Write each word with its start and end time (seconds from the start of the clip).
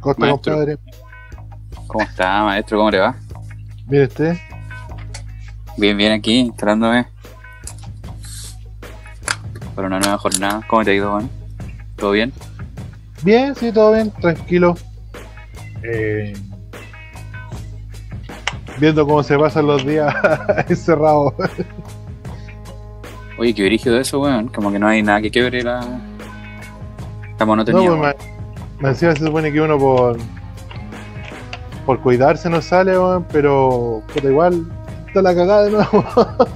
¿Cómo 0.00 0.12
está, 0.12 0.26
Maestro. 0.26 0.52
compadre? 0.52 0.78
¿Cómo 1.86 2.04
está, 2.04 2.42
maestro? 2.42 2.78
¿Cómo 2.78 2.90
le 2.90 2.98
va? 2.98 3.14
Mire 3.86 4.04
usted. 4.04 4.36
Bien, 5.76 5.96
bien 5.96 6.12
aquí, 6.12 6.38
instalándome 6.38 7.06
para 9.74 9.86
una 9.86 10.00
nueva 10.00 10.18
jornada. 10.18 10.60
¿Cómo 10.66 10.84
te 10.84 10.90
ha 10.90 10.94
ido, 10.94 11.10
Juan? 11.10 11.30
¿Todo 11.96 12.10
bien? 12.12 12.32
Bien, 13.22 13.54
sí, 13.54 13.72
todo 13.72 13.92
bien, 13.92 14.10
tranquilo. 14.10 14.74
Eh, 15.82 16.32
viendo 18.78 19.06
cómo 19.06 19.22
se 19.22 19.38
pasan 19.38 19.66
los 19.66 19.84
días 19.86 20.14
encerrados. 20.68 21.34
Oye, 23.38 23.54
qué 23.54 23.64
brígido 23.64 23.98
eso, 23.98 24.20
weón. 24.20 24.48
Como 24.48 24.70
que 24.72 24.78
no 24.78 24.88
hay 24.88 25.02
nada 25.02 25.20
que 25.20 25.30
quebre 25.30 25.62
la, 25.62 25.80
la 27.46 27.56
No, 27.56 27.64
pues, 27.64 28.00
me, 28.00 28.14
me 28.80 28.88
encima 28.90 29.12
se 29.12 29.24
supone 29.24 29.52
que 29.52 29.60
uno 29.60 29.78
por 29.78 30.16
por 31.84 32.00
cuidarse 32.00 32.48
no 32.48 32.62
sale, 32.62 32.92
weón, 32.92 33.26
pero 33.32 34.02
puta, 34.12 34.28
igual 34.28 34.64
está 35.06 35.22
la 35.22 35.34
cagada 35.34 35.64
de 35.64 35.70
nuevo. 35.72 36.04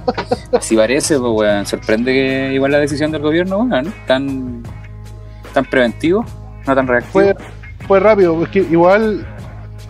Así 0.53 0.75
parece, 0.75 1.19
pues, 1.19 1.31
weón. 1.31 1.65
Sorprende 1.65 2.13
que 2.13 2.53
igual 2.53 2.71
la 2.71 2.79
decisión 2.79 3.11
del 3.11 3.21
gobierno, 3.21 3.59
weón, 3.59 3.93
tan, 4.05 4.63
tan 5.53 5.65
preventivo, 5.65 6.25
no 6.65 6.75
tan 6.75 6.87
reactivo. 6.87 7.11
fue, 7.11 7.35
fue 7.87 7.99
rápido, 7.99 8.35
porque 8.35 8.59
igual 8.59 9.25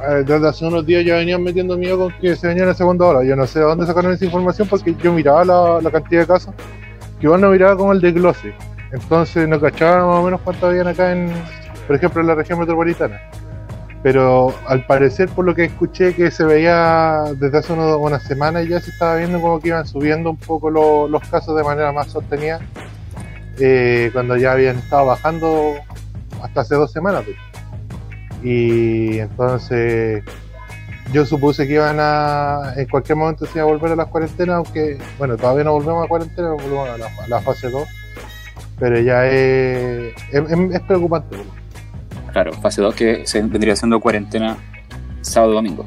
eh, 0.10 0.24
desde 0.26 0.48
hace 0.48 0.66
unos 0.66 0.86
días 0.86 1.06
ya 1.06 1.16
venían 1.16 1.44
metiendo 1.44 1.78
miedo 1.78 1.98
con 1.98 2.14
que 2.20 2.36
se 2.36 2.48
venía 2.48 2.66
la 2.66 2.74
segunda 2.74 3.06
ola. 3.06 3.24
Yo 3.24 3.36
no 3.36 3.46
sé 3.46 3.60
de 3.60 3.66
dónde 3.66 3.86
sacaron 3.86 4.14
esa 4.14 4.26
información 4.26 4.68
porque 4.68 4.96
yo 5.02 5.14
miraba 5.14 5.46
la, 5.46 5.82
la 5.82 5.92
cantidad 5.92 6.22
de 6.22 6.28
casos, 6.28 6.54
que 7.20 7.26
igual 7.26 7.42
no 7.42 7.52
miraba 7.52 7.78
como 7.78 7.94
el 7.94 8.02
desglose. 8.02 8.54
Entonces 8.92 9.48
no 9.48 9.60
cachaba 9.60 10.06
más 10.06 10.16
o 10.20 10.24
menos 10.24 10.42
cuánto 10.42 10.68
habían 10.68 10.88
acá 10.88 11.12
en, 11.12 11.32
por 11.88 11.96
ejemplo, 11.96 12.22
en 12.22 12.28
la 12.28 12.36
región 12.36 12.60
metropolitana. 12.60 13.20
Pero 14.04 14.54
al 14.68 14.86
parecer, 14.86 15.28
por 15.30 15.44
lo 15.46 15.54
que 15.56 15.66
escuché, 15.66 16.14
que 16.14 16.32
se 16.32 16.44
veía 16.46 17.24
desde 17.36 17.58
hace 17.58 17.74
unos- 17.74 17.98
unas 18.00 18.24
semanas 18.24 18.68
ya 18.68 18.80
se 18.80 18.92
estaba 18.92 19.16
viendo 19.16 19.42
como 19.42 19.60
que 19.60 19.70
iban 19.70 19.86
subiendo 19.88 20.30
un 20.30 20.38
poco 20.38 20.70
lo- 20.70 21.08
los 21.08 21.22
casos 21.28 21.58
de 21.58 21.64
manera 21.64 21.92
más 21.92 22.08
sostenida, 22.08 22.60
eh, 23.60 24.10
cuando 24.14 24.38
ya 24.38 24.52
habían 24.54 24.78
estado 24.78 25.08
bajando 25.08 25.74
hasta 26.44 26.62
hace 26.62 26.76
dos 26.76 26.92
semanas. 26.92 27.24
pues. 27.26 27.38
Y 28.44 29.20
entonces 29.20 30.24
yo 31.12 31.26
supuse 31.26 31.66
que 31.68 31.74
iban 31.74 31.98
a, 32.00 32.74
en 32.76 32.88
cualquier 32.88 33.18
momento 33.18 33.46
se 33.48 33.58
iba 33.60 33.64
a 33.64 33.72
volver 33.72 33.92
a 33.94 33.96
las 33.96 34.08
cuarentenas, 34.08 34.58
aunque, 34.58 35.00
bueno, 35.18 35.36
todavía 35.38 35.64
no 35.64 35.74
volvemos 35.74 36.06
a 36.06 36.08
cuarentena, 36.08 36.52
volvemos 36.52 36.88
a 36.88 36.98
la, 36.98 37.08
a 37.08 37.28
la 37.28 37.42
fase 37.42 37.70
2, 37.70 37.88
pero 38.80 39.00
ya 39.00 39.26
es, 39.28 40.14
es, 40.32 40.52
es 40.74 40.82
preocupante. 40.82 41.38
Claro, 42.32 42.54
fase 42.54 42.82
2 42.82 42.94
que 42.96 43.26
se 43.28 43.42
vendría 43.42 43.76
siendo 43.76 44.00
cuarentena 44.00 44.58
sábado 45.22 45.54
domingo. 45.54 45.86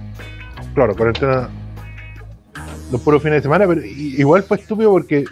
Claro, 0.74 0.94
cuarentena 0.96 1.48
los 2.90 3.00
puros 3.02 3.22
fines 3.22 3.38
de 3.38 3.42
semana, 3.42 3.66
pero 3.68 3.84
igual 3.84 4.42
fue 4.42 4.56
estúpido 4.56 4.90
porque 4.90 5.24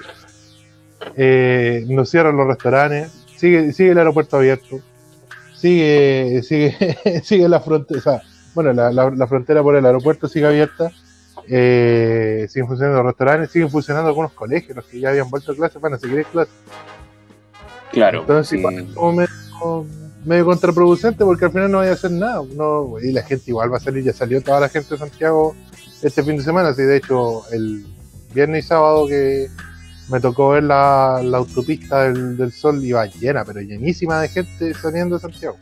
eh, 1.17 1.85
nos 1.89 2.09
cierran 2.11 2.37
los 2.37 2.47
restaurantes, 2.47 3.11
sigue, 3.37 3.73
sigue 3.73 3.91
el 3.93 3.99
aeropuerto 3.99 4.37
abierto, 4.37 4.81
sigue, 5.57 6.41
sigue, 6.45 7.21
sigue 7.25 7.49
la 7.49 7.61
frontera, 7.61 7.99
o 7.99 8.03
sea, 8.03 8.23
bueno, 8.55 8.73
la, 8.73 8.93
la- 8.93 9.11
la 9.11 9.27
frontera 9.27 9.63
por 9.63 9.75
el 9.77 9.85
aeropuerto 9.87 10.29
sigue 10.29 10.47
abierta, 10.47 10.91
eh, 11.49 12.47
siguen 12.49 12.69
funcionando 12.69 12.99
los 13.03 13.07
restaurantes, 13.07 13.51
siguen 13.51 13.71
funcionando 13.71 14.09
algunos 14.09 14.33
colegios, 14.33 14.77
los 14.77 14.85
que 14.87 15.01
ya 15.01 15.11
habían 15.11 15.29
vuelto 15.31 15.53
a 15.53 15.57
clases, 15.57 15.81
van 15.81 15.95
a 15.95 15.99
seguir 15.99 16.19
en 16.19 16.25
clases. 16.25 16.55
Claro, 17.93 18.21
Entonces, 18.23 18.59
igual 18.59 18.79
es 18.79 18.85
como 18.95 19.13
medio, 19.13 19.87
medio 20.25 20.45
contraproducente 20.45 21.25
porque 21.25 21.47
al 21.47 21.53
final 21.53 21.71
no 21.71 21.79
vaya 21.79 21.93
a 21.93 21.95
hacer 21.95 22.11
nada. 22.11 22.43
No, 22.55 22.95
y 23.03 23.13
la 23.13 23.23
gente 23.23 23.45
igual 23.49 23.73
va 23.73 23.79
a 23.79 23.81
salir, 23.81 24.05
ya 24.05 24.13
salió 24.13 24.43
toda 24.43 24.61
la 24.61 24.69
gente 24.69 24.91
de 24.95 24.99
Santiago 24.99 25.55
este 26.03 26.23
fin 26.23 26.37
de 26.37 26.43
semana. 26.43 26.73
Sí, 26.75 26.83
de 26.83 26.97
hecho, 26.99 27.43
el 27.51 27.87
viernes 28.35 28.65
y 28.65 28.69
sábado 28.69 29.07
que 29.07 29.49
me 30.11 30.21
tocó 30.21 30.51
ver 30.51 30.65
la, 30.65 31.21
la 31.25 31.39
autopista 31.39 32.05
del, 32.05 32.37
del 32.37 32.53
Sol 32.53 32.83
iba 32.85 33.07
llena, 33.07 33.45
pero 33.45 33.61
llenísima 33.61 34.21
de 34.21 34.29
gente 34.29 34.75
saliendo 34.75 35.17
de 35.17 35.23
Santiago. 35.23 35.57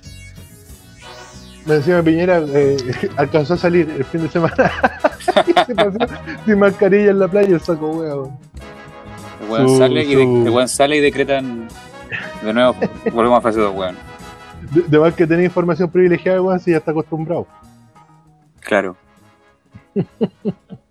Me 1.64 1.74
decía 1.74 2.00
Piñera, 2.02 2.44
eh, 2.54 2.76
alcanzó 3.16 3.54
a 3.54 3.56
salir 3.56 3.90
el 3.90 4.04
fin 4.04 4.22
de 4.22 4.28
semana 4.28 4.70
y 5.46 5.52
se 5.66 5.74
pasó 5.74 5.98
sin 6.44 6.58
mascarilla 6.60 7.10
en 7.10 7.18
la 7.18 7.28
playa 7.28 7.54
el 7.54 7.60
saco 7.60 7.90
huevo. 7.90 8.38
De- 10.44 10.50
weón 10.50 10.68
sale 10.68 10.96
y 10.96 11.00
decretan 11.00 11.66
de 12.42 12.52
nuevo, 12.52 12.76
volvemos 13.12 13.38
a 13.38 13.40
fase 13.40 13.60
2, 13.60 13.74
weón. 13.74 13.96
De, 14.72 14.82
de 14.82 14.98
más 14.98 15.14
que 15.14 15.26
tenía 15.26 15.46
información 15.46 15.90
privilegiada, 15.90 16.40
weón, 16.42 16.60
si 16.60 16.70
ya 16.70 16.78
está 16.78 16.90
acostumbrado. 16.90 17.46
Claro. 18.60 18.96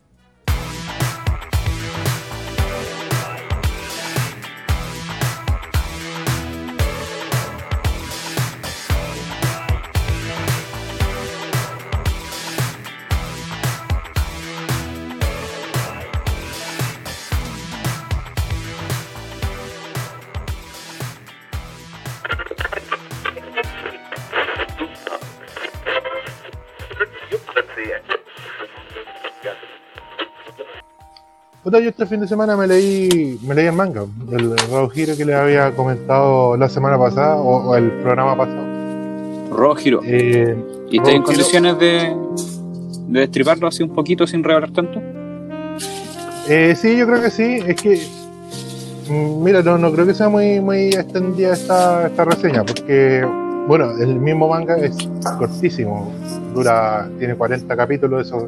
Puta, 31.76 31.84
yo 31.84 31.90
este 31.90 32.06
fin 32.06 32.22
de 32.22 32.28
semana 32.28 32.56
me 32.56 32.68
leí, 32.68 33.38
me 33.46 33.54
leí 33.54 33.66
el 33.66 33.74
manga, 33.74 34.06
el 34.32 34.58
Raw 34.72 34.90
Hero 34.96 35.14
que 35.18 35.26
les 35.26 35.36
había 35.36 35.76
comentado 35.76 36.56
la 36.56 36.70
semana 36.70 36.98
pasada 36.98 37.36
o, 37.36 37.70
o 37.70 37.76
el 37.76 37.92
programa 38.02 38.38
pasado. 38.38 38.64
Rojo 39.52 39.76
giro. 39.76 40.00
Eh, 40.06 40.56
¿Y 40.90 40.98
estás 40.98 41.14
en 41.14 41.24
condiciones 41.24 41.78
de, 41.78 42.16
de 43.10 43.20
destriparlo 43.20 43.68
así 43.68 43.84
un 43.84 43.90
poquito 43.90 44.26
sin 44.26 44.42
revelar 44.42 44.72
tanto? 44.72 45.02
eh, 46.48 46.76
sí, 46.78 46.96
yo 46.96 47.06
creo 47.08 47.22
que 47.22 47.30
sí. 47.30 47.60
Es 47.68 47.76
que, 47.76 48.02
mm, 49.10 49.44
mira, 49.44 49.62
no, 49.62 49.78
no 49.78 49.92
creo 49.92 50.06
que 50.06 50.14
sea 50.14 50.30
muy, 50.30 50.62
muy 50.62 50.90
extendida 50.94 51.52
esta, 51.54 52.08
esta 52.08 52.24
reseña, 52.24 52.64
porque, 52.64 53.28
bueno, 53.68 53.92
el 54.00 54.16
mismo 54.16 54.48
manga 54.48 54.78
es 54.78 54.96
cortísimo, 55.38 56.10
dura, 56.54 57.10
tiene 57.20 57.36
40 57.36 57.76
capítulos, 57.76 58.28
eso 58.28 58.48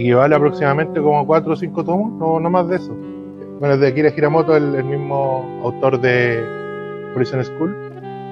equivale 0.00 0.34
aproximadamente 0.34 1.00
como 1.00 1.26
4 1.26 1.52
o 1.52 1.56
5 1.56 1.84
tomos, 1.84 2.12
no, 2.12 2.38
no 2.40 2.50
más 2.50 2.68
de 2.68 2.76
eso. 2.76 2.94
Bueno, 3.58 3.74
es 3.74 3.80
de 3.80 3.88
Akira 3.88 4.10
Hiramoto, 4.14 4.54
el, 4.56 4.74
el 4.74 4.84
mismo 4.84 5.60
autor 5.64 6.00
de 6.00 6.44
Prison 7.14 7.42
School. 7.44 7.74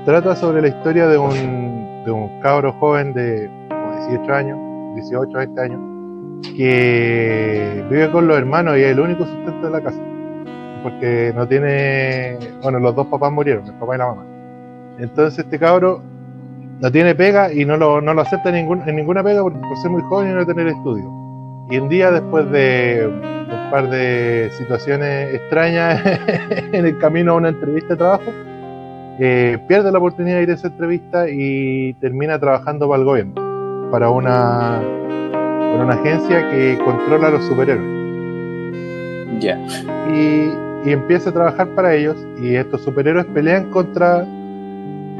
Trata 0.04 0.36
sobre 0.36 0.60
la 0.60 0.68
historia 0.68 1.06
de 1.06 1.16
un, 1.16 2.04
de 2.04 2.10
un 2.10 2.40
cabro 2.40 2.72
joven 2.74 3.14
de 3.14 3.48
como 3.70 3.92
18 4.08 4.32
años, 4.34 4.58
18, 4.96 5.32
20 5.38 5.60
años, 5.62 5.80
que 6.56 7.84
vive 7.90 8.10
con 8.10 8.26
los 8.28 8.36
hermanos 8.36 8.76
y 8.76 8.82
es 8.82 8.92
el 8.92 9.00
único 9.00 9.24
sustento 9.24 9.66
de 9.66 9.70
la 9.72 9.80
casa. 9.80 10.00
Porque 10.82 11.32
no 11.34 11.48
tiene. 11.48 12.36
Bueno, 12.62 12.78
los 12.78 12.94
dos 12.94 13.06
papás 13.06 13.32
murieron, 13.32 13.66
el 13.66 13.72
papá 13.74 13.94
y 13.94 13.98
la 13.98 14.06
mamá. 14.08 14.26
Entonces 14.98 15.38
este 15.42 15.58
cabro 15.58 16.02
no 16.80 16.92
tiene 16.92 17.14
pega 17.14 17.50
y 17.52 17.64
no 17.64 17.76
lo, 17.78 18.02
no 18.02 18.12
lo 18.12 18.20
acepta 18.20 18.50
en, 18.50 18.56
ningún- 18.66 18.86
en 18.86 18.96
ninguna 18.96 19.22
pega 19.22 19.42
por, 19.42 19.52
por 19.58 19.76
ser 19.78 19.90
muy 19.90 20.02
joven 20.02 20.30
y 20.30 20.34
no 20.34 20.44
tener 20.44 20.66
estudio. 20.66 21.23
Y 21.70 21.78
un 21.78 21.88
día, 21.88 22.10
después 22.10 22.50
de 22.50 23.06
un 23.08 23.70
par 23.70 23.88
de 23.88 24.50
situaciones 24.58 25.34
extrañas 25.34 26.02
en 26.72 26.86
el 26.86 26.98
camino 26.98 27.32
a 27.32 27.36
una 27.36 27.48
entrevista 27.48 27.94
de 27.94 27.96
trabajo, 27.96 28.32
eh, 29.18 29.58
pierde 29.68 29.92
la 29.92 29.98
oportunidad 29.98 30.36
de 30.38 30.42
ir 30.42 30.50
a 30.50 30.54
esa 30.54 30.68
entrevista 30.68 31.28
y 31.28 31.94
termina 31.94 32.38
trabajando 32.38 32.88
para 32.88 33.00
el 33.00 33.04
gobierno, 33.06 33.88
para 33.90 34.10
una, 34.10 34.80
para 35.72 35.84
una 35.84 35.94
agencia 35.94 36.50
que 36.50 36.78
controla 36.84 37.28
a 37.28 37.30
los 37.30 37.44
superhéroes. 37.44 38.04
Ya. 39.40 39.58
Y, 40.12 40.52
y 40.84 40.92
empieza 40.92 41.30
a 41.30 41.32
trabajar 41.32 41.68
para 41.74 41.94
ellos 41.94 42.16
y 42.40 42.56
estos 42.56 42.82
superhéroes 42.82 43.26
pelean 43.26 43.70
contra 43.70 44.26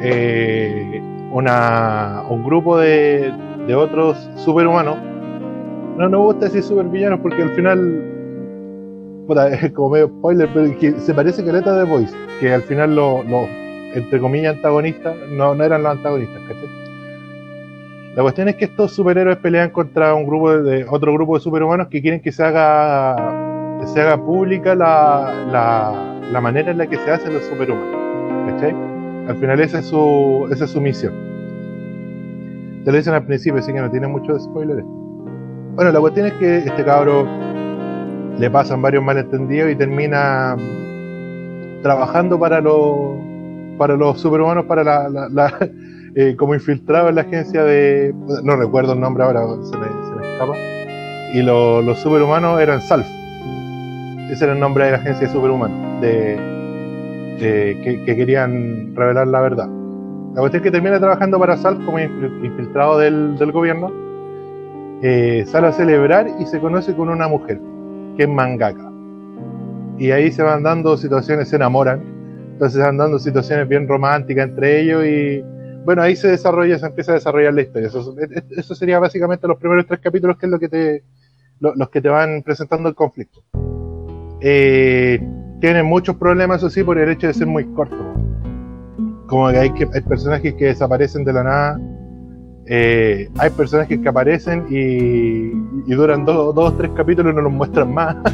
eh, 0.03 1.01
una, 1.31 2.23
un 2.29 2.45
grupo 2.45 2.79
de, 2.79 3.33
de 3.67 3.75
otros 3.75 4.29
superhumanos. 4.37 4.99
No 5.97 6.09
nos 6.09 6.23
gusta 6.23 6.47
decir 6.47 6.63
supervillanos 6.63 7.21
porque 7.21 7.43
al 7.43 7.51
final, 7.51 8.03
es 9.63 9.73
como 9.73 9.91
medio 9.91 10.09
spoiler, 10.09 10.49
pero 10.53 10.79
que 10.79 10.93
se 10.93 11.15
parece 11.15 11.45
caleta 11.45 11.77
de 11.77 11.85
Voice, 11.85 12.15
que 12.41 12.53
al 12.53 12.63
final 12.63 12.97
los, 12.97 13.25
entre 13.95 14.19
comillas, 14.19 14.57
antagonistas 14.57 15.15
no, 15.31 15.55
no 15.55 15.65
eran 15.65 15.85
los 15.85 15.93
antagonistas, 15.93 16.41
¿cachai? 16.49 16.85
La 18.17 18.23
cuestión 18.23 18.49
es 18.49 18.57
que 18.57 18.67
estos 18.67 18.93
superhéroes 18.93 19.39
pelean 19.39 19.71
contra 19.71 20.15
un 20.15 20.27
grupo 20.27 20.57
de, 20.57 20.85
otro 20.89 21.13
grupo 21.13 21.35
de 21.35 21.41
superhumanos 21.41 21.89
que 21.89 22.01
quieren 22.01 22.21
que 22.21 22.31
se 22.31 22.45
haga 22.45 23.17
que 23.81 23.87
se 23.89 24.01
haga 24.01 24.17
pública 24.17 24.75
la, 24.77 25.35
la, 25.51 26.21
la 26.31 26.41
manera 26.41 26.71
en 26.71 26.79
la 26.79 26.87
que 26.87 26.97
se 26.97 27.11
hacen 27.11 27.35
los 27.35 27.45
superhumanos. 27.45 28.53
¿Cachai? 28.53 28.75
Al 29.29 29.37
final 29.37 29.61
esa 29.61 29.79
es 29.79 29.87
su, 29.87 30.49
esa 30.51 30.65
es 30.65 30.71
su 30.71 30.81
misión. 30.81 31.13
Te 32.85 32.93
lo 32.93 32.99
dicen 32.99 33.15
al 33.15 33.25
principio, 33.25 33.61
así 33.61 33.73
que 33.73 33.81
no 33.81 33.91
tiene 33.91 34.07
muchos 34.07 34.45
spoilers. 34.45 34.85
Bueno, 35.75 35.91
la 35.91 35.99
cuestión 35.99 36.27
es 36.27 36.35
que 36.35 36.59
este 36.59 36.85
cabro 36.85 37.27
le 38.39 38.49
pasan 38.49 38.81
varios 38.81 39.03
malentendidos 39.03 39.73
y 39.73 39.75
termina 39.75 40.57
trabajando 41.83 42.39
para 42.39 42.61
los 42.61 43.17
para 43.77 43.97
los 43.97 44.21
superhumanos, 44.21 44.67
para 44.67 45.09
la, 45.09 45.59
eh, 46.15 46.37
como 46.39 46.55
infiltrado 46.55 47.09
en 47.09 47.17
la 47.17 47.23
agencia 47.23 47.65
de 47.65 48.15
no 48.45 48.55
recuerdo 48.55 48.93
el 48.93 49.01
nombre 49.01 49.25
ahora, 49.25 49.41
se 49.65 49.77
me, 49.77 49.87
escapa. 50.33 50.55
Y 51.33 51.43
los 51.43 51.99
superhumanos 51.99 52.61
eran 52.61 52.81
Salf. 52.81 53.09
Ese 54.31 54.45
era 54.45 54.53
el 54.53 54.61
nombre 54.61 54.85
de 54.85 54.93
la 54.93 54.99
agencia 54.99 55.27
de 55.27 55.33
superhumanos, 55.33 56.01
de, 56.01 56.39
que, 57.41 58.15
querían 58.15 58.95
revelar 58.95 59.27
la 59.27 59.41
verdad. 59.41 59.69
La 60.35 60.41
cuestión 60.41 60.61
es 60.61 60.63
que 60.63 60.71
termina 60.71 61.01
trabajando 61.01 61.41
para 61.41 61.57
Salf 61.57 61.85
como 61.85 61.99
infiltrado 61.99 62.97
del, 62.97 63.37
del 63.39 63.51
gobierno. 63.51 64.04
Eh, 65.07 65.45
sale 65.47 65.67
a 65.67 65.73
celebrar 65.73 66.27
y 66.41 66.47
se 66.47 66.59
conoce 66.59 66.95
con 66.95 67.11
una 67.11 67.29
mujer 67.29 67.61
que 68.17 68.23
es 68.23 68.29
mangaka. 68.29 68.91
Y 69.99 70.11
ahí 70.13 70.33
se 70.33 70.43
van 70.43 70.63
dando 70.63 70.97
situaciones, 70.97 71.51
se 71.51 71.57
enamoran, 71.57 72.01
entonces 72.53 72.79
se 72.79 72.87
van 72.87 72.97
dando 72.97 73.19
situaciones 73.19 73.69
bien 73.69 73.87
románticas 73.87 74.49
entre 74.49 74.81
ellos 74.81 75.05
y 75.05 75.45
bueno, 75.85 76.01
ahí 76.01 76.17
se 76.17 76.29
desarrolla, 76.29 76.79
se 76.79 76.87
empieza 76.87 77.13
a 77.13 77.17
desarrollar 77.17 77.53
la 77.53 77.61
historia. 77.61 77.89
Eso, 77.89 78.75
sería 78.75 78.99
básicamente 78.99 79.47
los 79.47 79.59
primeros 79.59 79.87
tres 79.87 80.01
capítulos 80.01 80.39
que 80.39 80.47
es 80.47 80.53
lo 80.53 80.59
que 80.59 80.71
te, 80.71 81.03
los 81.61 81.91
que 81.91 82.01
te 82.01 82.09
van 82.09 82.43
presentando 82.43 82.89
el 82.89 82.95
conflicto. 82.95 83.43
Eh, 84.41 85.21
tiene 85.61 85.83
muchos 85.83 86.17
problemas, 86.17 86.61
eso 86.61 86.71
sí, 86.71 86.83
por 86.83 86.97
el 86.97 87.11
hecho 87.11 87.27
de 87.27 87.35
ser 87.35 87.47
muy 87.47 87.67
corto. 87.75 88.15
Como 89.27 89.51
que 89.51 89.59
hay, 89.59 89.71
que, 89.75 89.87
hay 89.93 90.01
personajes 90.01 90.55
que 90.55 90.65
desaparecen 90.65 91.25
de 91.25 91.33
la 91.35 91.45
nada 91.45 91.81
eh, 92.67 93.29
hay 93.39 93.51
personajes 93.51 93.99
que 93.99 94.09
aparecen 94.09 94.67
y, 94.71 95.51
duran 95.95 96.25
dos 96.25 96.57
o 96.57 96.73
tres 96.73 96.91
capítulos 96.97 97.33
y 97.33 97.37
no 97.37 97.43
los 97.43 97.53
muestran 97.53 97.93
más. 97.93 98.17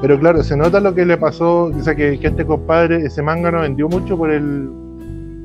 Pero 0.00 0.18
claro, 0.20 0.42
se 0.42 0.56
nota 0.56 0.80
lo 0.80 0.94
que 0.94 1.06
le 1.06 1.16
pasó, 1.16 1.64
o 1.64 1.82
sea, 1.82 1.94
que, 1.94 2.20
este 2.22 2.44
compadre, 2.44 3.06
ese 3.06 3.22
manga 3.22 3.50
no 3.50 3.60
vendió 3.60 3.88
mucho 3.88 4.16
por 4.16 4.30
el 4.30 4.70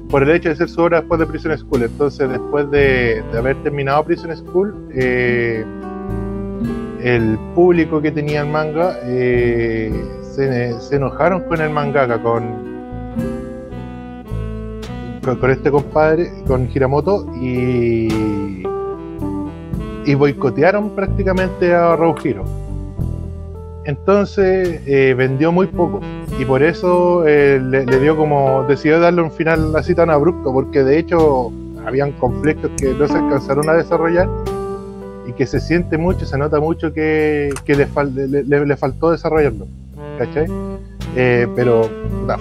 por 0.10 0.24
el 0.24 0.31
hecho 0.31 0.50
de 0.50 0.56
ser 0.56 0.68
su 0.70 0.81
obra 0.81 1.02
después 1.02 1.20
de 1.20 1.28
Prison 1.28 1.56
School. 1.58 1.84
Entonces, 1.84 2.28
después 2.30 2.70
de, 2.72 3.24
haber 3.38 3.56
terminado 3.64 4.04
Prison 4.04 4.36
School, 4.36 4.74
eh, 4.94 5.64
el 7.02 7.38
público 7.54 8.02
que 8.02 8.12
tenía 8.12 8.42
el 8.42 8.50
manga 8.50 8.98
eh, 9.04 9.94
se, 10.24 10.74
se 10.81 10.96
enojaron 10.96 11.44
con 11.44 11.62
el 11.62 11.70
mangaka, 11.70 12.22
con, 12.22 12.69
con, 15.24 15.51
este 15.51 15.71
compadre, 15.71 16.31
con 16.48 16.69
Hiramoto, 16.69 17.27
y, 17.39 18.63
y 20.06 20.16
boicotearon 20.16 20.92
prácticamente 20.95 21.74
a 21.74 21.98
Hiro 22.24 22.45
Entonces 23.86 24.81
eh, 24.86 25.13
vendió 25.18 25.51
muy 25.51 25.68
poco 25.68 26.01
y 26.39 26.45
por 26.45 26.63
eso 26.63 27.27
eh, 27.27 27.60
le, 27.62 28.00
dio 28.00 28.16
como, 28.16 28.63
decidió 28.68 29.00
darle 29.00 29.21
un 29.21 29.31
final 29.31 29.75
así 29.75 29.94
tan 29.94 30.10
abrupto, 30.10 30.54
porque 30.54 30.83
de 30.83 31.00
hecho 31.00 31.51
habían 31.86 32.12
conflictos 32.13 32.71
que 32.77 32.94
no 32.94 33.07
se 33.07 33.18
alcanzaron 33.18 33.69
a 33.69 33.74
desarrollar 33.74 34.30
y 35.27 35.33
que 35.33 35.45
se 35.45 35.60
siente 35.60 35.98
mucho, 35.98 36.25
se 36.25 36.38
nota 36.38 36.60
mucho 36.60 36.94
que, 36.94 37.51
le, 37.68 38.44
le, 38.44 38.66
le 38.66 38.77
faltó 38.77 39.12
desarrollarlo. 39.12 39.68
¿Cachai? 40.18 40.48
Eh, 41.15 41.47
pero 41.56 41.89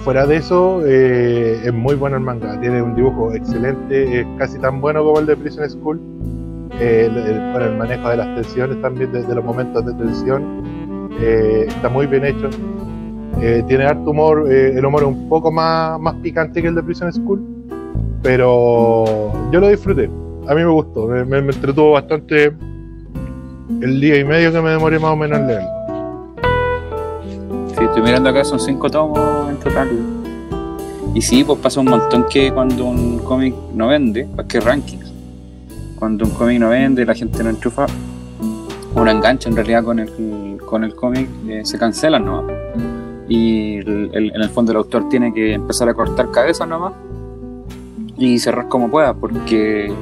fuera 0.03 0.25
de 0.25 0.37
eso, 0.37 0.81
eh, 0.85 1.61
es 1.63 1.73
muy 1.73 1.95
bueno 1.95 2.17
el 2.17 2.23
manga. 2.23 2.59
Tiene 2.59 2.81
un 2.81 2.95
dibujo 2.95 3.33
excelente, 3.33 4.21
es 4.21 4.27
casi 4.37 4.59
tan 4.59 4.79
bueno 4.81 5.03
como 5.03 5.19
el 5.19 5.25
de 5.25 5.35
Prison 5.35 5.69
School. 5.69 5.99
Eh, 6.79 7.09
el, 7.09 7.17
el, 7.17 7.77
manejo 7.77 8.09
de 8.09 8.17
las 8.17 8.35
tensiones 8.35 8.81
también, 8.81 9.11
de, 9.11 9.23
los 9.35 9.43
momentos 9.43 9.85
de 9.85 9.93
tensión, 9.93 10.63
está 11.19 11.89
muy 11.89 12.05
bien 12.05 12.25
hecho. 12.25 12.49
tiene 13.67 13.85
harto 13.85 14.11
humor, 14.11 14.49
el 14.49 14.85
humor 14.85 15.01
es 15.01 15.07
un 15.07 15.27
poco 15.27 15.51
más, 15.51 15.99
más 15.99 16.13
picante 16.15 16.61
que 16.61 16.67
el 16.67 16.75
de 16.75 16.83
Prison 16.83 17.11
School, 17.11 17.41
pero 18.21 19.33
yo 19.51 19.59
lo 19.59 19.67
disfruté. 19.67 20.09
A 20.47 20.53
mí 20.53 20.61
me 20.61 20.69
gustó, 20.69 21.07
me, 21.07 21.25
me 21.25 21.39
entretuvo 21.39 21.93
bastante 21.93 22.53
el 23.81 23.99
día 23.99 24.19
y 24.19 24.23
medio 24.23 24.51
que 24.51 24.61
me 24.61 24.69
demoré 24.69 24.99
más 24.99 25.11
o 25.11 25.15
menos 25.15 25.39
en 25.39 25.47
leerlo 25.47 25.78
estoy 27.89 28.03
mirando 28.03 28.29
acá, 28.29 28.43
son 28.43 28.59
cinco 28.59 28.89
tomos 28.89 29.49
en 29.49 29.57
total. 29.57 29.89
Y 31.13 31.21
sí, 31.21 31.43
pues 31.43 31.59
pasa 31.59 31.79
un 31.79 31.87
montón 31.87 32.25
que 32.29 32.51
cuando 32.51 32.85
un 32.85 33.19
cómic 33.19 33.55
no 33.73 33.87
vende, 33.87 34.27
que 34.47 34.59
rankings, 34.59 35.11
cuando 35.97 36.25
un 36.25 36.31
cómic 36.31 36.59
no 36.59 36.69
vende, 36.69 37.05
la 37.05 37.15
gente 37.15 37.43
no 37.43 37.49
enchufa, 37.49 37.87
no 38.95 39.09
engancha 39.09 39.49
en 39.49 39.55
realidad 39.55 39.83
con 39.83 39.99
el, 39.99 40.57
con 40.65 40.83
el 40.83 40.95
cómic, 40.95 41.27
eh, 41.47 41.61
se 41.63 41.77
cancelan 41.77 42.25
nomás. 42.25 42.45
Y 43.27 43.77
en 43.77 44.41
el 44.41 44.49
fondo 44.49 44.71
el 44.71 44.77
autor 44.77 45.09
tiene 45.09 45.33
que 45.33 45.53
empezar 45.53 45.89
a 45.89 45.93
cortar 45.93 46.31
cabezas 46.31 46.67
nomás 46.67 46.93
y 48.17 48.39
cerrar 48.39 48.67
como 48.67 48.89
pueda, 48.89 49.13
porque 49.13 49.93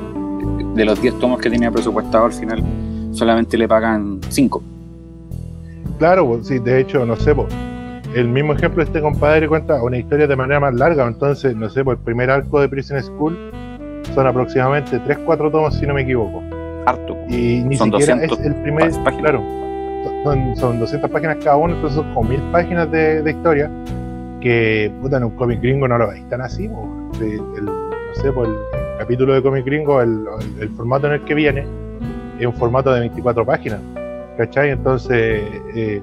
de 0.75 0.85
los 0.85 1.01
10 1.01 1.19
tomos 1.19 1.39
que 1.39 1.49
tenía 1.49 1.71
presupuestado 1.71 2.25
al 2.25 2.33
final 2.33 2.63
solamente 3.11 3.57
le 3.57 3.67
pagan 3.67 4.19
5. 4.29 4.63
Claro, 5.99 6.27
pues, 6.27 6.47
sí, 6.47 6.59
de 6.59 6.79
hecho, 6.79 7.05
no 7.05 7.15
sé, 7.15 7.33
pues, 7.33 7.47
el 8.17 8.27
mismo 8.27 8.53
ejemplo, 8.53 8.81
este 8.81 8.99
compadre 8.99 9.47
cuenta 9.47 9.81
una 9.83 9.97
historia 9.97 10.25
de 10.25 10.35
manera 10.35 10.59
más 10.59 10.73
larga, 10.73 11.05
entonces, 11.05 11.55
no 11.55 11.69
sé, 11.69 11.83
por 11.83 11.97
el 11.97 12.03
primer 12.03 12.31
arco 12.31 12.59
de 12.59 12.67
Prison 12.67 13.01
School 13.01 13.37
son 14.15 14.25
aproximadamente 14.25 14.99
3-4 14.99 15.51
tomos, 15.51 15.75
si 15.75 15.85
no 15.85 15.93
me 15.93 16.01
equivoco. 16.01 16.41
Harto. 16.87 17.15
Y 17.29 17.61
ni 17.61 17.77
siquiera 17.77 18.23
es 18.23 18.31
el 18.39 18.55
primer. 18.55 18.91
Claro, 19.19 19.43
son, 20.23 20.55
son, 20.55 20.79
200 20.79 21.11
páginas 21.11 21.37
cada 21.43 21.57
uno, 21.57 21.75
entonces 21.75 21.97
son 21.97 22.11
como 22.15 22.29
1000 22.29 22.41
páginas 22.51 22.91
de, 22.91 23.23
historia 23.29 23.69
que, 24.41 24.91
puta, 25.01 25.17
en 25.17 25.25
un 25.25 25.31
cómic 25.31 25.61
gringo 25.61 25.87
no 25.87 25.97
lo 25.99 26.07
veis 26.07 26.27
tan 26.29 26.41
así, 26.41 26.67
no 26.67 27.11
sé, 27.13 28.31
por 28.31 28.47
el 28.47 28.55
capítulo 28.97 29.33
de 29.33 29.43
cómic 29.43 29.63
gringo, 29.63 30.01
el, 30.01 30.25
formato 30.75 31.05
en 31.07 31.13
el 31.13 31.25
que 31.25 31.35
viene 31.35 31.67
es 32.39 32.47
un 32.47 32.53
formato 32.53 32.91
de 32.91 33.01
24 33.01 33.45
páginas, 33.45 33.79
¿cachai? 34.37 34.71
Entonces. 34.71 35.43
Eh, 35.75 36.01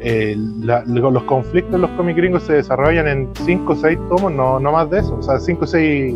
eh, 0.00 0.34
los 0.36 1.22
conflictos 1.24 1.74
en 1.74 1.82
los 1.82 1.90
cómics 1.90 2.16
gringos 2.16 2.42
se 2.44 2.54
desarrollan 2.54 3.06
en 3.06 3.28
5 3.44 3.72
o 3.72 3.76
6 3.76 3.98
tomos, 4.08 4.32
no, 4.32 4.58
no 4.58 4.72
más 4.72 4.88
de 4.88 5.00
eso, 5.00 5.14
o 5.16 5.22
sea, 5.22 5.38
5 5.38 5.64
o 5.64 5.66
6 5.66 6.14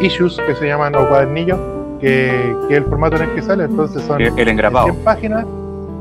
issues 0.00 0.40
que 0.46 0.54
se 0.54 0.66
llaman 0.66 0.94
o 0.94 1.08
cuadernillos, 1.08 1.58
que, 2.00 2.54
que, 2.68 2.74
es 2.74 2.78
el 2.78 2.84
formato 2.84 3.16
en 3.16 3.22
el 3.22 3.34
que 3.34 3.42
sale, 3.42 3.64
entonces 3.64 4.02
son 4.02 4.20
el, 4.20 4.32
100 4.32 4.96
páginas, 5.04 5.44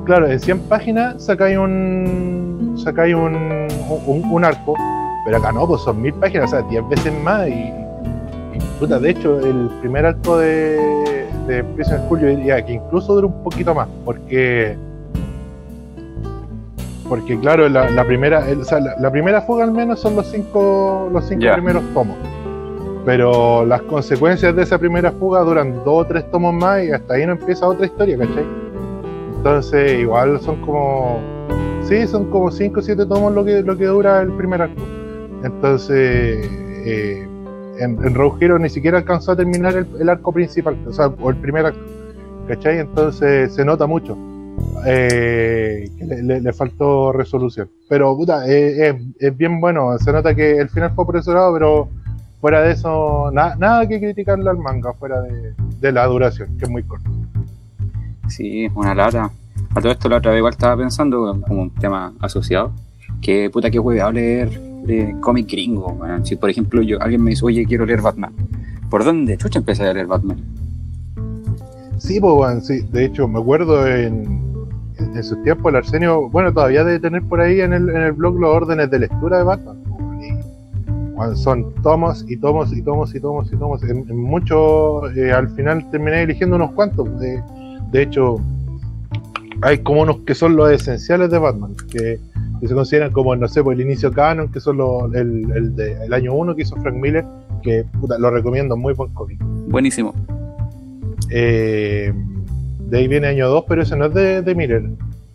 claro, 0.05 0.27
en 0.27 0.39
100 0.39 0.59
páginas 0.61 1.23
sacáis 1.23 1.57
un 1.57 2.75
sacáis 2.77 3.15
un, 3.15 3.67
un, 4.07 4.45
arco, 4.45 4.75
pero 5.25 5.37
acá 5.37 5.51
no, 5.51 5.67
pues 5.67 5.81
son 5.81 6.01
1000 6.01 6.13
páginas, 6.15 6.53
o 6.53 6.57
sea, 6.57 6.61
10 6.69 6.89
veces 6.89 7.13
más 7.23 7.47
y, 7.47 7.73
puta, 8.79 8.99
de 8.99 9.09
hecho, 9.09 9.39
el 9.39 9.69
primer 9.81 10.05
arco 10.05 10.37
de, 10.37 11.25
de 11.47 11.63
Prison 11.63 11.99
School 12.05 12.19
yo 12.19 12.27
diría 12.27 12.63
que 12.63 12.73
incluso 12.73 13.15
dura 13.15 13.27
un 13.27 13.43
poquito 13.43 13.73
más, 13.73 13.87
porque 14.03 14.77
porque 17.07 17.39
claro, 17.39 17.69
la, 17.69 18.03
primera, 18.03 18.43
la, 18.99 19.11
primera 19.11 19.41
fuga 19.41 19.63
al 19.63 19.71
menos 19.71 19.99
son 19.99 20.15
los 20.15 20.27
cinco, 20.27 21.09
los 21.11 21.27
cinco 21.27 21.45
primeros 21.53 21.83
tomos. 21.93 22.17
Pero 23.05 23.63
las 23.65 23.83
consecuencias 23.83 24.55
de 24.55 24.63
esa 24.63 24.79
primera 24.79 25.11
fuga 25.11 25.41
duran 25.41 25.83
dos 25.85 26.03
o 26.03 26.05
tres 26.05 26.29
tomos 26.31 26.53
más 26.53 26.83
y 26.83 26.91
hasta 26.91 27.13
ahí 27.13 27.25
no 27.25 27.33
empieza 27.33 27.67
otra 27.67 27.85
historia, 27.85 28.17
¿cachai? 28.17 28.45
Entonces 29.37 29.99
igual 29.99 30.39
son 30.41 30.59
como. 30.61 31.19
Sí, 31.83 32.07
son 32.07 32.31
como 32.31 32.49
cinco 32.49 32.79
o 32.79 32.83
siete 32.83 33.05
tomos 33.05 33.31
lo 33.33 33.45
que, 33.45 33.61
lo 33.61 33.77
que 33.77 33.85
dura 33.85 34.21
el 34.21 34.31
primer 34.31 34.63
arco. 34.63 34.81
Entonces, 35.43 36.49
eh, 36.83 37.27
en, 37.77 38.03
en 38.03 38.15
Rogue 38.15 38.43
Hero 38.43 38.57
ni 38.57 38.69
siquiera 38.69 38.97
alcanzó 38.97 39.33
a 39.33 39.35
terminar 39.35 39.75
el, 39.75 39.87
el 39.99 40.09
arco 40.09 40.31
principal, 40.31 40.75
o 40.87 40.91
sea, 40.91 41.07
o 41.07 41.29
el 41.29 41.35
primer 41.35 41.67
arco. 41.67 41.79
¿Cachai? 42.47 42.79
Entonces 42.79 43.53
se 43.53 43.63
nota 43.63 43.85
mucho 43.85 44.17
eh, 44.85 45.89
le, 45.99 46.53
faltó 46.53 47.11
resolución. 47.11 47.69
Pero 47.89 48.15
puta, 48.15 48.47
eh, 48.47 48.95
es, 49.19 49.37
bien 49.37 49.59
bueno, 49.59 49.97
se 49.97 50.11
nota 50.11 50.35
que 50.35 50.57
el 50.57 50.69
final 50.69 50.91
fue 50.93 51.03
apresurado, 51.03 51.53
pero 51.53 51.89
fuera 52.41 52.61
de 52.61 52.73
eso, 52.73 53.31
nada 53.31 53.87
que 53.87 53.99
criticarle 53.99 54.49
al 54.49 54.57
manga, 54.57 54.93
fuera 54.93 55.21
de, 55.21 55.91
la 55.91 56.05
duración, 56.05 56.57
que 56.57 56.65
es 56.65 56.69
muy 56.69 56.83
corto. 56.83 57.09
Sí, 58.27 58.67
una 58.75 58.93
lata. 58.93 59.31
A 59.73 59.81
todo 59.81 59.91
esto 59.91 60.09
la 60.09 60.17
otra 60.17 60.31
vez 60.31 60.39
igual 60.39 60.53
estaba 60.53 60.77
pensando 60.77 61.41
como 61.47 61.63
un 61.63 61.69
tema 61.71 62.13
asociado, 62.19 62.71
que 63.21 63.49
puta 63.49 63.69
que 63.71 63.79
a 64.01 64.11
leer 64.11 64.49
de 64.85 65.15
cómic 65.19 65.49
gringo, 65.49 65.99
Si 66.23 66.35
por 66.35 66.49
ejemplo 66.49 66.81
yo, 66.81 67.01
alguien 67.01 67.23
me 67.23 67.31
dice, 67.31 67.45
oye, 67.45 67.65
quiero 67.65 67.85
leer 67.85 68.01
Batman, 68.01 68.33
¿por 68.89 69.03
dónde 69.03 69.37
chucha 69.37 69.59
empecé 69.59 69.83
a 69.87 69.93
leer 69.93 70.07
Batman? 70.07 70.64
Sí, 72.05 72.19
pues, 72.19 72.67
sí. 72.67 72.81
De 72.91 73.05
hecho, 73.05 73.27
me 73.27 73.39
acuerdo 73.39 73.87
en, 73.87 74.67
en 74.99 75.23
su 75.23 75.41
tiempo 75.41 75.69
el 75.69 75.77
Arsenio, 75.77 76.29
bueno, 76.29 76.53
todavía 76.53 76.83
debe 76.83 76.99
tener 76.99 77.23
por 77.23 77.41
ahí 77.41 77.61
en 77.61 77.73
el, 77.73 77.89
en 77.89 78.01
el 78.03 78.11
blog 78.11 78.39
los 78.39 78.55
órdenes 78.55 78.91
de 78.91 78.99
lectura 78.99 79.39
de 79.39 79.43
Batman. 79.43 79.83
Cuando 81.15 81.35
son 81.35 81.73
tomos 81.81 82.23
y 82.27 82.37
tomos 82.37 82.71
y 82.73 82.81
tomos 82.83 83.15
y 83.15 83.19
tomos 83.19 83.51
y 83.51 83.57
tomos. 83.57 83.83
En, 83.83 84.07
en 84.07 84.17
muchos, 84.17 85.17
eh, 85.17 85.31
al 85.31 85.49
final 85.55 85.89
terminé 85.89 86.21
eligiendo 86.21 86.57
unos 86.57 86.73
cuantos. 86.73 87.19
De, 87.19 87.41
de 87.91 88.01
hecho, 88.03 88.35
hay 89.63 89.79
como 89.79 90.01
unos 90.01 90.19
que 90.27 90.35
son 90.35 90.55
los 90.55 90.71
esenciales 90.71 91.31
de 91.31 91.39
Batman, 91.39 91.73
que, 91.89 92.19
se 92.61 92.73
consideran 92.73 93.11
como, 93.11 93.35
no 93.35 93.47
sé, 93.47 93.63
por 93.63 93.73
el 93.73 93.81
inicio 93.81 94.11
canon, 94.11 94.51
que 94.51 94.59
son 94.59 94.77
los, 94.77 95.13
el, 95.13 95.51
el 95.55 95.75
de 95.75 96.03
el 96.03 96.13
año 96.13 96.33
1 96.33 96.55
que 96.55 96.63
hizo 96.63 96.75
Frank 96.77 96.95
Miller, 96.95 97.23
que 97.63 97.83
puta, 97.99 98.17
lo 98.19 98.29
recomiendo, 98.29 98.75
muy 98.75 98.93
buen 98.93 99.11
cómic. 99.13 99.39
Buenísimo. 99.67 100.13
Eh, 101.29 102.13
de 102.79 102.97
ahí 102.97 103.07
viene 103.07 103.27
año 103.27 103.49
2, 103.49 103.65
pero 103.67 103.81
ese 103.81 103.95
no 103.95 104.05
es 104.05 104.13
de, 104.13 104.41
de 104.41 104.55
Miller. 104.55 104.83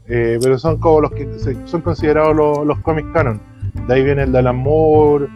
Eh, 0.08 0.38
pero 0.42 0.58
son 0.58 0.78
como 0.78 1.02
los 1.02 1.12
que 1.12 1.28
son 1.66 1.82
considerados 1.82 2.34
los, 2.34 2.66
los 2.66 2.78
cómics 2.80 3.08
canon. 3.12 3.40
De 3.86 3.94
ahí 3.94 4.02
viene 4.02 4.24
el 4.24 4.32
de 4.32 4.38
Alan 4.38 4.56
Moore, 4.56 5.28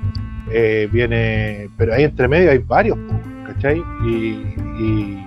eh, 0.52 0.88
viene. 0.92 1.70
Pero 1.76 1.94
ahí 1.94 2.04
entre 2.04 2.28
medio 2.28 2.50
hay 2.50 2.58
varios, 2.58 2.98
¿cachai? 3.46 3.82
Y, 4.06 5.20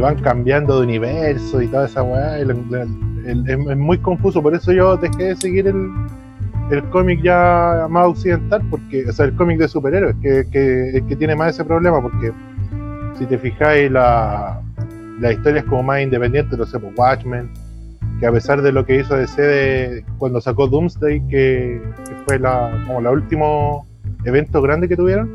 van 0.00 0.16
cambiando 0.20 0.76
de 0.76 0.82
universo 0.84 1.62
y 1.62 1.68
toda 1.68 1.86
esa 1.86 2.02
weá. 2.02 2.38
es 2.38 3.76
muy 3.78 3.96
confuso, 3.98 4.42
por 4.42 4.54
eso 4.54 4.70
yo 4.70 4.94
dejé 4.98 5.28
de 5.28 5.36
seguir 5.36 5.66
el, 5.68 5.90
el 6.70 6.84
cómic 6.90 7.22
ya 7.22 7.86
más 7.88 8.08
occidental, 8.08 8.62
porque, 8.70 9.08
o 9.08 9.12
sea, 9.12 9.24
el 9.24 9.34
cómic 9.36 9.58
de 9.58 9.68
superhéroes, 9.68 10.16
que, 10.20 10.44
que, 10.50 11.02
que 11.08 11.16
tiene 11.16 11.34
más 11.34 11.54
ese 11.54 11.64
problema, 11.64 12.02
porque 12.02 12.30
si 13.18 13.26
te 13.26 13.38
fijáis, 13.38 13.90
la, 13.90 14.60
las 15.20 15.32
historias 15.32 15.64
como 15.64 15.82
más 15.82 16.02
independientes, 16.02 16.58
no 16.58 16.64
sé, 16.66 16.78
pues 16.78 16.92
Watchmen, 16.96 17.50
que 18.20 18.26
a 18.26 18.32
pesar 18.32 18.62
de 18.62 18.72
lo 18.72 18.84
que 18.86 19.00
hizo 19.00 19.16
DC 19.16 19.42
de- 19.42 20.04
cuando 20.18 20.40
sacó 20.40 20.66
Doomsday, 20.66 21.20
que, 21.28 21.82
que 22.08 22.14
fue 22.26 22.38
la, 22.38 22.70
como 22.86 23.00
el 23.00 23.06
último 23.08 23.86
evento 24.24 24.60
grande 24.62 24.88
que 24.88 24.96
tuvieron, 24.96 25.30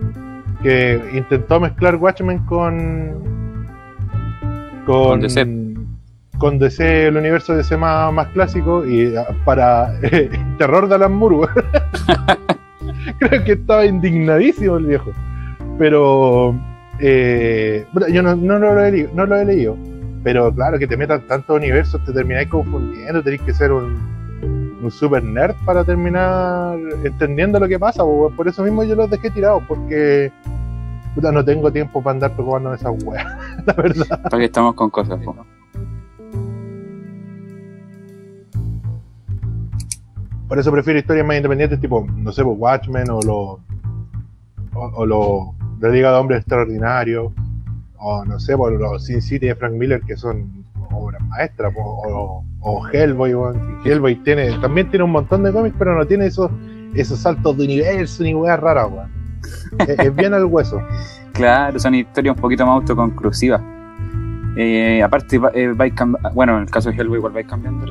que 0.63 1.01
intentó 1.13 1.59
mezclar 1.59 1.95
Watchmen 1.95 2.39
con 2.45 3.31
con, 4.85 4.95
Con 4.95 5.21
DC. 5.21 5.47
con 6.39 6.57
DC, 6.59 7.07
el 7.07 7.17
universo 7.17 7.53
DC 7.55 7.77
más, 7.77 8.11
más 8.11 8.27
clásico, 8.29 8.85
y 8.85 9.15
ah, 9.15 9.27
para 9.45 9.93
terror 10.57 10.87
de 10.87 10.95
Alan 10.95 11.13
Moore, 11.13 11.47
creo 13.19 13.43
que 13.43 13.51
estaba 13.53 13.85
indignadísimo 13.85 14.77
el 14.77 14.85
viejo. 14.87 15.11
Pero 15.77 16.55
eh, 17.01 17.85
yo 18.11 18.21
no, 18.21 18.35
no 18.35 18.59
lo 18.59 18.79
he, 18.83 18.91
leído- 18.91 19.09
no 19.13 19.25
lo 19.25 19.35
he 19.35 19.45
leído. 19.45 19.75
Pero 20.23 20.53
claro, 20.53 20.77
que 20.77 20.85
te 20.87 20.95
metan 20.97 21.25
tantos 21.27 21.57
universos, 21.57 22.03
te 22.05 22.13
termináis 22.13 22.47
confundiendo, 22.47 23.23
tenéis 23.23 23.41
que 23.41 23.53
ser 23.53 23.71
un, 23.71 24.77
un 24.83 24.91
super 24.91 25.23
nerd 25.23 25.55
para 25.65 25.83
terminar 25.83 26.77
entendiendo 27.03 27.59
lo 27.59 27.67
que 27.67 27.79
pasa. 27.79 28.03
po, 28.03 28.31
Por 28.35 28.47
eso 28.47 28.63
mismo 28.63 28.83
yo 28.83 28.95
los 28.95 29.09
dejé 29.09 29.31
tirados, 29.31 29.63
porque 29.67 30.31
puta, 31.15 31.31
no 31.31 31.43
tengo 31.43 31.71
tiempo 31.71 32.01
para 32.03 32.13
andar 32.13 32.31
preocupándome 32.33 32.75
de 32.75 32.81
esas 32.81 33.03
weas, 33.03 33.25
la 33.65 33.73
verdad. 33.73 34.21
Para 34.23 34.37
que 34.37 34.45
estamos 34.45 34.75
con 34.75 34.89
cosas. 34.91 35.19
po. 35.25 35.35
Por 40.47 40.59
eso 40.59 40.71
prefiero 40.71 40.99
historias 40.99 41.25
más 41.25 41.37
independientes, 41.37 41.79
tipo, 41.79 42.05
no 42.15 42.31
sé, 42.31 42.43
Watchmen 42.43 43.09
o 43.09 43.21
los. 43.21 43.59
O, 44.73 44.79
o 44.95 45.05
los. 45.05 45.60
La 45.81 45.89
Liga 45.89 46.11
de 46.11 46.17
Hombres 46.17 46.39
Extraordinarios. 46.39 47.33
O 47.97 48.25
no 48.25 48.39
sé, 48.39 48.55
por 48.55 48.71
los 48.71 49.05
Sin 49.05 49.21
City 49.21 49.47
de 49.47 49.55
Frank 49.55 49.73
Miller, 49.73 50.01
que 50.01 50.15
son 50.15 50.65
obras 50.91 51.21
maestras. 51.27 51.73
O, 51.75 52.43
o 52.61 52.87
Hellboy, 52.87 53.33
weón. 53.33 53.81
Hellboy 53.83 54.15
tiene, 54.23 54.51
también 54.59 54.89
tiene 54.89 55.03
un 55.03 55.11
montón 55.11 55.43
de 55.43 55.51
cómics, 55.51 55.75
pero 55.77 55.95
no 55.95 56.05
tiene 56.05 56.27
esos, 56.27 56.49
esos 56.93 57.19
saltos 57.19 57.57
de 57.57 57.65
universo 57.65 58.23
ni 58.23 58.33
weas 58.33 58.59
raras, 58.59 58.89
weón. 58.91 59.11
es, 59.87 60.15
bien 60.15 60.33
al 60.33 60.45
hueso. 60.45 60.81
Claro, 61.33 61.79
son 61.79 61.95
historias 61.95 62.35
un 62.35 62.41
poquito 62.41 62.65
más 62.65 62.75
autoconclusivas. 62.75 63.61
Eh, 64.57 65.01
aparte, 65.01 65.39
eh, 65.53 65.71
vais 65.73 65.93
bueno, 66.33 66.57
en 66.57 66.63
el 66.63 66.69
caso 66.69 66.91
de 66.91 66.97
Hellboy 66.97 67.19
igual 67.19 67.31
vais 67.31 67.47
cambiando, 67.47 67.85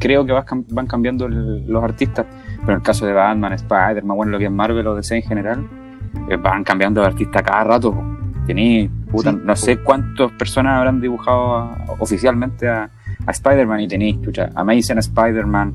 creo 0.00 0.26
que 0.26 0.32
van 0.32 0.86
cambiando 0.88 1.28
los 1.28 1.84
artistas, 1.84 2.26
pero 2.60 2.72
en 2.72 2.78
el 2.78 2.82
caso 2.82 3.06
de 3.06 3.12
Batman, 3.12 3.52
Spider-Man, 3.52 4.16
bueno, 4.16 4.32
lo 4.32 4.38
que 4.40 4.46
es 4.46 4.50
Marvel 4.50 4.88
o 4.88 4.96
DC 4.96 5.16
en 5.16 5.22
general, 5.22 5.68
van 6.42 6.64
cambiando 6.64 7.00
de 7.00 7.06
artista 7.08 7.42
cada 7.42 7.64
rato. 7.64 7.94
Tení, 8.46 8.88
puta, 9.10 9.32
Sí, 9.32 9.38
no 9.42 9.56
sé 9.56 9.76
cuántas 9.78 10.30
personas 10.32 10.76
habrán 10.78 11.00
dibujado 11.00 11.56
a- 11.56 11.76
oficialmente 11.98 12.68
a, 12.68 12.90
a 13.26 13.30
Spider-Man 13.30 13.80
y 13.80 13.88
tenéis, 13.88 14.20
chucha, 14.20 14.50
Amazing 14.54 14.98
Spider-Man, 14.98 15.72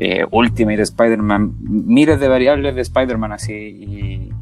eh, 0.00 0.24
Ultimate 0.30 0.82
Spider-Man, 0.82 1.52
miles 1.60 2.18
de 2.18 2.28
variables 2.28 2.74
de 2.74 2.80
Spider-Man 2.80 3.32
así 3.32 3.52
y, 3.54 4.32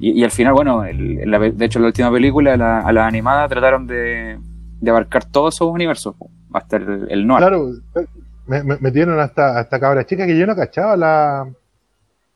y, 0.00 0.20
y 0.20 0.24
al 0.24 0.30
final, 0.30 0.54
bueno, 0.54 0.82
el- 0.84 1.30
la- 1.30 1.38
de 1.38 1.64
hecho, 1.64 1.78
la 1.78 1.88
última 1.88 2.10
película, 2.10 2.56
la, 2.56 2.80
a 2.80 2.92
la 2.92 3.06
animada, 3.06 3.46
trataron 3.48 3.86
de, 3.86 4.38
de 4.80 4.90
abarcar 4.90 5.24
todos 5.26 5.56
esos 5.56 5.68
universos, 5.68 6.14
hasta 6.54 6.76
el, 6.78 7.06
el 7.10 7.26
noir. 7.26 7.40
Claro, 7.40 7.70
me, 8.46 8.62
me 8.64 8.78
metieron 8.80 9.20
hasta, 9.20 9.58
hasta 9.58 9.78
cabra 9.78 10.06
chica 10.06 10.24
que 10.26 10.38
yo 10.38 10.46
no 10.46 10.56
cachaba 10.56 10.96
la. 10.96 11.46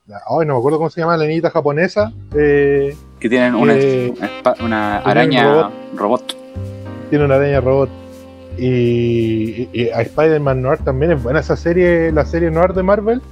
Ay, 0.09 0.47
no 0.47 0.55
me 0.55 0.59
acuerdo 0.59 0.79
cómo 0.79 0.91
se 0.91 1.01
llama 1.01 1.17
la 1.17 1.27
niñita 1.27 1.51
japonesa. 1.51 2.13
Eh, 2.37 2.97
Que 3.21 3.29
tienen 3.29 3.55
una, 3.55 3.75
Eh, 3.77 4.13
una 4.61 4.99
araña 4.99 5.45
robot. 5.45 5.73
robot. 5.97 6.37
tiene 7.11 7.25
una 7.25 7.37
araña 7.37 7.61
robot. 7.61 7.89
Y, 8.59 8.67
y- 8.67 9.71
y 9.73 9.89
a 9.91 10.01
Spider-Man 10.03 10.61
Noir 10.61 10.79
también 10.79 11.13
es 11.13 11.23
buena 11.23 11.41
esa 11.41 11.57
serie, 11.57 12.11
la 12.13 12.25
serie 12.25 12.51
Noir 12.51 12.73
de 12.75 12.83
Marvel. 12.83 13.23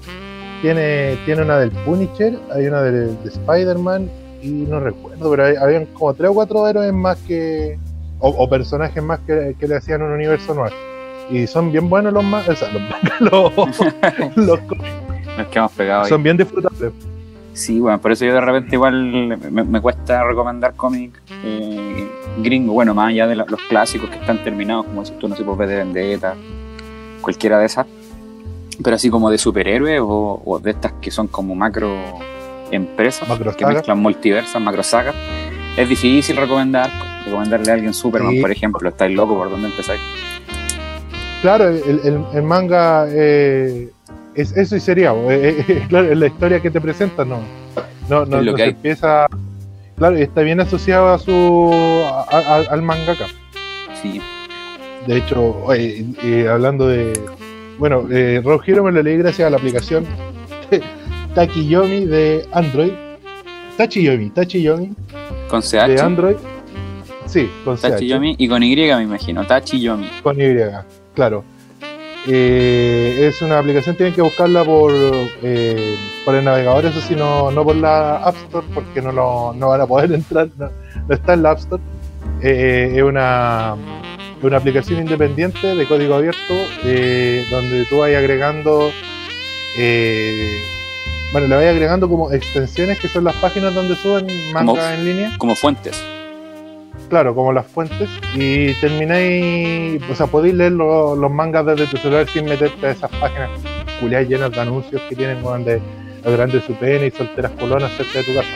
Tiene, 0.63 1.17
tiene 1.25 1.43
una 1.43 1.59
del 1.59 1.71
Punisher, 1.73 2.39
hay 2.55 2.67
una 2.67 2.83
de, 2.83 3.07
de 3.07 3.29
Spider-Man 3.29 4.09
y 4.43 4.49
no 4.51 4.79
recuerdo, 4.81 5.31
pero 5.31 5.47
hay- 5.47 5.57
habían 5.57 5.87
como 5.87 6.15
tres 6.15 6.31
o 6.31 6.35
cuatro 6.35 6.67
héroes 6.69 6.93
más 6.93 7.19
que. 7.27 7.79
o, 8.21 8.29
o 8.29 8.49
personajes 8.49 9.03
más 9.03 9.19
que, 9.21 9.57
que 9.59 9.67
le 9.67 9.77
hacían 9.77 10.03
un 10.03 10.13
universo 10.13 10.55
Noir. 10.55 10.73
Y 11.31 11.47
son 11.47 11.73
bien 11.73 11.89
buenos 11.89 12.13
los 12.13 12.23
más. 12.25 12.49
O 12.49 12.55
sea, 12.55 12.69
los, 13.21 13.53
los, 13.57 14.37
los 14.37 14.61
Nos 15.39 15.47
quedamos 15.49 15.73
pegados 15.73 16.05
ahí. 16.07 16.09
son 16.11 16.23
bien 16.23 16.37
disfrutables. 16.37 16.93
Sí, 17.53 17.81
bueno, 17.81 18.01
por 18.01 18.13
eso 18.13 18.25
yo 18.25 18.33
de 18.35 18.41
repente 18.41 18.77
igual 18.77 19.37
me, 19.51 19.65
me 19.65 19.81
cuesta 19.81 20.23
recomendar 20.25 20.75
cómics 20.75 21.21
eh, 21.45 22.09
gringos, 22.39 22.73
bueno, 22.75 22.95
más 22.95 23.09
allá 23.09 23.27
de 23.27 23.37
la- 23.37 23.45
los 23.47 23.61
clásicos 23.63 24.09
que 24.09 24.17
están 24.17 24.43
terminados, 24.45 24.87
como 24.87 25.05
si 25.05 25.13
tú 25.15 25.29
no 25.29 25.35
sé, 25.37 25.43
V 25.43 25.67
de 25.67 25.77
Vendetta, 25.77 26.35
cualquiera 27.21 27.59
de 27.59 27.67
esas, 27.67 27.87
pero 28.83 28.97
así 28.97 29.11
como 29.11 29.31
de 29.31 29.37
superhéroes 29.39 30.01
o, 30.01 30.41
o 30.45 30.59
de 30.61 30.71
estas 30.71 30.93
que 31.01 31.11
son 31.11 31.27
como 31.27 31.55
macro 31.55 31.97
empresas 32.71 33.29
Macro 33.29 33.55
que 33.57 33.67
mezclan 33.67 33.99
multiversas, 33.99 34.63
macro 34.63 34.83
sagas, 34.85 35.15
es 35.77 35.89
difícil 35.89 36.37
recomendar, 36.37 36.89
recomendarle 37.27 37.71
a 37.73 37.75
alguien 37.75 37.93
Superman, 37.93 38.33
Sí. 38.35 38.41
por 38.41 38.53
ejemplo, 38.53 38.89
estáis 38.89 39.15
loco 39.15 39.35
por 39.37 39.51
dónde 39.51 39.69
empezáis. 39.69 40.01
Claro, 41.43 41.69
el, 41.69 42.01
el- 42.05 42.25
el 42.33 42.43
manga 42.43 43.07
eh, 43.11 43.91
es 44.35 44.57
eso 44.57 44.77
y 44.77 44.81
sería, 44.81 45.13
eh, 45.13 45.65
eh, 45.69 45.85
claro, 45.89 46.11
es 46.11 46.19
la 46.19 46.27
historia 46.27 46.61
que 46.61 46.71
te 46.71 46.81
presentan, 46.81 47.29
no, 47.29 47.41
no, 48.09 48.25
no, 48.27 48.43
no 48.43 48.55
que 48.55 48.63
se 48.65 48.69
empieza, 48.71 49.27
claro, 49.97 50.17
está 50.17 50.43
bien 50.43 50.61
asociado 50.61 51.09
a 51.13 51.19
su 51.19 51.71
a- 51.73 52.27
a- 52.39 52.73
al 52.73 52.83
mangaka. 52.83 53.27
Sí, 54.03 54.21
De 55.07 55.17
hecho, 55.19 55.57
oye, 55.65 56.05
hablando 56.49 56.87
de, 56.89 57.13
bueno, 57.79 58.07
eh, 58.11 58.43
Hero 58.67 58.85
me 58.85 58.93
lo 58.93 59.03
leí 59.03 59.17
gracias 59.17 59.47
a 59.47 59.51
la 59.51 59.57
aplicación 59.57 60.05
Takiyomi 61.35 62.05
de 62.07 62.47
Android, 62.53 62.93
Tachiyomi, 63.77 64.31
Tachiyomi 64.31 64.93
con 65.49 65.61
de 65.61 65.67
CH, 65.67 66.01
Android, 66.01 66.37
sí, 67.27 67.49
con 67.65 67.77
CH. 67.77 67.83
Tachiyomi 67.93 68.35
y 68.39 68.49
con 68.49 68.63
Y 68.63 68.77
me 68.77 69.03
imagino, 69.03 69.47
Tachiyomi. 69.47 70.09
Con 70.23 70.41
Y, 70.41 70.45
claro. 71.15 71.45
Eh, 72.27 73.27
es 73.29 73.41
una 73.43 73.59
aplicación, 73.59 73.97
tienen 73.97 74.15
que 74.15 74.21
buscarla 74.23 74.63
por, 74.65 74.93
eh, 75.43 75.97
por 76.25 76.35
el 76.35 76.45
navegador, 76.45 76.85
eso 76.85 77.01
sí, 77.01 77.15
no, 77.17 77.51
no 77.51 77.65
por 77.65 77.77
la 77.77 78.17
App 78.19 78.37
Store, 78.37 78.67
porque 78.75 79.01
no, 79.01 79.11
lo, 79.13 79.53
no 79.55 79.69
van 79.69 79.81
a 79.81 79.87
poder 79.87 80.13
entrar, 80.15 80.49
no, 80.59 80.71
no 81.09 81.15
está 81.15 81.33
en 81.35 81.43
la 81.43 81.53
App 81.53 81.59
Store. 81.61 81.83
Eh, 82.43 82.93
es 82.97 83.03
una, 83.03 83.75
una 84.43 84.57
aplicación 84.59 85.01
independiente 85.01 85.75
de 85.75 85.87
código 85.87 86.15
abierto, 86.15 86.55
eh, 86.85 87.45
donde 87.51 87.85
tú 87.87 87.99
vas 87.99 88.15
agregando, 88.15 88.91
eh, 89.79 90.61
bueno, 91.33 91.47
le 91.49 91.55
vas 91.57 91.65
agregando 91.67 92.09
como 92.09 92.31
extensiones 92.33 92.99
que 92.99 93.09
son 93.09 93.25
las 93.25 93.35
páginas 93.37 93.75
donde 93.75 93.97
suben 93.97 94.27
manga 94.53 94.73
Como- 94.73 94.83
en 94.83 95.05
línea 95.05 95.35
Como 95.39 95.55
fuentes. 95.57 96.03
Claro, 97.11 97.35
como 97.35 97.53
las 97.53 97.67
fuentes, 97.67 98.09
y 98.35 98.73
termináis, 98.81 100.01
o 100.11 100.15
sea, 100.15 100.27
podéis 100.27 100.55
leer 100.55 100.73
lo- 100.73 101.15
los 101.15 101.31
mangas 101.31 101.67
desde 101.67 101.87
tu 101.89 101.99
celular 101.99 102.27
sin 102.33 102.47
meterte 102.47 102.87
a 102.87 102.91
esas 102.93 103.11
páginas 103.21 103.51
culiadas 104.01 104.29
llenas 104.29 104.51
de 104.53 104.61
anuncios 104.61 105.03
que 105.09 105.15
tienen 105.17 105.45
weón, 105.45 105.65
de 105.65 105.81
la 106.25 106.31
grande 106.31 106.63
su 106.63 106.73
y 106.83 107.11
solteras 107.11 107.53
colonas 107.53 107.93
cerca 107.99 108.19
de 108.21 108.25
tu 108.25 108.35
casa. 108.35 108.49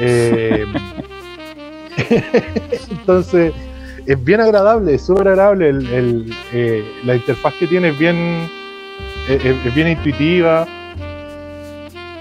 Eh, 0.00 0.64
entonces, 2.90 3.52
es 4.06 4.24
bien 4.24 4.40
agradable, 4.40 4.94
es 4.94 5.06
súper 5.06 5.28
agradable, 5.28 5.70
eh, 6.52 6.84
la 7.04 7.16
interfaz 7.16 7.54
que 7.54 7.66
tiene 7.66 7.88
es 7.88 7.98
bien, 7.98 8.48
es- 9.28 9.44
es 9.44 9.74
bien 9.74 9.88
intuitiva. 9.88 10.66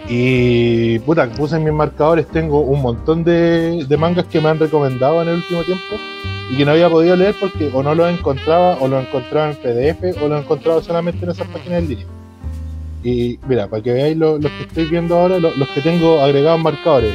Y 0.09 0.99
puta, 0.99 1.29
puse 1.29 1.57
mis 1.59 1.71
marcadores, 1.73 2.27
tengo 2.27 2.59
un 2.59 2.81
montón 2.81 3.23
de, 3.23 3.85
mangas 3.97 4.25
que 4.25 4.41
me 4.41 4.49
han 4.49 4.59
recomendado 4.59 5.21
en 5.21 5.29
el 5.29 5.35
último 5.35 5.63
tiempo 5.63 5.95
y 6.51 6.57
que 6.57 6.65
no 6.65 6.71
había 6.71 6.89
podido 6.89 7.15
leer 7.15 7.33
porque 7.39 7.69
o 7.73 7.81
no 7.81 7.95
los 7.95 8.11
encontraba 8.11 8.77
o 8.81 8.87
los 8.87 9.05
encontraba 9.05 9.51
en 9.51 9.55
PDF 9.55 10.21
o 10.21 10.27
los 10.27 10.41
encontraba 10.43 10.81
solamente 10.83 11.23
en 11.23 11.31
esas 11.31 11.47
páginas 11.47 11.79
en 11.83 11.87
línea. 11.89 12.05
Y 13.03 13.39
mira, 13.47 13.67
para 13.67 13.81
que 13.81 13.91
veáis 13.93 14.17
lo- 14.17 14.37
los 14.37 14.51
que 14.51 14.63
estoy 14.63 14.85
viendo 14.85 15.17
ahora, 15.17 15.39
lo- 15.39 15.55
los 15.55 15.67
que 15.69 15.81
tengo 15.81 16.19
agregados 16.19 16.59
marcadores: 16.61 17.13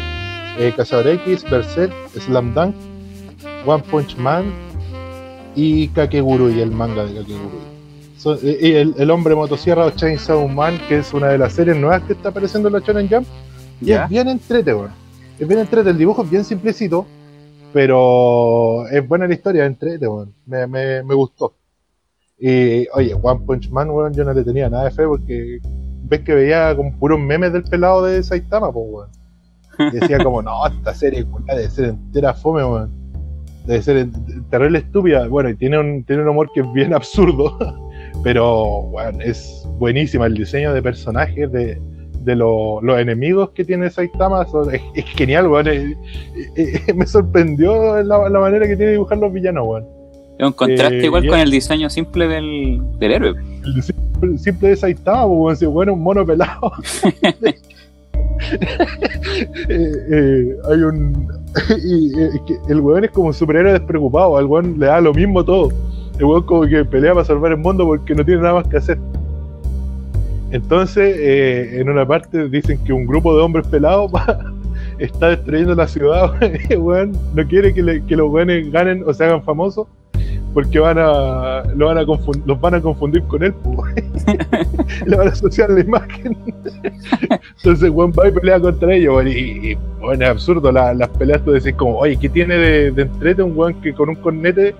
eh, 0.58 0.72
Cazador 0.76 1.08
X, 1.08 1.44
Berserk, 1.50 1.92
Slam 2.18 2.54
Dunk, 2.54 2.74
One 3.66 3.82
Punch 3.90 4.16
Man 4.16 4.44
y 5.54 5.88
Kakegurui, 5.88 6.60
el 6.60 6.70
manga 6.72 7.04
de 7.04 7.14
Kakegurui. 7.14 7.77
So- 8.18 8.38
y 8.42 8.72
el, 8.72 8.94
el 8.98 9.10
hombre 9.10 9.34
motosierra 9.34 9.86
o 9.86 9.90
Chainsaw 9.90 10.46
Man, 10.48 10.78
que 10.88 10.98
es 10.98 11.14
una 11.14 11.28
de 11.28 11.38
las 11.38 11.52
series 11.52 11.76
nuevas 11.76 12.02
que 12.02 12.12
está 12.12 12.30
apareciendo 12.30 12.68
en 12.68 12.74
la 12.74 12.80
Shonen 12.80 13.08
Jump, 13.08 13.26
y 13.80 13.92
es 13.92 14.08
bien 14.08 14.28
entrete, 14.28 14.74
weón. 14.74 14.90
Es 15.38 15.46
bien 15.46 15.60
entrete, 15.60 15.88
el 15.90 15.96
dibujo 15.98 16.24
es 16.24 16.30
bien 16.30 16.44
simplecito, 16.44 17.06
pero 17.72 18.86
es 18.88 19.06
buena 19.06 19.26
la 19.28 19.34
historia, 19.34 19.64
es 19.64 19.68
entrete, 19.70 20.06
weón. 20.08 20.34
Me, 20.46 20.66
me, 20.66 21.02
me 21.04 21.14
gustó. 21.14 21.54
Y 22.40 22.86
oye, 22.94 23.14
One 23.20 23.40
Punch 23.46 23.70
Man, 23.70 23.90
weón, 23.90 24.12
yo 24.14 24.24
no 24.24 24.32
le 24.32 24.42
tenía 24.44 24.68
nada 24.68 24.84
de 24.84 24.90
fe 24.90 25.04
porque 25.06 25.58
ves 26.04 26.20
que 26.20 26.34
veía 26.34 26.74
como 26.74 26.92
puros 26.98 27.18
memes 27.20 27.52
del 27.52 27.64
pelado 27.64 28.04
de 28.04 28.22
Saitama, 28.22 28.72
pues, 28.72 28.86
weón. 28.88 29.08
Y 29.92 30.00
decía 30.00 30.18
como, 30.22 30.42
no, 30.42 30.66
esta 30.66 30.92
serie 30.94 31.24
debe 31.46 31.70
ser 31.70 31.84
entera 31.90 32.34
fome, 32.34 32.64
weón. 32.64 32.90
Debe 33.66 33.82
ser 33.82 34.08
terrible 34.50 34.78
estúpida. 34.78 35.28
Bueno, 35.28 35.50
y 35.50 35.56
tiene 35.56 35.78
un, 35.78 36.02
tiene 36.04 36.22
un 36.22 36.28
humor 36.30 36.50
que 36.54 36.60
es 36.60 36.72
bien 36.72 36.94
absurdo, 36.94 37.56
pero, 38.22 38.80
weón, 38.90 39.20
es 39.22 39.66
buenísima. 39.78 40.26
El 40.26 40.34
diseño 40.34 40.72
de 40.74 40.82
personajes, 40.82 41.50
de, 41.52 41.80
de 42.24 42.36
lo- 42.36 42.80
los 42.82 42.98
enemigos 42.98 43.50
que 43.50 43.64
tiene 43.64 43.88
Saitama, 43.90 44.44
son- 44.46 44.74
es, 44.74 44.80
es 44.94 45.04
genial, 45.06 45.46
weón. 45.48 45.66
Me 46.94 47.06
sorprendió 47.06 48.02
la, 48.02 48.28
la 48.28 48.40
manera 48.40 48.66
que 48.66 48.76
tiene 48.76 48.86
de 48.86 48.92
dibujar 48.92 49.18
los 49.18 49.32
villanos, 49.32 49.66
weón. 49.66 49.84
Es 50.38 50.46
un 50.46 50.52
contraste 50.52 51.00
Eh, 51.00 51.04
igual 51.06 51.26
con 51.28 51.38
el 51.40 51.50
diseño 51.50 51.90
simple 51.90 52.28
del, 52.28 52.80
del 52.98 53.12
héroe. 53.12 53.34
El 53.64 53.74
diseño 53.74 53.98
simple 54.38 54.68
de 54.70 54.76
Saitama, 54.76 55.26
pues, 55.26 55.38
weón, 55.38 55.56
si 55.56 55.66
bueno, 55.66 55.92
un 55.94 56.02
mono 56.02 56.24
pelado. 56.26 56.72
Eh, 59.68 59.92
eh, 60.10 60.56
hay 60.70 60.78
un. 60.82 61.28
y, 61.84 62.12
que 62.46 62.72
el 62.72 62.80
weón 62.80 63.04
es 63.04 63.10
como 63.10 63.28
un 63.28 63.34
superhéroe 63.34 63.72
despreocupado, 63.72 64.36
al 64.36 64.46
weón 64.46 64.78
le 64.78 64.86
da 64.86 65.00
lo 65.00 65.12
mismo 65.12 65.44
todo. 65.44 65.70
El 66.18 66.24
weón 66.24 66.42
como 66.42 66.66
que 66.66 66.84
pelea 66.84 67.12
para 67.14 67.24
salvar 67.24 67.52
el 67.52 67.58
mundo 67.58 67.84
porque 67.86 68.14
no 68.14 68.24
tiene 68.24 68.42
nada 68.42 68.54
más 68.54 68.68
que 68.68 68.76
hacer. 68.76 68.98
Entonces, 70.50 71.14
eh, 71.18 71.80
en 71.80 71.90
una 71.90 72.06
parte 72.06 72.48
dicen 72.48 72.82
que 72.84 72.92
un 72.92 73.06
grupo 73.06 73.36
de 73.36 73.42
hombres 73.42 73.66
pelados 73.68 74.10
va- 74.14 74.38
está 74.98 75.28
destruyendo 75.30 75.74
la 75.74 75.86
ciudad, 75.86 76.32
weón. 76.78 77.12
No 77.34 77.46
quiere 77.46 77.72
que, 77.74 77.82
le- 77.82 78.04
que 78.04 78.16
los 78.16 78.30
weones 78.30 78.70
ganen 78.72 79.02
o 79.06 79.12
se 79.12 79.24
hagan 79.24 79.42
famosos 79.42 79.86
porque 80.54 80.78
van 80.80 80.96
a, 80.98 81.62
lo 81.76 81.86
van 81.86 81.98
a 81.98 82.02
los 82.02 82.60
van 82.60 82.74
a 82.74 82.80
confundir 82.80 83.22
con 83.24 83.42
él, 83.44 83.52
pues, 83.62 83.94
le 85.06 85.16
van 85.16 85.28
a 85.28 85.30
asociar 85.30 85.70
la 85.70 85.80
imagen. 85.80 86.36
Entonces, 87.58 87.90
Juan 87.90 88.10
va 88.18 88.26
y 88.28 88.32
pelea 88.32 88.58
contra 88.58 88.92
ellos, 88.94 89.14
weón, 89.14 89.28
y, 89.28 89.32
y, 89.72 89.78
bueno, 90.00 90.24
es 90.24 90.30
absurdo 90.30 90.72
la- 90.72 90.94
las 90.94 91.08
peleas. 91.10 91.42
Tú 91.44 91.52
decís, 91.52 91.74
como, 91.74 91.98
oye, 91.98 92.16
¿qué 92.16 92.28
tiene 92.30 92.56
de, 92.56 92.90
de 92.90 93.02
entrete 93.02 93.42
un 93.42 93.56
weón 93.56 93.74
que 93.82 93.92
con 93.92 94.08
un 94.08 94.16
cornete 94.16 94.74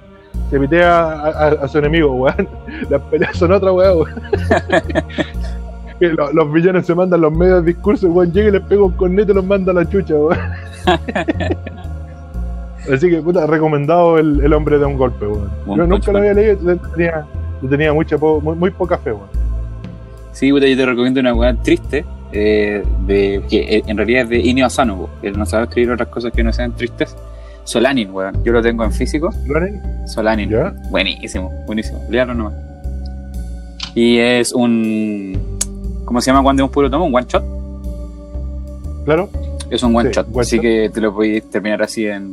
se 0.51 0.59
pitea 0.61 0.99
a, 0.99 1.29
a- 1.29 1.65
a 1.65 1.69
su 1.69 1.79
enemigo, 1.79 2.13
weón? 2.15 2.49
Las 2.91 3.01
peleas 3.03 3.37
son 3.37 3.53
otra 3.53 3.73
weón, 3.73 3.99
weón. 3.99 4.15
Que 5.99 6.09
lo- 6.11 6.33
los 6.33 6.53
villanos 6.53 6.87
se 6.87 6.95
mandan 6.95 7.21
los 7.23 7.33
medios 7.33 7.65
discursos, 7.65 8.09
weón, 8.11 8.33
llega 8.33 8.49
y 8.49 8.53
les 8.53 8.63
pega 8.63 8.83
un 8.85 8.93
cornete 8.93 9.33
y 9.33 9.35
los 9.35 9.45
manda 9.45 9.73
a 9.73 9.75
la 9.75 9.89
chucha, 9.89 10.15
weón. 10.15 10.39
Así 12.93 13.11
que, 13.11 13.21
puta, 13.21 13.47
recomendado 13.47 14.19
el, 14.19 14.41
el 14.43 14.53
hombre 14.53 14.79
de 14.79 14.87
un 14.87 14.97
golpe, 14.97 15.27
weón. 15.27 15.51
Yo 15.67 15.87
nunca 15.87 16.13
lo 16.13 16.19
había 16.19 16.35
leído, 16.35 16.59
le 16.63 16.77
tenía, 16.77 17.25
le 17.61 17.69
tenía 17.69 17.93
mucha, 17.93 18.17
po- 18.17 18.41
muy, 18.41 18.55
muy 18.57 18.71
poca 18.71 18.97
fe, 18.99 19.13
weón. 19.13 19.29
Sí, 20.33 20.51
puta, 20.53 20.67
yo 20.67 20.77
te 20.77 20.87
recomiendo 20.87 21.21
una 21.21 21.35
weá 21.35 21.55
triste, 21.55 22.05
eh, 22.33 22.85
de, 23.07 23.43
que 23.51 23.79
eh, 23.79 23.83
en 23.87 23.97
realidad 23.97 24.23
es 24.23 24.29
de 24.29 24.39
Inio 24.39 24.67
Asano, 24.67 25.09
él 25.23 25.37
no 25.37 25.45
sabe 25.45 25.65
escribir 25.65 25.91
otras 25.91 26.09
cosas 26.09 26.33
que 26.33 26.43
no 26.45 26.53
sean 26.53 26.73
tristes. 26.73 27.17
Solanin, 27.69 28.11
weón. 28.11 28.43
Yo 28.45 28.53
lo 28.53 28.63
tengo 28.63 28.83
en 28.83 28.93
físico. 28.93 29.29
Solanin. 30.07 30.49
¿Ya? 30.49 30.73
Buenísimo, 30.91 31.53
buenísimo. 31.67 32.03
Léalo 32.09 32.33
nomás. 32.33 32.55
Y 33.95 34.19
es 34.19 34.53
un. 34.53 35.39
¿Cómo 36.07 36.21
se 36.23 36.31
llama 36.31 36.43
cuando 36.43 36.63
es 36.63 36.69
un 36.69 36.73
puro 36.73 36.89
tomo? 36.91 37.05
Un 37.05 37.15
one 37.15 37.27
shot. 37.29 37.45
Claro. 39.05 39.29
Es 39.71 39.83
un 39.83 39.95
one 39.95 40.09
Sí, 40.09 40.15
shot. 40.17 40.29
one 40.33 40.41
así 40.41 40.57
shot. 40.57 40.63
que 40.63 40.91
te 40.95 41.01
lo 41.03 41.15
podéis 41.15 41.49
terminar 41.51 41.83
así 41.83 42.07
en 42.07 42.33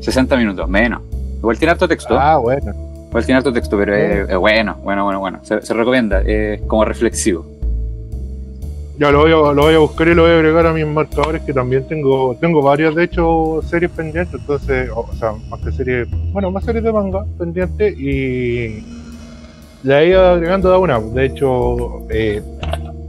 60 0.00 0.36
minutos, 0.36 0.68
menos. 0.68 1.02
Igual 1.38 1.58
tiene 1.58 1.72
harto 1.72 1.88
texto. 1.88 2.16
Ah, 2.16 2.36
bueno. 2.36 2.72
Igual 3.08 3.24
tiene 3.26 3.38
harto 3.38 3.52
texto, 3.52 3.76
pero 3.76 3.96
es, 3.96 4.28
es 4.30 4.36
bueno, 4.36 4.76
bueno, 4.84 5.04
bueno, 5.04 5.18
bueno. 5.18 5.40
Se, 5.42 5.60
se 5.60 5.74
recomienda, 5.74 6.20
es 6.22 6.60
como 6.62 6.84
reflexivo. 6.84 7.44
Ya 8.98 9.10
lo 9.10 9.18
voy, 9.20 9.30
a, 9.32 9.52
lo 9.52 9.62
voy 9.62 9.74
a 9.74 9.78
buscar 9.78 10.08
y 10.08 10.14
lo 10.14 10.22
voy 10.22 10.30
a 10.30 10.34
agregar 10.36 10.66
a 10.66 10.72
mis 10.72 10.86
marcadores 10.86 11.42
que 11.42 11.52
también 11.52 11.86
tengo 11.86 12.34
tengo 12.40 12.62
varias 12.62 12.94
de 12.94 13.04
hecho 13.04 13.60
series 13.62 13.90
pendientes 13.90 14.40
entonces 14.40 14.88
o, 14.94 15.00
o 15.00 15.12
sea 15.14 15.32
más 15.50 15.60
que 15.60 15.70
series 15.70 16.08
bueno 16.32 16.50
más 16.50 16.64
series 16.64 16.82
de 16.82 16.92
manga 16.92 17.26
pendientes 17.38 17.94
y 17.98 18.82
la 19.82 20.02
he 20.02 20.08
ido 20.08 20.26
agregando 20.26 20.70
de 20.72 20.78
una 20.78 20.98
de 20.98 21.26
hecho 21.26 22.06
eh, 22.08 22.42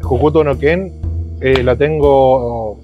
Hokuto 0.03 0.43
no 0.43 0.57
Ken 0.59 0.91
eh, 1.39 1.63
la 1.63 1.75
tengo 1.77 2.79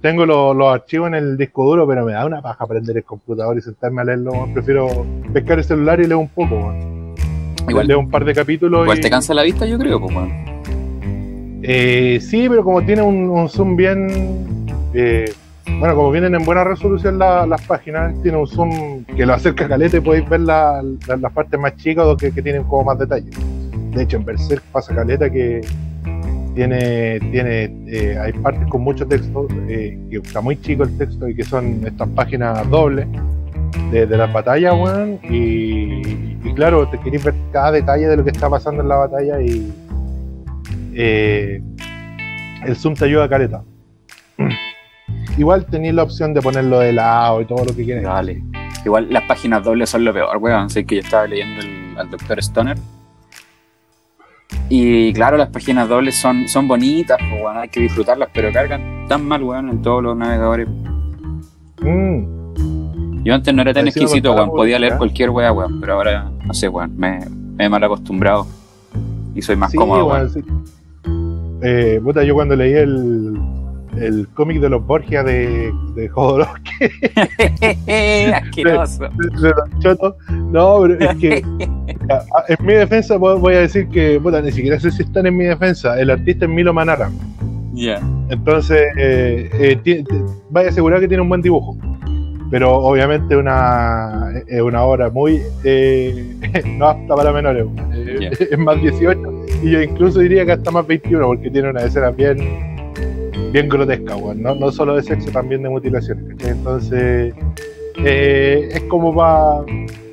tengo 0.00 0.24
lo- 0.24 0.54
los 0.54 0.72
archivos 0.72 1.08
en 1.08 1.14
el 1.14 1.36
disco 1.36 1.64
duro 1.64 1.88
pero 1.88 2.04
me 2.04 2.12
da 2.12 2.24
una 2.24 2.40
paja 2.40 2.66
prender 2.68 2.98
el 2.98 3.04
computador 3.04 3.58
y 3.58 3.62
sentarme 3.62 4.02
a 4.02 4.04
leerlo 4.04 4.30
prefiero 4.54 4.86
pescar 5.32 5.58
el 5.58 5.64
celular 5.64 5.98
y 5.98 6.04
leer 6.04 6.14
un 6.16 6.28
poco. 6.28 6.72
Igual, 7.68 7.88
leo 7.88 7.98
un 7.98 8.08
par 8.10 8.24
de 8.24 8.32
capítulos 8.32 8.82
igual 8.82 8.98
y- 8.98 9.00
te 9.00 9.10
cansa 9.10 9.34
la 9.34 9.42
vista, 9.42 9.66
yo 9.66 9.76
creo, 9.76 9.98
pues, 10.00 10.14
bueno. 10.14 10.55
Eh, 11.62 12.18
sí, 12.20 12.48
pero 12.48 12.62
como 12.64 12.82
tiene 12.84 13.02
un, 13.02 13.48
zoom 13.48 13.76
bien. 13.76 14.08
eh, 14.94 15.32
bueno, 15.78 15.94
como 15.96 16.10
vienen 16.10 16.34
en 16.34 16.44
buena 16.44 16.62
resolución 16.64 17.18
la- 17.18 17.46
las 17.46 17.60
páginas, 17.62 18.14
tiene 18.22 18.38
un 18.38 18.46
zoom 18.46 19.04
que 19.04 19.26
lo 19.26 19.34
acerca 19.34 19.66
caleta 19.68 19.96
y 19.96 20.00
podéis 20.00 20.28
ver 20.28 20.40
la- 20.40 20.82
la- 21.08 21.16
las 21.16 21.32
partes 21.32 21.58
más 21.58 21.76
chicas 21.76 22.06
que, 22.18 22.30
tienen 22.30 22.62
como 22.64 22.84
más 22.84 22.98
detalle. 22.98 23.30
De 23.92 24.02
hecho, 24.02 24.16
en 24.18 24.24
Berserk 24.24 24.62
pasa 24.72 24.94
caleta 24.94 25.28
que 25.28 25.60
tiene. 26.54 27.18
tiene 27.30 27.64
eh, 27.88 28.18
hay 28.18 28.32
partes 28.34 28.66
con 28.68 28.82
mucho 28.82 29.06
texto, 29.06 29.46
eh, 29.68 29.98
que 30.10 30.16
está 30.18 30.40
muy 30.40 30.56
chico 30.60 30.82
el 30.84 30.96
texto 30.96 31.28
y 31.28 31.34
que 31.34 31.44
son 31.44 31.80
estas 31.84 32.08
páginas 32.10 32.68
dobles 32.70 33.06
de, 33.90 34.06
de 34.06 34.16
las 34.16 34.32
batallas, 34.32 34.72
weón. 34.74 35.18
Y, 35.28 36.00
y 36.44 36.52
claro, 36.54 36.88
te 36.88 36.98
queréis 37.00 37.24
ver 37.24 37.34
cada 37.52 37.72
detalle 37.72 38.06
de 38.06 38.16
lo 38.18 38.24
que 38.24 38.30
está 38.30 38.48
pasando 38.48 38.82
en 38.82 38.88
la 38.88 38.96
batalla 38.96 39.40
y 39.40 39.72
eh, 40.98 41.60
el 42.64 42.76
zoom 42.76 42.94
te 42.94 43.04
ayuda 43.04 43.24
a 43.24 43.28
caleta. 43.28 43.62
Igual 45.38 45.66
tenéis 45.66 45.94
la 45.94 46.02
opción 46.02 46.32
de 46.32 46.40
ponerlo 46.40 46.78
de 46.80 46.92
lado 46.94 47.40
y 47.42 47.44
todo 47.44 47.64
lo 47.64 47.76
que 47.76 47.84
quieras. 47.84 48.04
Vale. 48.04 48.42
Igual 48.84 49.08
las 49.10 49.24
páginas 49.24 49.62
dobles 49.62 49.90
son 49.90 50.04
lo 50.04 50.12
peor, 50.14 50.36
weón. 50.38 50.70
Sé 50.70 50.84
que 50.86 50.96
yo 50.96 51.00
estaba 51.02 51.26
leyendo 51.26 51.60
el- 51.60 51.98
al 51.98 52.10
Dr. 52.10 52.38
Stoner. 52.42 52.76
Y 54.68 55.12
claro, 55.12 55.36
las 55.36 55.48
páginas 55.50 55.88
dobles 55.88 56.16
son, 56.16 56.48
son 56.48 56.66
bonitas, 56.68 57.18
pues, 57.18 57.42
weón, 57.42 57.56
hay 57.58 57.68
que 57.68 57.80
disfrutarlas, 57.80 58.28
pero 58.32 58.52
cargan 58.52 59.06
tan 59.08 59.24
mal, 59.26 59.42
weón, 59.42 59.68
en 59.70 59.82
todos 59.82 60.02
los 60.02 60.16
navegadores. 60.16 60.68
Mm, 61.82 63.22
Yo 63.24 63.34
antes 63.34 63.52
no 63.54 63.62
era 63.62 63.72
tan 63.74 63.86
exquisito, 63.86 64.32
weón, 64.34 64.50
podía 64.50 64.78
leer 64.78 64.92
publicidad. 64.94 64.98
cualquier 64.98 65.30
weá, 65.30 65.52
weón, 65.52 65.80
pero 65.80 65.94
ahora, 65.94 66.30
no 66.44 66.54
sé, 66.54 66.68
weón, 66.68 66.96
me, 66.96 67.20
me 67.56 67.64
he 67.64 67.68
mal 67.68 67.82
acostumbrado 67.84 68.46
y 69.34 69.42
soy 69.42 69.56
más 69.56 69.70
sí, 69.70 69.76
cómodo, 69.78 70.28
sí. 70.28 70.40
Eh, 71.62 72.00
puta, 72.02 72.22
yo 72.22 72.34
cuando 72.34 72.54
leí 72.56 72.72
el, 72.74 73.38
el 73.98 74.28
cómic 74.34 74.60
de 74.60 74.68
los 74.68 74.84
Borgia 74.86 75.22
de, 75.22 75.72
de 75.94 76.08
Jodorowsky, 76.08 76.86
Asqueroso. 78.32 79.08
de, 79.40 79.48
de 79.48 79.96
no, 80.52 80.80
pero 80.82 81.10
es 81.10 81.16
que 81.16 81.36
en 82.48 82.66
mi 82.66 82.74
defensa 82.74 83.16
voy 83.16 83.54
a 83.54 83.60
decir 83.60 83.88
que, 83.88 84.20
puta, 84.20 84.40
ni 84.42 84.52
siquiera 84.52 84.78
sé 84.78 84.90
si 84.90 85.02
están 85.02 85.26
en 85.26 85.36
mi 85.36 85.44
defensa. 85.44 85.98
El 86.00 86.10
artista 86.10 86.44
es 86.44 86.50
Milo 86.50 86.72
Manara. 86.72 87.10
Ya. 87.72 88.00
Entonces, 88.30 88.82
eh, 88.96 89.50
eh, 89.84 90.04
vaya 90.50 90.68
a 90.68 90.70
asegurar 90.70 91.00
que 91.00 91.08
tiene 91.08 91.22
un 91.22 91.28
buen 91.28 91.42
dibujo. 91.42 91.76
Pero 92.50 92.72
obviamente 92.76 93.36
una, 93.36 94.30
es 94.46 94.60
una 94.60 94.82
obra 94.84 95.10
muy 95.10 95.42
eh, 95.64 96.36
no 96.78 96.88
apta 96.88 97.16
para 97.16 97.32
menores. 97.32 97.66
Eh. 97.92 98.30
Es 98.50 98.58
más 98.58 98.80
18 98.80 99.20
y 99.62 99.70
yo 99.70 99.82
incluso 99.82 100.20
diría 100.20 100.44
que 100.44 100.52
hasta 100.52 100.70
más 100.70 100.86
21 100.86 101.26
porque 101.26 101.50
tiene 101.50 101.70
una 101.70 101.82
escena 101.82 102.10
bien 102.10 102.38
bien 103.52 103.68
grotesca. 103.68 104.16
No, 104.36 104.54
no 104.54 104.72
solo 104.72 104.96
de 104.96 105.02
sexo, 105.02 105.30
también 105.30 105.62
de 105.62 105.68
mutilaciones. 105.68 106.24
¿cachai? 106.36 106.50
Entonces, 106.50 107.34
eh, 108.04 108.68
es 108.72 108.80
como 108.82 109.14
para 109.14 109.64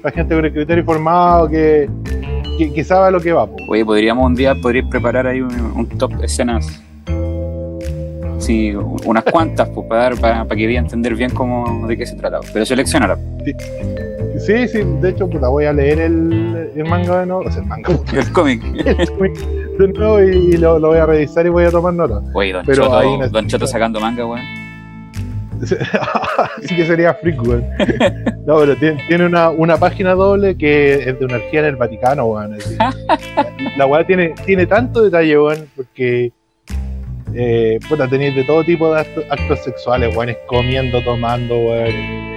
la 0.04 0.12
gente 0.12 0.36
con 0.36 0.46
el 0.46 0.54
criterio 0.54 0.84
formado 0.84 1.50
que, 1.50 1.89
que, 2.58 2.74
que 2.74 2.84
sabe 2.84 3.08
a 3.08 3.12
lo 3.12 3.19
que 3.19 3.34
va. 3.34 3.46
po. 3.46 3.56
Oye, 3.67 3.84
podríamos 3.84 4.26
un 4.26 4.36
día, 4.36 4.56
podríais 4.56 4.88
preparar 4.89 5.28
ahí 5.28 5.41
un, 5.41 5.54
un 5.76 5.88
top 5.98 6.24
escenas 6.24 6.84
Sí, 8.43 8.76
unas 8.76 9.24
cuantas, 9.24 9.69
pues, 9.69 9.88
para, 9.88 10.02
dar, 10.02 10.19
para, 10.19 10.43
para 10.43 10.58
que 10.58 10.65
vaya 10.65 10.80
a 10.80 10.84
entender 10.84 11.15
bien 11.15 11.30
cómo, 11.30 11.88
de 11.88 11.96
qué 11.96 12.06
se 12.06 12.17
trataba. 12.17 12.43
Pero 12.52 12.65
seleccionará. 12.65 13.17
Sí, 13.46 13.54
sí, 14.39 14.84
de 15.02 15.10
hecho, 15.10 15.30
puta, 15.30 15.48
voy 15.48 15.65
a 15.65 15.74
leer 15.74 16.00
el, 16.00 16.72
el 16.76 16.86
manga 16.86 17.22
de 17.22 17.26
nuevo, 17.26 17.43
o 17.46 17.52
sea, 17.52 17.62
el 17.62 17.67
manga, 17.67 17.89
El 18.13 18.32
cómic. 18.32 18.63
el 18.86 19.10
cómic 19.10 19.38
de 19.38 19.88
nuevo 19.88 20.22
y, 20.22 20.36
y 20.36 20.58
lo, 20.58 20.80
lo 20.80 20.89
voy 20.89 20.98
a 20.98 21.06
revisar 21.06 21.46
y 21.46 21.50
voy 21.50 21.65
a 21.65 21.72
tomar 21.72 21.93
nota. 21.93 22.22
Oye, 22.34 22.54
Don 22.54 22.65
Pero 22.65 22.84
Choto, 22.84 22.98
ahí 22.98 23.30
Don 23.30 23.48
Choto 23.48 23.67
sacando 23.67 24.00
manga, 24.00 24.26
weón. 24.26 24.41
Así 26.58 26.76
que 26.76 26.86
sería 26.86 27.13
freak, 27.13 27.41
weón. 27.41 27.65
No, 28.46 28.60
pero 28.60 28.76
tiene, 28.76 29.04
tiene 29.08 29.26
una, 29.26 29.50
una 29.50 29.78
página 29.78 30.13
doble 30.13 30.58
que 30.58 30.96
es 30.96 31.19
de 31.19 31.26
una 31.26 31.36
orgía 31.36 31.62
en 31.62 31.65
el 31.67 31.76
Vaticano, 31.76 32.26
weón. 32.26 32.58
La 33.78 33.86
weá 33.86 34.06
tiene, 34.06 34.34
tiene 34.46 34.65
tanto 34.65 35.02
detalle, 35.04 35.39
weón, 35.39 35.67
porque 35.76 36.32
eh, 37.34 37.80
puta, 37.88 38.08
tenéis 38.08 38.36
de 38.36 38.43
todo 38.43 38.63
tipo 38.63 38.93
de 38.93 39.02
actos, 39.02 39.24
actos 39.30 39.60
sexuales, 39.63 40.15
weón, 40.15 40.36
comiendo, 40.48 41.02
tomando, 41.04 41.56
weón. 41.58 42.33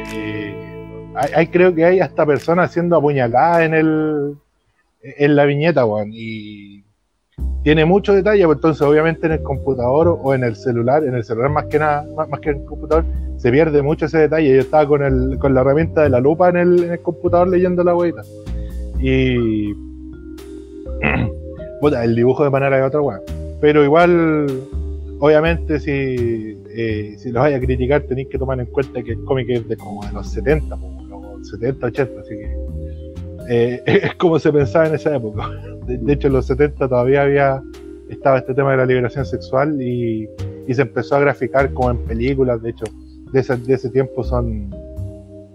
Hay, 1.35 1.47
creo 1.47 1.75
que 1.75 1.85
hay 1.85 2.01
hasta 2.01 2.27
personas 2.27 2.73
siendo 2.73 2.97
apuñaladas 2.97 3.63
en 3.63 3.75
el 3.75 4.37
en 5.03 5.37
la 5.37 5.45
viñeta, 5.45 5.87
weón. 5.87 6.11
Y 6.13 6.85
tiene 7.63 7.85
mucho 7.85 8.15
detalle, 8.15 8.45
pues 8.45 8.59
entonces 8.59 8.83
obviamente 8.83 9.27
en 9.27 9.33
el 9.33 9.43
computador 9.43 10.19
o 10.23 10.35
en 10.35 10.45
el 10.45 10.57
celular, 10.57 11.05
en 11.05 11.15
el 11.15 11.25
celular 11.25 11.51
más 11.51 11.67
que 11.67 11.79
nada, 11.79 12.07
más, 12.15 12.41
que 12.41 12.51
en 12.51 12.61
el 12.61 12.65
computador, 12.65 13.05
se 13.37 13.51
pierde 13.51 13.83
mucho 13.83 14.07
ese 14.07 14.19
detalle. 14.19 14.55
Yo 14.55 14.61
estaba 14.61 14.87
con, 14.87 15.03
el, 15.03 15.39
con 15.39 15.55
la 15.55 15.63
herramienta 15.63 16.03
de 16.03 16.11
la 16.11 16.21
lupa 16.21 16.49
en 16.49 16.57
el, 16.57 16.85
en 16.85 16.93
el 16.93 17.01
computador 17.01 17.49
leyendo 17.49 17.85
la 17.85 17.95
hueita. 17.95 18.23
Y. 19.01 19.75
Puta, 21.81 22.05
el 22.05 22.15
dibujo 22.15 22.43
de 22.43 22.51
manera 22.51 22.77
de 22.77 22.83
otra 22.85 23.03
weá. 23.03 23.21
Pero 23.61 23.85
igual, 23.85 24.47
obviamente, 25.19 25.79
si, 25.79 26.59
eh, 26.71 27.17
si 27.19 27.31
los 27.31 27.43
vaya 27.43 27.59
a 27.59 27.61
criticar, 27.61 28.03
tenéis 28.03 28.29
que 28.29 28.39
tomar 28.39 28.59
en 28.61 28.67
cuenta 28.67 29.03
que 29.03 29.13
el 29.13 29.25
cómic 29.25 29.49
es 29.51 29.69
de 29.69 29.77
como 29.77 30.05
de 30.07 30.13
los 30.13 30.31
70, 30.31 30.77
po, 30.77 30.89
los 30.89 30.96
70, 31.47 31.87
80, 31.87 32.21
así 32.21 32.31
que. 32.31 32.57
eh, 33.49 33.83
es 33.87 34.15
como 34.17 34.39
se 34.39 34.53
pensaba 34.53 34.87
en 34.89 34.95
esa 34.95 35.17
época. 35.17 35.51
De, 35.87 36.13
hecho, 36.13 36.29
en 36.29 36.35
los 36.35 36.47
70 36.47 36.89
todavía 36.89 37.23
había. 37.23 37.63
Estaba 38.09 38.39
este 38.39 38.55
tema 38.55 38.71
de 38.73 38.77
la 38.77 38.87
liberación 38.87 39.25
sexual 39.25 39.81
y, 39.83 40.29
se 40.73 40.83
empezó 40.83 41.17
a 41.17 41.21
graficar 41.21 41.73
como 41.73 41.91
en 41.91 41.99
películas. 42.05 42.63
De 42.63 42.71
hecho, 42.71 42.85
de 43.33 43.41
ese, 43.75 43.91
tiempo 43.91 44.23
son, 44.23 44.71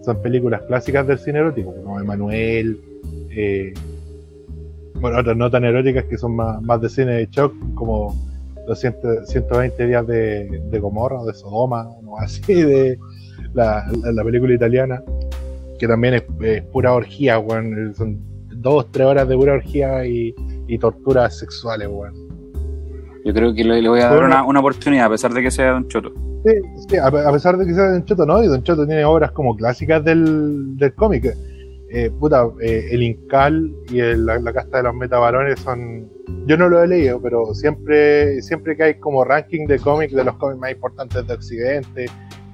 son 0.04 0.22
películas 0.22 0.62
clásicas 0.64 1.08
del 1.08 1.18
cine 1.18 1.40
erótico, 1.40 1.74
como 1.74 2.00
Emanuel, 2.00 2.80
eh, 3.30 3.74
bueno, 5.00 5.20
otras 5.20 5.38
no 5.38 5.50
tan 5.50 5.64
eróticas 5.64 6.06
que 6.06 6.18
son 6.18 6.36
más, 6.36 6.82
de 6.82 6.90
cine 6.90 7.14
de 7.14 7.28
shock, 7.32 7.54
como 7.74 8.16
los 8.68 8.80
100 8.80 8.96
120 9.26 9.88
días 9.88 10.06
de, 10.06 10.62
de 10.70 10.80
Gomorra 10.80 11.22
o 11.22 11.26
de 11.26 11.34
Sodoma, 11.34 11.90
o 12.06 12.20
así, 12.20 12.54
de 12.62 13.00
la 13.54 14.24
película 14.24 14.54
italiana, 14.54 15.02
que 15.82 15.88
también 15.88 16.14
es, 16.14 16.24
es 16.42 16.62
pura 16.66 16.94
orgía, 16.94 17.40
weón, 17.40 17.94
son 17.96 18.20
dos, 18.62 18.92
tres 18.92 19.08
horas 19.08 19.28
de 19.28 19.36
pura 19.36 19.54
orgía 19.54 20.06
y, 20.06 20.34
y 20.68 20.78
torturas 20.78 21.38
sexuales, 21.40 21.88
weón. 21.90 22.14
Yo 23.26 23.34
creo 23.34 23.52
que 23.54 23.64
le, 23.64 23.82
le 23.82 23.90
voy 23.90 24.00
a 24.00 24.10
dar 24.10 24.24
una, 24.24 24.44
una 24.44 24.60
oportunidad, 24.60 25.08
a 25.08 25.10
pesar 25.10 25.34
de 25.34 25.42
que 25.42 25.50
sea 25.52 25.72
Don 25.72 25.88
Choto. 25.88 26.14
Sí, 26.46 26.52
sí, 26.90 26.98
a, 26.98 27.08
a 27.08 27.32
pesar 27.32 27.58
de 27.58 27.66
que 27.66 27.74
sea 27.74 27.92
Don 27.92 28.06
Choto, 28.06 28.26
¿no? 28.28 28.44
Y 28.44 28.48
Don 28.48 28.62
Choto 28.64 28.86
tiene 28.86 29.04
obras 29.06 29.32
como 29.32 29.56
clásicas 29.56 30.04
del, 30.06 30.78
del 30.78 30.94
cómic. 30.94 31.36
Eh, 31.94 32.10
puta, 32.20 32.48
eh, 32.62 32.88
el 32.92 33.04
Incal 33.04 33.72
y 33.92 34.00
el- 34.00 34.26
la, 34.26 34.40
la 34.40 34.54
casta 34.54 34.78
de 34.78 34.84
los 34.84 34.96
metabarones 34.96 35.60
son. 35.60 36.08
Yo 36.48 36.58
no 36.58 36.70
lo 36.70 36.82
he 36.84 36.88
leído, 36.88 37.22
pero 37.22 37.54
siempre, 37.54 38.42
siempre 38.42 38.78
que 38.78 38.84
hay 38.84 38.94
como 39.00 39.24
ranking 39.24 39.66
de 39.68 39.78
cómics, 39.80 40.14
de 40.14 40.24
los 40.24 40.36
cómics 40.38 40.60
más 40.60 40.72
importantes 40.72 41.28
de 41.28 41.34
Occidente 41.34 42.06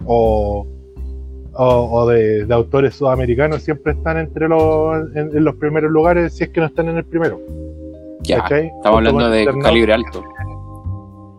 o, 0.05 0.65
o, 1.57 1.89
o 1.91 2.07
de, 2.07 2.45
de 2.45 2.53
autores 2.53 2.95
sudamericanos, 2.95 3.63
siempre 3.63 3.93
están 3.93 4.17
entre 4.17 4.47
los, 4.47 5.15
en, 5.15 5.35
en 5.35 5.43
los 5.43 5.55
primeros 5.55 5.91
lugares, 5.91 6.33
si 6.33 6.43
es 6.43 6.49
que 6.51 6.59
no 6.59 6.67
están 6.67 6.87
en 6.89 6.97
el 6.97 7.05
primero. 7.05 7.39
Ya, 8.21 8.41
¿cachai? 8.41 8.67
estamos 8.67 9.01
Junto 9.01 9.09
hablando 9.09 9.29
de 9.29 9.59
calibre 9.61 9.93
alto. 9.93 10.23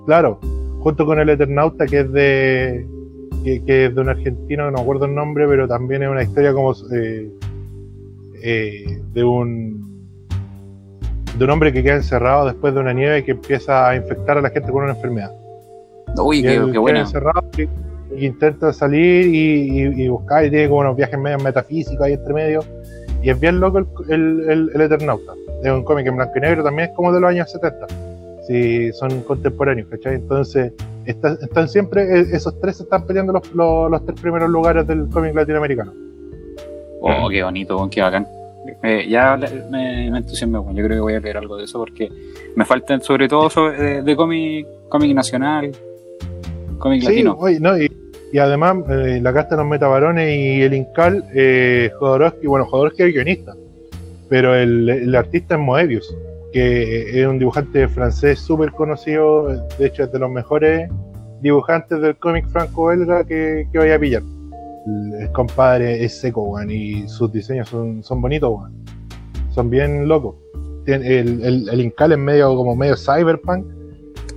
Claro, 0.07 0.39
junto 0.81 1.07
con 1.07 1.21
el 1.21 1.29
Eternauta, 1.29 1.87
que 1.87 2.01
es 2.01 2.13
de 2.13 2.87
que, 3.45 3.63
que 3.65 3.87
es 3.87 3.95
de 3.95 4.01
un 4.01 4.09
argentino, 4.09 4.71
no 4.71 4.79
acuerdo 4.81 5.05
el 5.05 5.15
nombre, 5.15 5.47
pero 5.47 5.69
también 5.69 6.03
es 6.03 6.09
una 6.09 6.23
historia 6.23 6.53
como 6.53 6.73
eh, 6.93 7.31
eh, 8.43 9.01
de 9.13 9.25
un 9.25 9.89
de 11.37 11.45
un 11.45 11.51
hombre 11.51 11.73
que 11.73 11.85
queda 11.85 11.95
encerrado 11.95 12.47
después 12.47 12.75
de 12.75 12.81
una 12.81 12.93
nieve 12.93 13.19
y 13.19 13.23
que 13.23 13.31
empieza 13.33 13.89
a 13.89 13.95
infectar 13.95 14.39
a 14.39 14.41
la 14.41 14.51
gente 14.51 14.73
con 14.73 14.83
una 14.83 14.95
enfermedad. 14.95 15.31
Uy, 16.21 16.43
qué, 16.43 16.61
qué 16.73 16.79
buena. 16.79 17.01
encerrado 17.01 17.49
y 18.21 18.27
intenta 18.27 18.73
salir 18.73 19.27
y, 19.27 19.81
y- 19.83 20.03
y 20.05 20.09
buscar 20.09 20.45
y 20.45 20.51
tiene 20.51 20.69
como 20.69 20.81
unos 20.81 20.97
viajes 20.97 21.19
medio 21.19 21.39
metafísicos 21.39 22.05
ahí 22.07 22.15
entre 22.15 22.35
medio. 22.35 22.61
Y 23.23 23.31
es 23.31 23.41
bien 23.41 23.59
loco 23.61 23.79
el, 23.79 23.87
el, 24.09 24.51
el- 24.51 24.71
el 24.75 24.81
Eternauta. 24.81 25.33
Es 25.63 25.71
un 25.73 25.83
cómic 25.85 26.07
en 26.07 26.17
blanco 26.17 26.33
y 26.37 26.41
negro, 26.41 26.63
también 26.63 26.91
es 26.91 26.95
como 26.97 27.13
de 27.13 27.21
los 27.21 27.31
años 27.31 27.51
70. 27.51 27.87
Sí, 28.47 28.93
son 28.93 29.21
contemporáneos, 29.23 29.89
¿cachai? 29.89 30.15
Entonces, 30.15 30.73
está- 31.05 31.37
están 31.43 31.69
siempre, 31.69 32.03
eh, 32.21 32.27
esos 32.33 32.59
tres 32.61 32.81
están 32.81 33.07
peleando 33.07 33.33
los, 33.33 33.53
los, 33.55 33.91
los 33.91 34.07
tres 34.07 34.21
primeros 34.21 34.49
lugares 34.49 34.87
del 34.87 35.09
cómic 35.09 35.35
latinoamericano. 35.35 35.93
Oh, 37.01 37.29
qué 37.29 37.43
bonito, 37.43 37.89
qué 37.91 38.01
bacán. 38.03 38.27
Eh, 38.83 39.07
ya 39.09 39.37
me, 39.71 40.11
me 40.11 40.19
entusiasmé, 40.19 40.59
weón. 40.59 40.75
yo 40.77 40.85
creo 40.85 40.97
que 40.97 41.01
voy 41.01 41.15
a 41.15 41.21
leer 41.21 41.37
algo 41.39 41.57
de 41.57 41.65
eso 41.65 41.79
porque 41.79 42.11
me 42.55 42.65
faltan 42.65 43.01
sobre 43.01 43.27
todo 43.29 43.49
sobre, 43.49 43.77
de, 43.83 44.03
de 44.03 44.17
cómic, 44.17 44.67
cómic 44.89 45.15
nacional, 45.15 45.71
cómic 46.79 47.01
Sí, 47.01 47.07
latino. 47.09 47.37
oye, 47.39 47.61
no, 47.61 47.79
y, 47.79 47.91
y 48.33 48.39
además, 48.39 48.77
eh, 48.91 49.21
la 49.23 49.33
casta 49.33 49.57
de 49.57 49.63
los 49.63 49.71
metabarones 49.71 50.35
y 50.35 50.63
el 50.63 50.75
Incal, 50.75 51.25
eh, 51.35 51.91
Jodorowsky, 51.99 52.47
bueno, 52.47 52.67
Jodorowsky 52.67 53.05
es 53.05 53.15
guionista, 53.15 53.55
pero 54.29 54.55
el, 54.55 54.89
el 54.89 55.15
artista 55.15 55.55
es 55.55 55.61
Moebius, 55.61 56.15
que 56.53 57.21
es 57.21 57.27
un 57.27 57.39
dibujante 57.39 57.89
francés 57.89 58.39
súper 58.39 58.73
conocido, 58.73 59.49
de 59.79 59.87
hecho 59.87 60.05
es 60.05 60.13
de 60.13 60.19
los 60.19 60.31
mejores 60.31 60.91
dibujantes 61.41 62.01
del 62.01 62.17
cómic 62.17 62.47
franco-belga 62.49 63.25
que, 63.25 63.67
que 63.73 63.79
vaya 63.79 63.95
a 63.95 63.99
pillar. 63.99 64.23
El, 65.21 65.31
compadre 65.33 66.05
es 66.05 66.19
seco, 66.21 66.43
weón, 66.43 66.71
y 66.71 67.09
sus 67.09 67.31
diseños 67.33 67.69
son, 67.69 68.03
son 68.03 68.21
bonitos, 68.21 68.51
weón. 68.51 68.73
Son 69.51 69.71
bien 69.71 70.07
locos. 70.09 70.37
El, 70.87 71.05
el, 71.05 71.69
el 71.69 71.81
Incal 71.81 72.13
es 72.13 72.19
medio 72.19 72.55
como 72.57 72.75
medio 72.75 72.97
cyberpunk, 72.97 73.67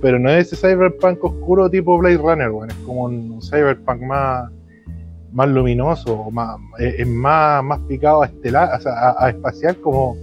pero 0.02 0.18
no 0.18 0.28
es 0.28 0.52
ese 0.52 0.56
cyberpunk 0.68 1.24
oscuro 1.24 1.70
tipo 1.70 1.96
Blade 1.96 2.18
Runner, 2.18 2.50
weón. 2.50 2.70
Es 2.70 2.76
como 2.84 3.04
un 3.04 3.40
cyberpunk 3.40 4.02
más, 4.02 4.50
más 5.32 5.48
luminoso, 5.48 6.30
más, 6.30 6.58
es, 6.78 7.06
más, 7.06 7.62
más 7.64 7.78
picado 7.88 8.22
a 8.22 8.26
estelar, 8.26 8.76
o 8.76 8.80
sea, 8.82 8.92
a, 8.92 9.24
a 9.26 9.30
espacial, 9.30 9.76
como, 9.76 10.16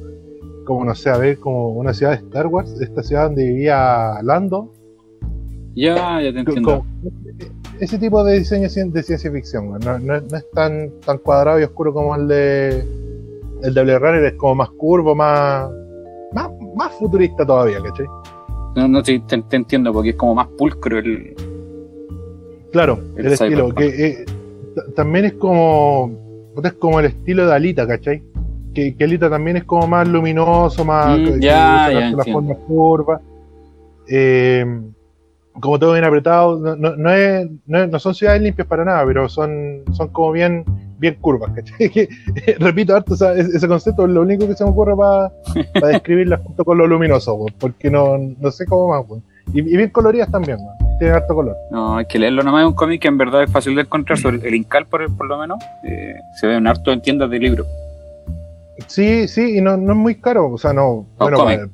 como 0.65 0.83
no 0.85 0.93
sé, 0.93 1.09
a 1.09 1.17
ver, 1.17 1.39
como 1.39 1.69
una 1.69 1.93
ciudad 1.93 2.11
de 2.11 2.25
Star 2.27 2.47
Wars, 2.47 2.69
esta 2.81 3.01
ciudad 3.01 3.23
donde 3.27 3.45
vivía 3.45 4.21
Lando. 4.21 4.71
Ya, 5.75 6.21
ya 6.21 6.33
te 6.33 6.39
entiendo. 6.39 6.83
como- 6.83 6.85
ese 7.79 7.97
tipo 7.97 8.21
de 8.25 8.39
diseño 8.39 8.67
de 8.67 9.03
ciencia 9.03 9.31
ficción, 9.31 9.79
no 9.79 10.15
es 10.15 10.51
tan, 10.51 10.91
tan 11.05 11.17
cuadrado 11.19 11.61
y 11.61 11.63
oscuro 11.63 11.93
como 11.93 12.13
el 12.13 12.27
de 12.27 12.83
el 13.63 13.73
de 13.73 13.83
Blade 13.83 13.99
Runner, 13.99 14.23
es 14.25 14.33
como 14.33 14.55
más 14.55 14.69
curvo, 14.71 15.15
más, 15.15 15.69
más, 16.33 16.49
más 16.75 16.91
futurista 16.93 17.45
todavía, 17.45 17.77
¿cachai? 17.81 18.05
No, 18.79 18.87
no 18.87 19.03
te, 19.03 19.19
te- 19.19 19.41
te 19.41 19.55
entiendo 19.57 19.91
porque 19.91 20.09
es 20.11 20.15
como 20.15 20.35
más 20.35 20.47
pulcro 20.57 20.99
el. 20.99 21.35
Claro, 22.71 22.99
El 23.17 23.25
el, 23.27 23.33
estilo. 23.33 23.73
Que, 23.73 24.07
eh, 24.07 24.25
también 24.95 25.25
es 25.25 25.33
como. 25.33 26.11
Es 26.63 26.73
como 26.73 26.99
el 26.99 27.07
estilo 27.07 27.45
de 27.47 27.53
Alita, 27.53 27.87
¿cachai? 27.87 28.21
Que, 28.73 28.95
que 28.95 29.03
Alita 29.03 29.29
también 29.29 29.57
es 29.57 29.63
como 29.63 29.87
más 29.87 30.07
luminoso, 30.07 30.85
más. 30.85 31.17
Mm, 31.17 31.25
que 31.25 31.31
ya, 31.41 31.89
ya 31.91 32.09
entiendo. 32.09 32.23
formas 32.33 32.57
curvas. 32.67 33.21
Eh, 34.07 34.65
como 35.59 35.77
todo 35.79 35.93
bien 35.93 36.05
apretado. 36.05 36.75
No, 36.75 36.95
no, 36.95 37.11
es- 37.13 37.47
no 37.67 37.99
son 37.99 38.13
ciudades 38.15 38.41
limpias 38.41 38.67
para 38.67 38.85
nada, 38.85 39.05
pero 39.05 39.27
son, 39.27 39.83
son 39.93 40.07
como 40.09 40.31
bien, 40.31 40.63
bien 40.99 41.15
curvas, 41.15 41.51
¿cachai? 41.51 41.89
Que, 41.91 42.09
repito 42.59 42.95
harto, 42.95 43.13
o 43.13 43.17
sea, 43.17 43.33
ese 43.33 43.67
concepto 43.67 44.05
es 44.05 44.11
lo 44.11 44.21
único 44.21 44.47
que 44.47 44.55
se 44.55 44.63
me 44.63 44.69
ocurre 44.69 44.95
para 44.95 45.31
describirla 45.91 46.37
junto 46.37 46.63
con 46.63 46.77
lo 46.77 46.87
luminoso, 46.87 47.45
porque 47.59 47.89
no, 47.89 48.17
no 48.17 48.51
sé 48.51 48.65
cómo 48.65 48.89
más. 48.89 49.05
Y, 49.53 49.59
y 49.59 49.77
bien 49.77 49.89
coloridas 49.89 50.29
también. 50.29 50.59
Tienen 50.99 51.15
harto 51.15 51.33
color. 51.33 51.55
No, 51.71 51.97
hay 51.97 52.05
que 52.05 52.19
leerlo 52.19 52.43
nomás. 52.43 52.63
Es 52.63 52.67
un 52.67 52.75
cómic 52.75 53.01
que 53.01 53.07
en 53.07 53.17
verdad 53.17 53.43
es 53.43 53.51
fácil 53.51 53.73
de 53.75 53.81
encontrar. 53.81 54.19
Sobre 54.19 54.47
el 54.47 54.53
Incal, 54.53 54.85
por, 54.85 55.15
por 55.15 55.27
lo 55.27 55.39
menos, 55.39 55.57
eh, 55.83 56.13
se 56.39 56.45
ve 56.45 56.55
en 56.55 56.67
harto 56.67 56.91
en 56.91 57.01
tiendas 57.01 57.29
de 57.29 57.39
libros. 57.39 57.65
Sí, 58.87 59.27
sí, 59.27 59.57
y 59.57 59.61
no, 59.61 59.77
no 59.77 59.93
es 59.93 59.97
muy 59.97 60.15
caro, 60.15 60.51
o 60.51 60.57
sea, 60.57 60.73
no, 60.73 61.05
Pa' 61.17 61.29
bueno, 61.29 61.69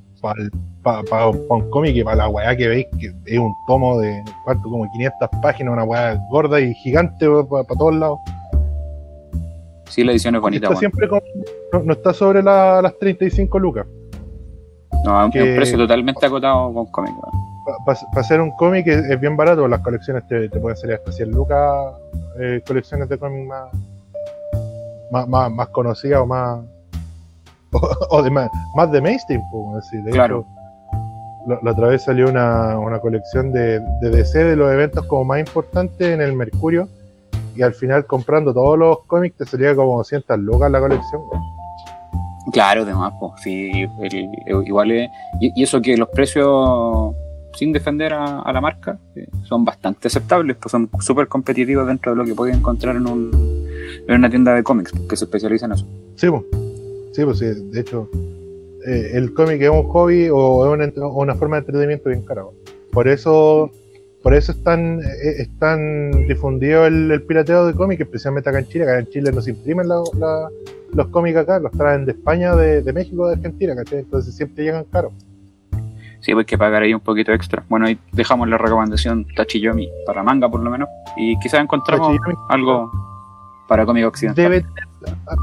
para 0.82 1.30
un 1.30 1.70
cómic 1.72 1.96
y 1.96 2.04
para 2.04 2.18
la 2.18 2.30
weá 2.30 2.56
que 2.56 2.68
veis, 2.68 2.88
que 3.00 3.14
es 3.26 3.40
un 3.40 3.54
tomo 3.68 4.00
de, 4.00 4.24
¿cuánto? 4.44 4.70
Como 4.70 4.90
500 4.92 5.30
páginas, 5.42 5.74
una 5.74 5.84
weá 5.84 6.16
gorda 6.30 6.60
y 6.60 6.74
gigante 6.76 7.28
para 7.50 7.64
todos 7.78 7.96
lados. 7.96 8.20
Sí, 9.96 10.04
la 10.04 10.12
edición 10.12 10.36
es 10.36 10.42
bonita, 10.42 10.68
está 10.68 10.78
siempre 10.80 11.08
no, 11.08 11.80
no 11.84 11.94
está 11.94 12.14
sobre 12.14 12.44
la- 12.44 12.82
las 12.82 12.98
35 13.00 13.58
lucas. 13.60 13.86
No, 15.06 15.20
es 15.22 15.26
un 15.28 15.32
precio 15.56 15.78
totalmente 15.78 16.26
acotado 16.26 16.74
con 16.74 16.86
cómic, 16.88 17.14
para 17.86 17.98
hacer 18.22 18.42
un 18.42 18.52
cómic 18.58 18.86
es, 18.88 19.06
es 19.10 19.20
bien 19.22 19.38
barato, 19.38 19.68
las 19.68 19.80
colecciones 19.82 20.28
te, 20.28 20.50
te 20.50 20.60
pueden 20.60 20.76
salir 20.78 20.96
hasta 20.96 21.12
100 21.14 21.32
lucas, 21.32 21.94
eh, 22.40 22.62
colecciones 22.68 23.08
de 23.08 23.18
cómics 23.18 23.48
más, 23.48 23.70
más, 25.12 25.28
más, 25.30 25.52
más 25.52 25.68
conocidas 25.70 26.20
o 26.22 26.26
más. 26.26 26.60
O, 27.72 28.18
o 28.18 28.24
de 28.24 28.30
más, 28.30 28.50
más 28.76 28.90
de 28.92 29.02
mainstream, 29.02 29.42
así. 29.78 29.98
De 30.04 30.12
Claro. 30.12 30.46
hecho, 31.48 31.60
la 31.62 31.72
otra 31.72 31.88
vez 31.90 32.04
salió 32.04 32.30
una, 32.30 32.80
una 32.80 33.00
colección 33.00 33.52
de, 33.52 33.80
de 34.02 34.10
DC 34.10 34.44
de 34.46 34.56
los 34.56 34.72
eventos 34.72 35.06
como 35.08 35.26
más 35.26 35.40
importantes 35.40 36.08
en 36.08 36.22
el 36.22 36.32
Mercurio. 36.34 36.88
Y 37.56 37.62
al 37.62 37.74
final 37.74 38.06
comprando 38.06 38.54
todos 38.54 38.78
los 38.78 39.00
cómics 39.08 39.38
te 39.38 39.46
salía 39.46 39.76
como 39.76 39.98
200 39.98 40.38
lucas 40.40 40.70
la 40.72 40.80
colección. 40.80 41.22
güey. 41.28 41.40
Claro, 42.52 42.84
además, 42.84 43.14
pues, 43.20 43.32
sí, 43.44 43.72
el- 44.02 44.14
el- 44.48 44.68
igual 44.68 44.92
es- 44.92 45.10
y, 45.42 45.52
y 45.60 45.64
eso 45.64 45.82
que 45.82 45.98
los 45.98 46.10
precios, 46.10 47.16
sin 47.54 47.72
defender 47.72 48.14
a, 48.14 48.42
a 48.42 48.54
la 48.54 48.62
marca, 48.62 49.00
eh, 49.16 49.28
son 49.44 49.66
bastante 49.66 50.08
aceptables, 50.10 50.56
pues 50.58 50.72
son 50.72 50.90
súper 51.00 51.28
competitivos 51.28 51.88
dentro 51.88 52.12
de 52.12 52.18
lo 52.18 52.26
que 52.26 52.36
puedes 52.36 52.56
encontrar 52.56 52.96
en, 52.98 53.08
un, 53.08 53.32
en 54.08 54.16
una 54.16 54.30
tienda 54.30 54.54
de 54.54 54.62
cómics 54.62 54.92
que 55.10 55.16
se 55.16 55.26
especializa 55.26 55.66
en 55.66 55.72
eso. 55.72 55.88
Sí, 56.16 56.28
pues. 56.30 56.44
Sí, 57.14 57.24
pues 57.24 57.40
sí. 57.40 57.46
De 57.46 57.80
hecho, 57.80 58.10
eh, 58.86 59.12
el 59.14 59.34
cómic 59.34 59.62
es 59.62 59.70
un 59.70 59.88
hobby 59.90 60.30
o 60.32 60.66
es 60.76 60.92
una, 61.16 61.34
forma 61.36 61.56
de 61.56 61.60
entretenimiento 61.62 62.10
bien 62.10 62.22
cara. 62.24 62.44
Por 62.92 63.08
eso, 63.08 63.72
por 64.26 64.34
eso 64.34 64.54
es 64.54 64.64
tan, 64.64 65.02
eh, 65.02 65.36
es 65.38 65.50
tan 65.60 66.26
difundido 66.28 66.88
el, 66.88 67.12
el 67.12 67.22
pirateo 67.22 67.68
de 67.68 67.76
cómics, 67.76 68.02
especialmente 68.02 68.50
acá 68.50 68.58
en 68.58 68.66
Chile. 68.68 68.86
Acá 68.86 68.98
en 68.98 69.06
Chile 69.08 69.32
no 69.32 69.40
se 69.40 69.52
imprimen 69.52 69.88
la- 69.88 70.02
la- 70.18 70.50
los 70.94 71.08
cómics 71.10 71.38
acá, 71.38 71.60
los 71.60 71.72
traen 71.74 72.06
de 72.06 72.14
España, 72.14 72.56
de, 72.56 72.82
de 72.82 72.92
México, 72.92 73.28
de 73.28 73.36
Argentina, 73.36 73.76
¿cachai? 73.76 74.00
Entonces 74.00 74.36
siempre 74.36 74.64
llegan 74.64 74.84
caros. 74.86 75.14
Sí, 76.22 76.32
pues 76.34 76.38
hay 76.38 76.46
que 76.46 76.58
pagar 76.58 76.82
ahí 76.82 76.92
un 76.96 77.02
poquito 77.02 77.32
extra. 77.34 77.64
Bueno, 77.70 77.86
ahí 77.86 78.00
dejamos 78.14 78.50
la 78.50 78.58
recomendación 78.58 79.28
Tachiyomi 79.36 79.88
para 80.08 80.24
manga 80.24 80.50
por 80.50 80.60
lo 80.64 80.72
menos. 80.72 80.90
Y 81.18 81.38
quizás 81.38 81.60
encontramos 81.62 82.08
Tachiyomi. 82.08 82.36
algo 82.50 82.92
para 83.68 83.86
cómic 83.86 84.08
occidental. 84.08 84.44
Debe 84.44 84.66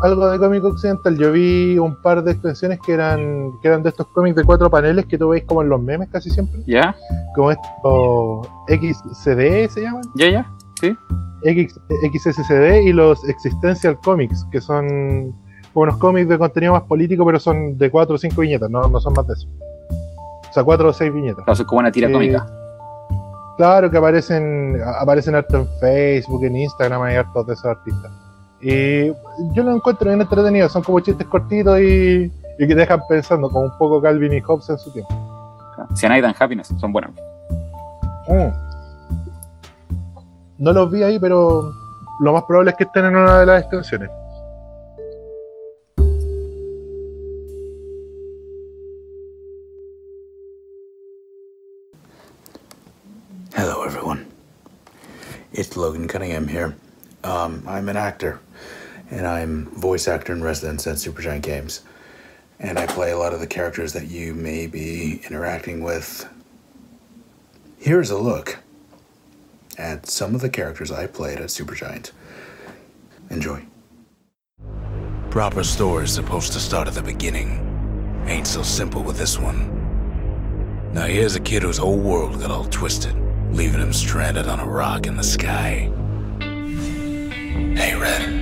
algo 0.02 0.28
de 0.30 0.38
cómic 0.38 0.64
occidental. 0.64 1.16
Yo 1.18 1.32
vi 1.32 1.78
un 1.78 2.00
par 2.02 2.22
de 2.22 2.32
extensiones 2.32 2.78
que 2.80 2.92
eran, 2.92 3.52
que 3.60 3.68
eran 3.68 3.82
de 3.82 3.88
estos 3.90 4.06
cómics 4.08 4.36
de 4.36 4.44
cuatro 4.44 4.70
paneles 4.70 5.06
que 5.06 5.18
tú 5.18 5.28
veis 5.30 5.44
como 5.44 5.62
en 5.62 5.68
los 5.68 5.80
memes 5.82 6.08
casi 6.10 6.30
siempre. 6.30 6.60
¿Ya? 6.66 6.94
Como 7.34 7.50
estos 7.50 8.48
XCD 8.68 9.68
se 9.70 9.82
llaman. 9.82 10.02
¿Ya, 10.14 10.30
ya? 10.30 10.50
¿Sí? 10.80 10.96
X, 11.44 11.78
XSCD 12.12 12.82
y 12.84 12.92
los 12.92 13.28
Existential 13.28 13.98
Comics, 14.04 14.44
que 14.52 14.60
son 14.60 15.34
unos 15.74 15.96
cómics 15.96 16.28
de 16.28 16.38
contenido 16.38 16.72
más 16.74 16.82
político, 16.82 17.24
pero 17.26 17.40
son 17.40 17.76
de 17.78 17.90
4 17.90 18.14
o 18.14 18.18
5 18.18 18.40
viñetas, 18.40 18.70
no, 18.70 18.82
no 18.88 19.00
son 19.00 19.12
más 19.14 19.26
de 19.26 19.34
eso. 19.34 19.48
O 20.50 20.52
sea, 20.52 20.62
4 20.64 20.88
o 20.88 20.92
6 20.92 21.12
viñetas. 21.12 21.44
Claro, 21.44 21.60
es 21.60 21.66
como 21.66 21.80
una 21.80 21.90
tira 21.90 22.08
Eh, 22.08 22.12
cómica. 22.12 22.46
Claro 23.56 23.90
que 23.90 23.98
aparecen, 23.98 24.80
aparecen 25.00 25.34
harto 25.34 25.56
en 25.58 25.68
Facebook, 25.80 26.44
en 26.44 26.56
Instagram, 26.56 27.02
hay 27.02 27.16
hartos 27.16 27.46
de 27.46 27.52
esos 27.54 27.64
artistas. 27.66 28.10
Y 28.64 29.08
yo 29.54 29.62
lo 29.64 29.74
encuentro 29.74 30.08
bien 30.08 30.20
entretenido, 30.20 30.68
son 30.68 30.84
como 30.84 31.00
chistes 31.00 31.26
cortitos 31.26 31.80
y, 31.80 32.30
y 32.58 32.58
que 32.58 32.68
te 32.68 32.76
dejan 32.76 33.00
pensando, 33.08 33.50
como 33.50 33.64
un 33.64 33.76
poco 33.76 34.00
Calvin 34.00 34.32
y 34.32 34.40
Hobbes 34.40 34.70
en 34.70 34.78
su 34.78 34.92
tiempo. 34.92 35.12
Cyanide 35.96 36.26
and 36.26 36.36
Happiness, 36.38 36.72
son 36.78 36.92
buenos. 36.92 37.10
Mm. 38.28 38.52
No 40.58 40.72
los 40.72 40.92
vi 40.92 41.02
ahí, 41.02 41.18
pero 41.18 41.72
lo 42.20 42.32
más 42.32 42.44
probable 42.44 42.70
es 42.70 42.76
que 42.76 42.84
estén 42.84 43.06
en 43.06 43.16
una 43.16 43.40
de 43.40 43.46
las 43.46 43.62
extensiones. 43.62 44.08
Hello, 53.56 53.84
everyone. 53.84 54.24
It's 55.52 55.76
Logan 55.76 56.06
Cunningham 56.06 56.46
here. 56.46 56.76
Um, 57.24 57.62
I'm 57.68 57.88
an 57.88 57.96
actor, 57.96 58.40
and 59.12 59.26
I'm 59.26 59.66
voice 59.66 60.08
actor 60.08 60.32
in 60.32 60.42
residence 60.42 60.86
at 60.86 60.96
Supergiant 60.96 61.42
Games. 61.42 61.82
And 62.58 62.78
I 62.78 62.86
play 62.86 63.10
a 63.10 63.18
lot 63.18 63.34
of 63.34 63.40
the 63.40 63.46
characters 63.46 63.92
that 63.92 64.08
you 64.08 64.34
may 64.34 64.66
be 64.66 65.20
interacting 65.24 65.82
with. 65.82 66.26
Here's 67.78 68.10
a 68.10 68.18
look 68.18 68.58
at 69.76 70.06
some 70.06 70.34
of 70.34 70.40
the 70.40 70.48
characters 70.48 70.90
I 70.90 71.06
played 71.06 71.38
at 71.38 71.48
Supergiant. 71.48 72.12
Enjoy. 73.28 73.66
Proper 75.30 75.64
story 75.64 76.04
is 76.04 76.14
supposed 76.14 76.52
to 76.52 76.60
start 76.60 76.88
at 76.88 76.94
the 76.94 77.02
beginning. 77.02 77.68
Ain't 78.26 78.46
so 78.46 78.62
simple 78.62 79.02
with 79.02 79.18
this 79.18 79.38
one. 79.38 80.90
Now 80.92 81.06
here's 81.06 81.36
a 81.36 81.40
kid 81.40 81.62
whose 81.62 81.78
whole 81.78 81.98
world 81.98 82.40
got 82.40 82.50
all 82.50 82.64
twisted, 82.66 83.14
leaving 83.50 83.80
him 83.80 83.92
stranded 83.92 84.46
on 84.46 84.60
a 84.60 84.66
rock 84.66 85.06
in 85.06 85.16
the 85.16 85.24
sky. 85.24 85.90
Hey, 87.74 87.96
Red. 87.98 88.41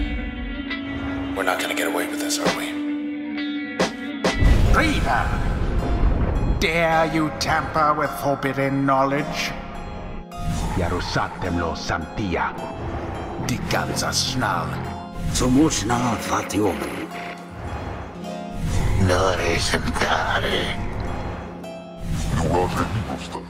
We're 1.41 1.47
not 1.47 1.59
gonna 1.59 1.75
get 1.75 1.89
away 1.89 2.07
with 2.07 2.21
this, 2.21 2.39
are 2.39 2.59
we? 2.59 2.67
Traitor! 4.75 5.25
Dare 6.61 7.07
you 7.15 7.33
tamper 7.41 7.95
with 7.95 8.11
forbidden 8.21 8.85
knowledgy? 8.85 9.55
Jarusatemlo 10.77 11.75
santia. 11.75 12.53
Dikanza 13.47 14.13
snarl. 14.13 14.69
Zumuchnal 15.33 16.19
fatiumen. 16.29 17.09
Nori 19.09 19.59
sentare. 19.59 20.77
You 22.37 22.51
are 22.53 22.69
the 22.69 22.85
evil 23.15 23.50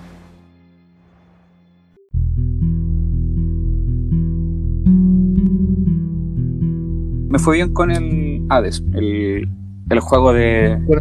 Me 7.31 7.38
fue 7.38 7.57
bien 7.57 7.73
con 7.73 7.90
el 7.90 8.45
Hades, 8.51 8.83
el, 8.95 9.49
el 9.88 10.01
juego 10.01 10.33
de 10.33 10.77
ver, 10.87 11.01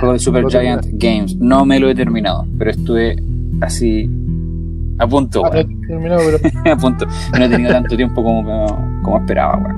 juego 0.00 0.12
de 0.12 0.18
Super 0.18 0.44
Giant 0.48 0.84
Games. 0.94 1.36
No 1.36 1.64
me 1.64 1.78
lo 1.80 1.88
he 1.88 1.94
terminado, 1.94 2.44
pero 2.58 2.70
estuve 2.72 3.16
así 3.60 4.10
a 4.98 5.06
punto, 5.06 5.42
ah, 5.44 5.50
no 5.50 5.54
weón. 5.54 5.70
he 5.84 5.86
terminado, 5.86 6.20
pero 6.24 6.38
a 6.72 6.76
punto. 6.76 7.06
No 7.38 7.44
he 7.44 7.48
tenido 7.48 7.70
tanto 7.72 7.96
tiempo 7.96 8.22
como, 8.24 8.66
como 9.02 9.18
esperaba. 9.18 9.74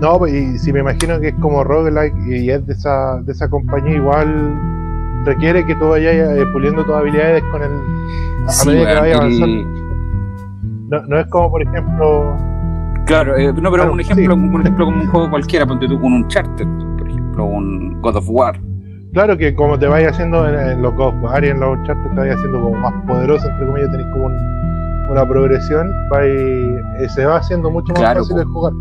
No, 0.00 0.18
pues, 0.18 0.32
y 0.34 0.58
si 0.58 0.72
me 0.72 0.80
imagino 0.80 1.20
que 1.20 1.28
es 1.28 1.34
como 1.34 1.62
roguelike 1.64 2.14
y 2.26 2.50
es 2.50 2.66
de 2.66 2.72
esa, 2.72 3.20
de 3.22 3.32
esa 3.32 3.48
compañía, 3.48 3.96
igual 3.96 4.58
requiere 5.24 5.64
que 5.66 5.74
tú 5.76 5.88
vayas 5.88 6.14
eh, 6.14 6.44
puliendo 6.52 6.84
tus 6.84 6.94
habilidades 6.94 7.42
con 7.50 7.62
el. 7.62 7.70
A 8.46 8.50
Sí, 8.52 8.68
medida 8.68 8.94
que 8.94 9.00
vayas 9.00 9.16
el- 9.20 9.22
avanzando. 9.22 9.86
No, 10.88 11.02
no 11.08 11.18
es 11.20 11.26
como, 11.26 11.50
por 11.50 11.62
ejemplo. 11.62 12.36
Claro, 13.06 13.36
eh, 13.36 13.46
no, 13.52 13.54
pero 13.70 13.70
Claro, 13.74 13.92
un 13.92 14.00
ejemplo, 14.00 14.34
sí. 14.34 14.40
un 14.40 14.60
ejemplo 14.60 14.84
como 14.86 15.00
un 15.00 15.06
juego 15.08 15.30
cualquiera, 15.30 15.64
ponte 15.66 15.86
tú 15.86 16.00
con 16.00 16.12
un 16.12 16.22
Uncharted, 16.24 16.66
por 16.98 17.08
ejemplo, 17.08 17.44
un 17.44 18.00
God 18.02 18.16
of 18.16 18.26
War. 18.28 18.60
Claro 19.12 19.36
que 19.38 19.54
como 19.54 19.78
te 19.78 19.86
vayas 19.86 20.12
haciendo 20.14 20.46
en, 20.48 20.54
en 20.58 20.82
los 20.82 20.94
God 20.96 21.08
of 21.08 21.14
War 21.22 21.44
y 21.44 21.48
en 21.48 21.60
los 21.60 21.78
Uncharted, 21.78 22.10
te 22.10 22.16
vayas 22.20 22.36
haciendo 22.36 22.60
como 22.60 22.76
más 22.78 22.92
poderoso, 23.06 23.48
entre 23.48 23.66
comillas, 23.66 23.90
tenés 23.92 24.06
como 24.12 24.26
un- 24.26 24.56
una 25.10 25.24
progresión, 25.28 25.88
va 26.12 26.26
y- 26.26 27.02
eh, 27.04 27.08
se 27.08 27.24
va 27.24 27.36
haciendo 27.36 27.70
mucho 27.70 27.92
más 27.92 28.00
Claro, 28.02 28.20
fácil 28.20 28.36
de 28.38 28.44
jugar. 28.44 28.72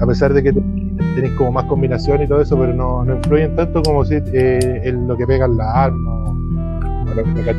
A 0.00 0.06
pesar 0.06 0.32
de 0.32 0.42
que 0.42 0.52
tenés 0.52 1.32
como 1.32 1.50
más 1.52 1.64
combinación 1.64 2.22
y 2.22 2.28
todo 2.28 2.40
eso, 2.40 2.56
pero 2.58 2.72
no, 2.74 3.04
no 3.04 3.16
influyen 3.16 3.56
tanto 3.56 3.82
como 3.82 4.04
si 4.04 4.14
eh, 4.32 4.80
en 4.84 5.08
lo 5.08 5.16
que 5.16 5.26
pegan 5.26 5.56
las 5.56 5.66
armas 5.74 6.30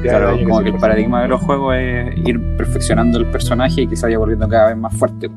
Claro, 0.02 0.38
como 0.44 0.62
que 0.62 0.70
el 0.70 0.78
paradigma 0.78 1.22
de 1.22 1.28
los 1.30 1.42
juegos 1.42 1.76
es 1.76 2.18
ir 2.26 2.40
perfeccionando 2.58 3.18
el 3.18 3.26
personaje 3.28 3.82
y 3.82 3.88
que 3.88 3.96
se 3.96 4.06
vaya 4.06 4.18
volviendo 4.18 4.48
cada 4.48 4.68
vez 4.68 4.78
más 4.78 4.94
fuerte. 4.94 5.30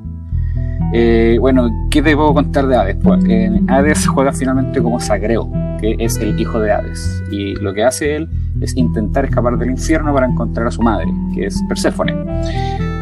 Eh, 0.92 1.37
bueno, 1.38 1.68
¿qué 1.90 2.02
te 2.02 2.16
puedo 2.16 2.33
contar 2.33 2.66
de 2.66 2.76
Hades? 2.76 2.96
Pues 3.02 3.22
Hades 3.68 4.07
juega 4.07 4.33
finalmente 4.33 4.83
como 4.83 4.98
Sagreo, 5.00 5.50
que 5.81 5.96
es 5.98 6.16
el 6.18 6.38
hijo 6.40 6.59
de 6.61 6.72
Hades. 6.72 7.22
Y 7.31 7.54
lo 7.57 7.74
que 7.74 7.85
hace 7.85 8.16
él 8.16 8.28
es 8.61 8.76
intentar 8.76 9.26
escapar 9.26 9.59
del 9.59 9.70
infierno 9.70 10.14
para 10.14 10.26
encontrar 10.26 10.66
a 10.66 10.70
su 10.70 10.83
madre, 10.83 11.07
que 11.35 11.46
es 11.46 11.62
Perséfone, 11.68 12.14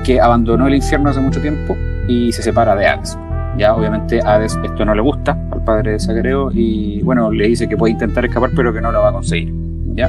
que 0.05 0.21
abandonó 0.21 0.67
el 0.67 0.75
infierno 0.75 1.11
hace 1.11 1.21
mucho 1.21 1.41
tiempo 1.41 1.77
y 2.09 2.33
se 2.33 2.43
separa 2.43 2.75
de 2.75 2.87
Hades. 2.87 3.17
Ya, 3.57 3.75
obviamente, 3.75 4.21
Hades 4.21 4.59
esto 4.65 4.85
no 4.85 4.95
le 4.95 5.01
gusta 5.01 5.39
al 5.51 5.65
padre 5.65 5.93
de 5.93 6.01
Sagreo 6.01 6.51
y, 6.53 7.01
bueno, 7.03 7.31
le 7.31 7.47
dice 7.47 7.69
que 7.69 7.77
puede 7.77 7.93
intentar 7.93 8.25
escapar, 8.25 8.51
pero 8.55 8.73
que 8.73 8.81
no 8.81 8.93
lo 8.93 9.01
va 9.01 9.11
a 9.11 9.13
conseguir. 9.13 9.66
¿Ya? 9.97 10.09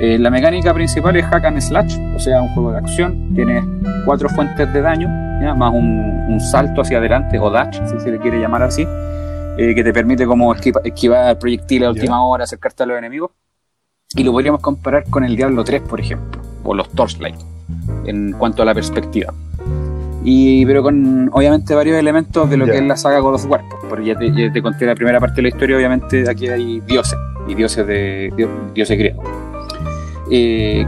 Eh, 0.00 0.18
la 0.18 0.30
mecánica 0.30 0.74
principal 0.74 1.16
es 1.16 1.24
hack 1.24 1.44
and 1.44 1.60
slash, 1.60 1.96
o 2.14 2.18
sea, 2.18 2.42
un 2.42 2.48
juego 2.54 2.72
de 2.72 2.78
acción. 2.78 3.34
Tiene 3.34 3.62
cuatro 4.04 4.28
fuentes 4.28 4.72
de 4.72 4.80
daño, 4.80 5.08
¿ya? 5.42 5.54
más 5.54 5.72
un, 5.72 6.26
un 6.28 6.40
salto 6.40 6.82
hacia 6.82 6.98
adelante, 6.98 7.38
o 7.38 7.50
dash, 7.50 7.78
si 7.86 7.98
se 8.00 8.10
le 8.10 8.18
quiere 8.18 8.40
llamar 8.40 8.62
así, 8.62 8.86
eh, 9.56 9.74
que 9.74 9.84
te 9.84 9.92
permite 9.92 10.26
como 10.26 10.52
esquiva- 10.54 10.80
esquivar 10.84 11.38
proyectiles 11.38 11.86
a 11.88 11.90
última 11.90 12.24
hora, 12.24 12.44
acercarte 12.44 12.82
a 12.82 12.86
los 12.86 12.98
enemigos. 12.98 13.30
Y 14.16 14.22
lo 14.24 14.32
podríamos 14.32 14.60
comparar 14.60 15.04
con 15.10 15.24
el 15.24 15.34
Diablo 15.36 15.64
3, 15.64 15.80
por 15.82 16.00
ejemplo, 16.00 16.40
o 16.62 16.74
los 16.74 16.88
Torchlight, 16.90 17.36
en 18.06 18.32
cuanto 18.32 18.62
a 18.62 18.64
la 18.64 18.74
perspectiva. 18.74 19.32
Y, 20.26 20.64
pero 20.64 20.82
con 20.82 21.28
obviamente 21.32 21.74
varios 21.74 21.98
elementos 21.98 22.48
de 22.48 22.56
lo 22.56 22.64
que 22.64 22.78
es 22.78 22.82
la 22.88 22.96
saga 22.96 23.18
God 23.18 23.34
of 23.34 23.46
War. 23.46 23.60
Porque 23.88 24.06
ya 24.06 24.16
te, 24.16 24.32
ya 24.32 24.50
te 24.52 24.62
conté 24.62 24.86
la 24.86 24.94
primera 24.94 25.20
parte 25.20 25.36
de 25.36 25.42
la 25.42 25.48
historia, 25.48 25.76
obviamente 25.76 26.28
aquí 26.30 26.48
hay 26.48 26.80
dioses, 26.80 27.18
y 27.48 27.54
dioses 27.54 27.86
de 27.86 28.32
dio- 28.36 28.48
dioses 28.74 28.98
griegos. 28.98 29.24
eh, 30.30 30.86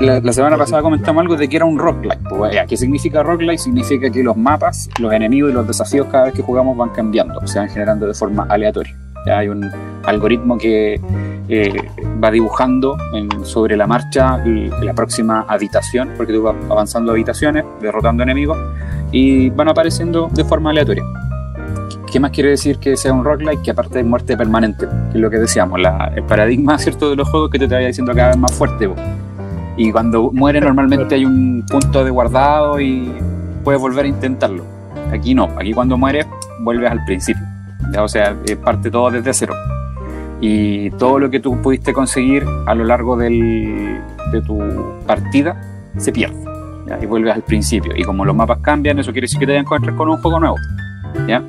la, 0.00 0.32
semana 0.32 0.56
pasada 0.56 0.80
comentamos 0.82 1.20
algo 1.20 1.36
de 1.36 1.46
que 1.48 1.56
era 1.56 1.64
un 1.66 1.78
roguelike. 1.78 2.20
Pues, 2.28 2.56
¿Qué 2.66 2.76
significa 2.76 3.22
roguelike? 3.22 3.58
Significa 3.58 4.10
que 4.10 4.22
los 4.22 4.36
mapas, 4.36 4.88
los 4.98 5.12
enemigos 5.12 5.50
y 5.50 5.54
los 5.54 5.66
desafíos 5.66 6.06
cada 6.10 6.24
vez 6.24 6.34
que 6.34 6.42
jugamos 6.42 6.76
van 6.76 6.88
cambiando, 6.90 7.46
se 7.46 7.58
van 7.58 7.68
generando 7.68 8.06
de 8.06 8.14
forma 8.14 8.46
aleatoria. 8.48 8.96
Ya 9.26 9.38
hay 9.38 9.48
un 9.48 9.70
algoritmo 10.04 10.56
que 10.58 10.98
eh, 11.48 11.72
va 12.22 12.30
dibujando 12.30 12.96
sobre 13.42 13.76
la 13.76 13.86
marcha 13.86 14.38
la 14.44 14.94
próxima 14.94 15.44
habitación, 15.48 16.10
porque 16.16 16.32
tú 16.32 16.42
vas 16.42 16.56
avanzando 16.70 17.12
habitaciones, 17.12 17.64
derrotando 17.82 18.22
enemigos, 18.22 18.56
y 19.12 19.50
van 19.50 19.68
apareciendo 19.68 20.28
de 20.32 20.44
forma 20.44 20.70
aleatoria. 20.70 21.04
¿Qué 22.14 22.20
más 22.20 22.30
quiere 22.30 22.50
decir 22.50 22.78
que 22.78 22.96
sea 22.96 23.12
un 23.12 23.24
roguelike? 23.24 23.60
Que 23.62 23.70
aparte 23.72 23.98
de 23.98 24.04
muerte 24.04 24.36
permanente, 24.36 24.86
que 25.10 25.16
es 25.18 25.20
lo 25.20 25.28
que 25.30 25.38
decíamos, 25.38 25.80
la- 25.80 26.12
el 26.14 26.22
paradigma 26.22 26.78
cierto 26.78 27.10
de 27.10 27.16
los 27.16 27.28
juegos 27.28 27.50
que 27.50 27.58
te, 27.58 27.66
te 27.66 27.74
vaya 27.74 27.88
diciendo 27.88 28.14
cada 28.14 28.28
vez 28.28 28.36
más 28.36 28.52
fuerte. 28.54 28.88
po. 28.88 28.94
Y 29.76 29.90
cuando 29.90 30.30
muere 30.30 30.60
normalmente 30.60 31.16
hay 31.16 31.24
un 31.24 31.66
punto 31.68 32.04
de 32.04 32.12
guardado 32.12 32.80
y 32.80 33.10
puedes 33.64 33.80
volver 33.80 34.04
a 34.04 34.08
intentarlo. 34.08 34.64
Aquí 35.12 35.34
no, 35.34 35.48
aquí 35.58 35.72
cuando 35.72 35.98
mueres 35.98 36.24
vuelves 36.60 36.88
al 36.88 37.04
principio. 37.04 37.42
¿ya? 37.92 38.04
O 38.04 38.06
sea, 38.06 38.36
parte 38.62 38.92
todo 38.92 39.10
desde 39.10 39.34
cero. 39.34 39.54
Y 40.40 40.90
todo 40.90 41.18
lo 41.18 41.28
que 41.30 41.40
tú 41.40 41.60
pudiste 41.62 41.92
conseguir 41.92 42.44
a 42.68 42.76
lo 42.76 42.84
largo 42.84 43.16
del- 43.16 43.98
de 44.30 44.40
tu 44.40 44.60
partida 45.04 45.60
se 45.96 46.12
pierde. 46.12 46.36
¿ya? 46.86 46.96
Y 47.02 47.06
vuelves 47.06 47.34
al 47.34 47.42
principio. 47.42 47.90
Y 47.96 48.04
como 48.04 48.24
los 48.24 48.36
mapas 48.36 48.58
cambian, 48.58 49.00
eso 49.00 49.10
quiere 49.10 49.24
decir 49.24 49.40
que 49.40 49.46
te 49.48 49.56
encuentras 49.56 49.96
con 49.96 50.08
un 50.08 50.18
juego 50.18 50.38
nuevo. 50.38 50.56
¿ya? 51.26 51.42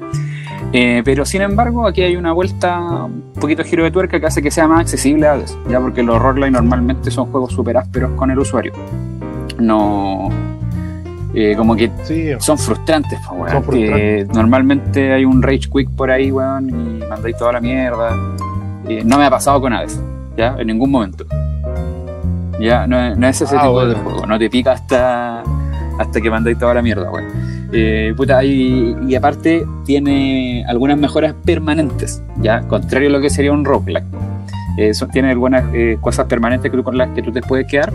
Eh, 0.77 1.01
pero 1.05 1.23
sin 1.25 1.41
embargo, 1.41 1.88
aquí 1.88 2.01
hay 2.01 2.17
una 2.17 2.33
vuelta, 2.33 2.77
un 3.05 3.31
poquito 3.39 3.63
de 3.63 3.69
giro 3.69 3.83
de 3.85 3.91
tuerca 3.91 4.19
que 4.19 4.25
hace 4.25 4.41
que 4.41 4.51
sea 4.51 4.67
más 4.67 4.81
accesible 4.81 5.25
a 5.25 5.33
Hades, 5.33 5.57
ya 5.69 5.79
porque 5.79 6.03
los 6.03 6.21
roguelike 6.21 6.51
normalmente 6.51 7.11
son 7.11 7.27
juegos 7.31 7.53
super 7.53 7.77
ásperos 7.77 8.11
con 8.17 8.29
el 8.29 8.38
usuario. 8.39 8.73
No. 9.57 10.27
eh, 11.33 11.53
como 11.55 11.75
que 11.77 11.89
Sí, 12.03 12.29
son 12.39 12.57
frustrantes, 12.57 13.19
po, 13.25 13.35
weón. 13.35 13.51
Son 13.51 13.63
frustrantes. 13.63 14.27
Que 14.27 14.33
normalmente 14.33 15.13
hay 15.13 15.23
un 15.23 15.41
rage 15.41 15.69
quick 15.71 15.89
por 15.91 16.11
ahí, 16.11 16.29
weón, 16.31 16.69
y 16.69 17.05
mandáis 17.05 17.38
toda 17.38 17.53
la 17.53 17.61
mierda. 17.61 18.09
Eh, 18.89 19.01
no 19.05 19.17
me 19.17 19.25
ha 19.25 19.29
pasado 19.29 19.61
con 19.61 19.71
Hades, 19.71 20.01
ya, 20.35 20.55
en 20.59 20.67
ningún 20.67 20.91
momento. 20.91 21.25
Ya, 22.59 22.85
no, 22.88 22.99
es- 22.99 23.17
no 23.17 23.27
es 23.27 23.41
ese 23.41 23.55
Ah, 23.57 23.61
tipo 23.61 23.85
de 23.85 23.95
juego, 23.95 24.25
no 24.25 24.38
te 24.39 24.49
pica 24.49 24.73
hasta, 24.73 25.41
hasta 25.99 26.19
que 26.21 26.29
mandáis 26.29 26.57
toda 26.57 26.73
la 26.73 26.81
mierda, 26.81 27.09
weón. 27.11 27.25
Eh, 27.77 28.15
y 29.07 29.15
aparte 29.15 29.65
tiene 29.85 30.63
algunas 30.67 30.97
mejoras 30.97 31.33
permanentes, 31.45 32.21
ya, 32.41 32.61
contrario 32.61 33.09
a 33.09 33.11
lo 33.11 33.19
que 33.21 33.29
sería 33.29 33.51
un 33.51 33.65
roguelike. 33.65 34.05
Eh, 34.77 34.93
son- 34.93 35.09
tiene 35.09 35.31
algunas 35.31 35.63
eh, 35.73 35.97
cosas 35.99 36.25
permanentes 36.27 36.71
que 36.71 36.77
tú, 36.77 36.83
con 36.83 36.97
las 36.97 37.09
que 37.09 37.21
tú 37.21 37.31
te 37.31 37.41
puedes 37.41 37.67
quedar. 37.67 37.91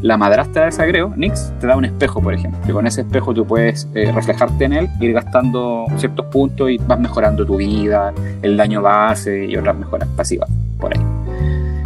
La 0.00 0.16
madrastra 0.16 0.66
de 0.66 0.72
Sagreo, 0.72 1.12
Nix, 1.16 1.52
te 1.60 1.66
da 1.66 1.76
un 1.76 1.84
espejo, 1.84 2.20
por 2.22 2.32
ejemplo. 2.32 2.60
Y 2.68 2.72
con 2.72 2.86
ese 2.86 3.00
espejo 3.02 3.34
tú 3.34 3.44
puedes 3.44 3.88
eh, 3.94 4.10
reflejarte 4.14 4.64
en 4.64 4.72
él, 4.72 4.88
ir 5.00 5.12
gastando 5.12 5.86
ciertos 5.96 6.26
puntos 6.26 6.70
y 6.70 6.78
vas 6.78 7.00
mejorando 7.00 7.44
tu 7.44 7.56
vida, 7.56 8.12
el 8.42 8.56
daño 8.56 8.80
base 8.80 9.44
y 9.46 9.56
otras 9.56 9.76
mejoras 9.76 10.08
pasivas 10.16 10.48
por 10.78 10.94
ahí. 10.96 11.00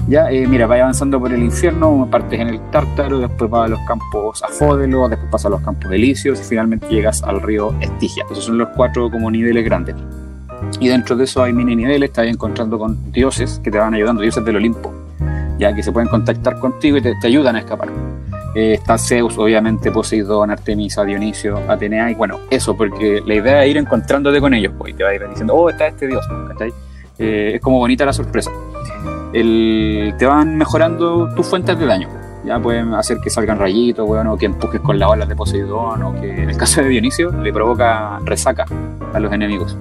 Ya, 0.09 0.31
eh, 0.31 0.47
mira, 0.47 0.67
vas 0.67 0.81
avanzando 0.81 1.21
por 1.21 1.33
el 1.33 1.43
infierno, 1.43 2.09
partes 2.11 2.41
en 2.41 2.49
el 2.49 2.61
Tártaro, 2.71 3.21
después 3.21 3.49
vas 3.51 3.67
a 3.67 3.69
los 3.69 3.81
campos 3.87 4.43
Afódelo, 4.43 5.09
después 5.09 5.31
pasas 5.31 5.47
a 5.47 5.51
los 5.51 5.61
campos 5.61 5.93
Elíseos 5.93 6.41
y 6.41 6.45
finalmente 6.45 6.89
llegas 6.89 7.23
al 7.23 7.41
río 7.41 7.73
Estigia. 7.81 8.25
Esos 8.31 8.45
son 8.45 8.59
los 8.59 8.69
cuatro 8.77 9.11
como 9.11 9.31
niveles 9.31 9.65
grandes. 9.65 9.95
Y 10.81 10.89
dentro 10.89 11.17
de 11.17 11.25
eso 11.25 11.43
hay 11.43 11.53
mini 11.53 11.77
niveles, 11.77 12.13
te 12.13 12.29
encontrando 12.29 12.79
con 12.79 13.13
dioses 13.13 13.61
que 13.63 13.71
te 13.71 13.79
van 13.79 13.95
ayudando, 13.95 14.23
dioses 14.23 14.45
del 14.45 14.57
Olimpo, 14.57 14.93
ya 15.59 15.75
que 15.75 15.83
se 15.83 15.93
pueden 15.93 16.09
contactar 16.09 16.59
contigo 16.59 16.97
y 16.97 17.03
te, 17.03 17.15
te 17.21 17.27
ayudan 17.29 17.57
a 17.57 17.61
escapar. 17.61 17.89
Eh, 18.55 18.75
está 18.75 18.99
Zeus, 18.99 19.39
obviamente, 19.39 19.91
Poseidón, 19.91 20.51
Artemisa, 20.51 21.05
Dionisio, 21.05 21.59
Atenea, 21.69 22.11
y 22.11 22.15
bueno, 22.15 22.39
eso, 22.51 22.77
porque 22.77 23.23
la 23.25 23.35
idea 23.35 23.65
es 23.65 23.71
ir 23.71 23.77
encontrándote 23.79 24.41
con 24.41 24.53
ellos, 24.53 24.73
pues, 24.77 24.93
y 24.93 24.97
te 24.97 25.05
va 25.05 25.11
a 25.11 25.15
ir 25.15 25.27
diciendo, 25.29 25.55
oh, 25.55 25.71
está 25.71 25.87
este 25.87 26.07
dios, 26.07 26.27
¿cachai? 26.49 26.73
Eh, 27.19 27.53
es 27.55 27.61
como 27.61 27.79
bonita 27.79 28.05
la 28.05 28.13
sorpresa. 28.13 28.51
El- 29.33 30.15
te 30.19 30.27
van 30.27 30.57
mejorando 30.57 31.29
tus 31.35 31.47
fuentes 31.47 31.79
de 31.79 31.87
daño. 31.87 32.09
Ya 32.45 32.59
pueden 32.59 32.93
hacer 32.95 33.19
que 33.23 33.31
salgan 33.31 33.59
rayitos, 33.59 34.09
weón, 34.09 34.27
o 34.27 34.37
que 34.37 34.47
empujes 34.47 34.81
con 34.81 34.99
las 34.99 35.09
olas 35.09 35.29
de 35.29 35.37
Poseidón, 35.37 36.03
o 36.03 36.21
que 36.21 36.43
en 36.43 36.51
el 36.51 36.57
caso 36.57 36.83
de 36.83 36.89
Dionisio 36.89 37.31
le 37.31 37.53
provoca 37.53 38.19
resaca 38.25 38.65
a 39.15 39.21
los 39.21 39.33
enemigos. 39.33 39.77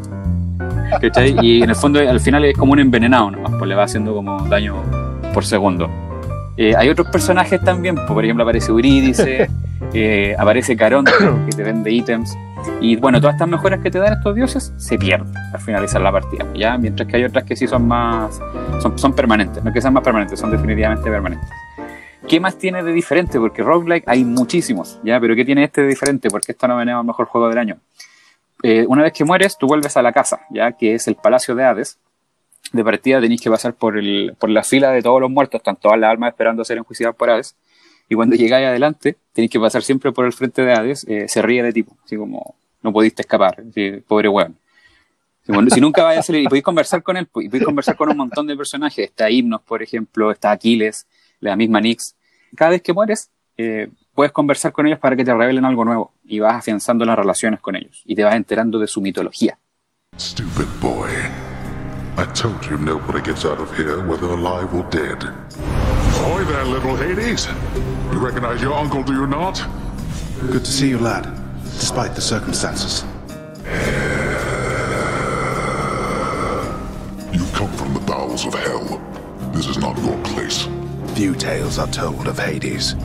¿Cachai? 1.02 1.36
Y 1.42 1.64
en 1.64 1.70
el 1.70 1.76
fondo 1.76 2.00
al 2.00 2.20
final 2.20 2.46
es 2.46 2.56
como 2.58 2.74
un 2.74 2.80
envenenado 2.80 3.32
nomás, 3.32 3.52
pues 3.58 3.68
le 3.68 3.76
va 3.76 3.84
haciendo 3.84 4.14
como 4.14 4.42
daño 4.48 4.76
por 5.34 5.44
segundo. 5.44 5.90
Eh, 6.58 6.76
hay 6.78 6.90
otros 6.90 7.08
personajes 7.08 7.60
también, 7.62 7.96
pues, 7.96 8.08
por 8.12 8.24
ejemplo 8.24 8.44
aparece 8.44 8.70
Eurídice, 8.72 9.50
eh, 9.94 10.36
aparece 10.38 10.76
Caronte, 10.78 11.12
que 11.50 11.56
te 11.56 11.64
vende 11.64 11.92
ítems. 11.92 12.38
Y 12.80 12.96
bueno, 12.96 13.20
todas 13.20 13.36
estas 13.36 13.48
mejoras 13.48 13.80
que 13.82 13.92
te 13.92 14.00
dan 14.00 14.14
estos 14.14 14.36
dioses 14.36 14.74
se 14.78 14.98
pierden 14.98 15.34
al 15.54 15.60
finalizar 15.60 16.02
la 16.02 16.12
partida, 16.12 16.48
¿ya? 16.56 16.78
Mientras 16.78 17.08
que 17.08 17.18
hay 17.18 17.24
otras 17.24 17.44
que 17.44 17.56
sí 17.56 17.68
son 17.68 17.88
más, 17.88 18.40
son, 18.82 18.98
son 18.98 19.14
permanentes, 19.14 19.64
no 19.64 19.72
que 19.72 19.82
sean 19.82 19.94
más 19.94 20.04
permanentes, 20.04 20.40
son 20.40 20.52
definitivamente 20.52 21.10
permanentes. 21.10 21.50
¿Qué 22.28 22.40
más 22.40 22.58
tiene 22.58 22.84
de 22.84 22.94
diferente? 22.94 23.40
Porque 23.40 23.64
roguelike 23.64 24.08
hay 24.08 24.24
muchísimos, 24.24 25.00
¿ya? 25.04 25.20
Pero 25.20 25.36
¿qué 25.36 25.44
tiene 25.44 25.64
este 25.64 25.82
de 25.82 25.88
diferente? 25.88 26.30
Porque 26.30 26.52
esto 26.52 26.68
no 26.68 26.78
venía 26.78 26.98
el 26.98 27.06
mejor 27.06 27.26
juego 27.26 27.50
del 27.50 27.58
año. 27.58 27.78
Eh, 28.64 28.86
una 28.88 29.04
vez 29.04 29.14
que 29.14 29.26
mueres, 29.26 29.58
tú 29.58 29.68
vuelves 29.68 29.98
a 29.98 30.02
la 30.02 30.12
casa, 30.12 30.42
¿ya? 30.50 30.72
Que 30.72 30.96
es 30.96 31.08
el 31.08 31.16
Palacio 31.16 31.56
de 31.56 31.64
Hades. 31.64 31.98
De 32.74 32.84
partida 32.84 33.20
tenéis 33.20 33.42
que 33.42 33.50
pasar 33.50 33.74
por, 33.74 33.98
el, 33.98 34.36
por 34.40 34.50
la 34.50 34.64
fila 34.64 34.92
de 34.92 35.02
todos 35.02 35.20
los 35.20 35.32
muertos, 35.32 35.60
están 35.60 35.76
todas 35.76 36.00
las 36.00 36.12
almas 36.12 36.30
esperando 36.30 36.64
ser 36.64 36.78
enjuiciadas 36.78 37.16
por 37.16 37.30
Hades. 37.30 37.56
Y 38.12 38.16
cuando 38.16 38.36
llegáis 38.36 38.68
adelante, 38.68 39.16
tenéis 39.32 39.50
que 39.50 39.58
pasar 39.58 39.84
siempre 39.84 40.12
por 40.12 40.26
el 40.26 40.34
frente 40.34 40.62
de 40.64 40.74
Hades, 40.74 41.06
eh, 41.08 41.30
se 41.30 41.42
ríe 41.42 41.64
de 41.64 41.72
tipo, 41.72 41.96
así 42.04 42.18
como, 42.18 42.56
no 42.84 42.92
pudiste 42.92 43.22
escapar, 43.22 43.64
pobre 44.06 44.28
weón. 44.28 44.58
Si 45.70 45.80
nunca 45.80 46.04
vais 46.04 46.20
a 46.20 46.22
salir 46.22 46.44
y 46.44 46.48
podéis 46.50 46.66
conversar 46.66 47.04
con 47.04 47.16
él, 47.16 47.30
y 47.36 47.48
podéis 47.48 47.64
conversar 47.64 47.96
con 47.96 48.10
un 48.10 48.18
montón 48.18 48.48
de 48.48 48.58
personajes, 48.58 49.08
está 49.08 49.30
Himnos, 49.30 49.62
por 49.62 49.82
ejemplo, 49.82 50.30
está 50.30 50.52
Aquiles, 50.52 51.08
la 51.40 51.56
misma 51.56 51.80
Nix. 51.80 52.14
Cada 52.54 52.72
vez 52.72 52.82
que 52.82 52.92
mueres, 52.92 53.30
eh, 53.56 53.88
puedes 54.14 54.34
conversar 54.34 54.74
con 54.74 54.88
ellos 54.88 55.00
para 55.00 55.16
que 55.16 55.24
te 55.24 55.34
revelen 55.34 55.64
algo 55.64 55.86
nuevo 55.86 56.12
y 56.26 56.42
vas 56.42 56.56
afianzando 56.56 57.06
las 57.06 57.18
relaciones 57.18 57.62
con 57.62 57.78
ellos 57.78 58.02
y 58.04 58.14
te 58.14 58.26
vas 58.26 58.36
enterando 58.36 58.78
de 58.78 58.88
su 58.88 59.00
mitología. 59.00 59.58
Stupid 60.18 60.68
boy. 60.82 61.10
I 62.18 62.26
told 62.34 62.62
you 62.70 62.78
nobody 62.78 63.22
gets 63.22 63.46
out 63.46 63.62
of 63.62 63.74
here, 63.78 64.06
whether 64.06 64.28
alive 64.28 64.76
or 64.76 64.84
dead. 64.90 66.01
Ahoy 66.22 66.44
there, 66.46 66.64
little 66.66 66.96
Hades. 66.96 67.48
You 68.14 68.20
recognize 68.20 68.62
your 68.62 68.76
uncle, 68.76 69.02
do 69.02 69.12
you 69.14 69.26
not? 69.26 69.60
Good 70.52 70.64
to 70.64 70.72
see 70.72 70.90
you, 70.90 71.00
lad, 71.00 71.24
despite 71.64 72.14
the 72.14 72.22
circumstances. 72.22 73.04
You 77.34 77.44
come 77.54 77.72
from 77.74 77.96
the 77.96 78.04
bowels 78.06 78.46
of 78.46 78.54
hell. 78.54 79.02
This 79.52 79.66
is 79.66 79.80
not 79.80 79.98
your 79.98 80.22
place. 80.24 80.68
Few 81.16 81.34
tales 81.34 81.80
are 81.80 81.88
told 81.88 82.28
of 82.28 82.38
Hades, 82.38 82.96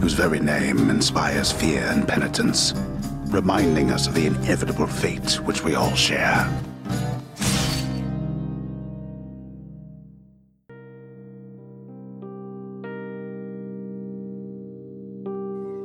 whose 0.00 0.12
very 0.12 0.38
name 0.38 0.90
inspires 0.90 1.50
fear 1.50 1.80
and 1.84 2.06
penitence, 2.06 2.74
reminding 3.28 3.90
us 3.90 4.06
of 4.06 4.12
the 4.12 4.26
inevitable 4.26 4.86
fate 4.86 5.40
which 5.46 5.64
we 5.64 5.76
all 5.76 5.94
share. 5.94 6.46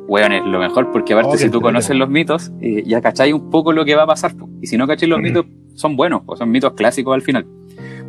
Weón, 0.07 0.31
es 0.33 0.43
lo 0.45 0.59
mejor 0.59 0.91
porque 0.91 1.13
aparte 1.13 1.31
Oh, 1.33 1.37
si 1.37 1.49
tú 1.49 1.61
conoces 1.61 1.95
los 1.95 2.09
mitos, 2.09 2.51
eh, 2.61 2.83
ya 2.85 3.01
cacháis 3.01 3.33
un 3.33 3.49
poco 3.49 3.71
lo 3.73 3.85
que 3.85 3.95
va 3.95 4.03
a 4.03 4.07
pasar. 4.07 4.35
po. 4.35 4.47
Y 4.61 4.67
si 4.67 4.77
no 4.77 4.85
cacháis 4.87 5.09
los 5.09 5.19
mitos, 5.19 5.45
son 5.73 5.95
buenos, 5.97 6.21
pues 6.25 6.39
son 6.39 6.51
mitos 6.51 6.73
clásicos 6.73 7.13
al 7.15 7.21
final. 7.21 7.45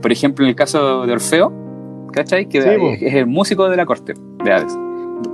Por 0.03 0.13
ejemplo, 0.13 0.45
en 0.45 0.51
el 0.51 0.55
caso 0.57 1.07
de 1.07 1.13
Orfeo, 1.13 1.53
¿cachai? 2.13 2.49
Que 2.49 2.61
Sí, 2.63 3.05
es 3.07 3.15
el 3.15 3.27
músico 3.27 3.69
de 3.69 3.77
la 3.77 3.87
corte 3.87 4.15
de 4.45 4.53
Hades. 4.53 4.77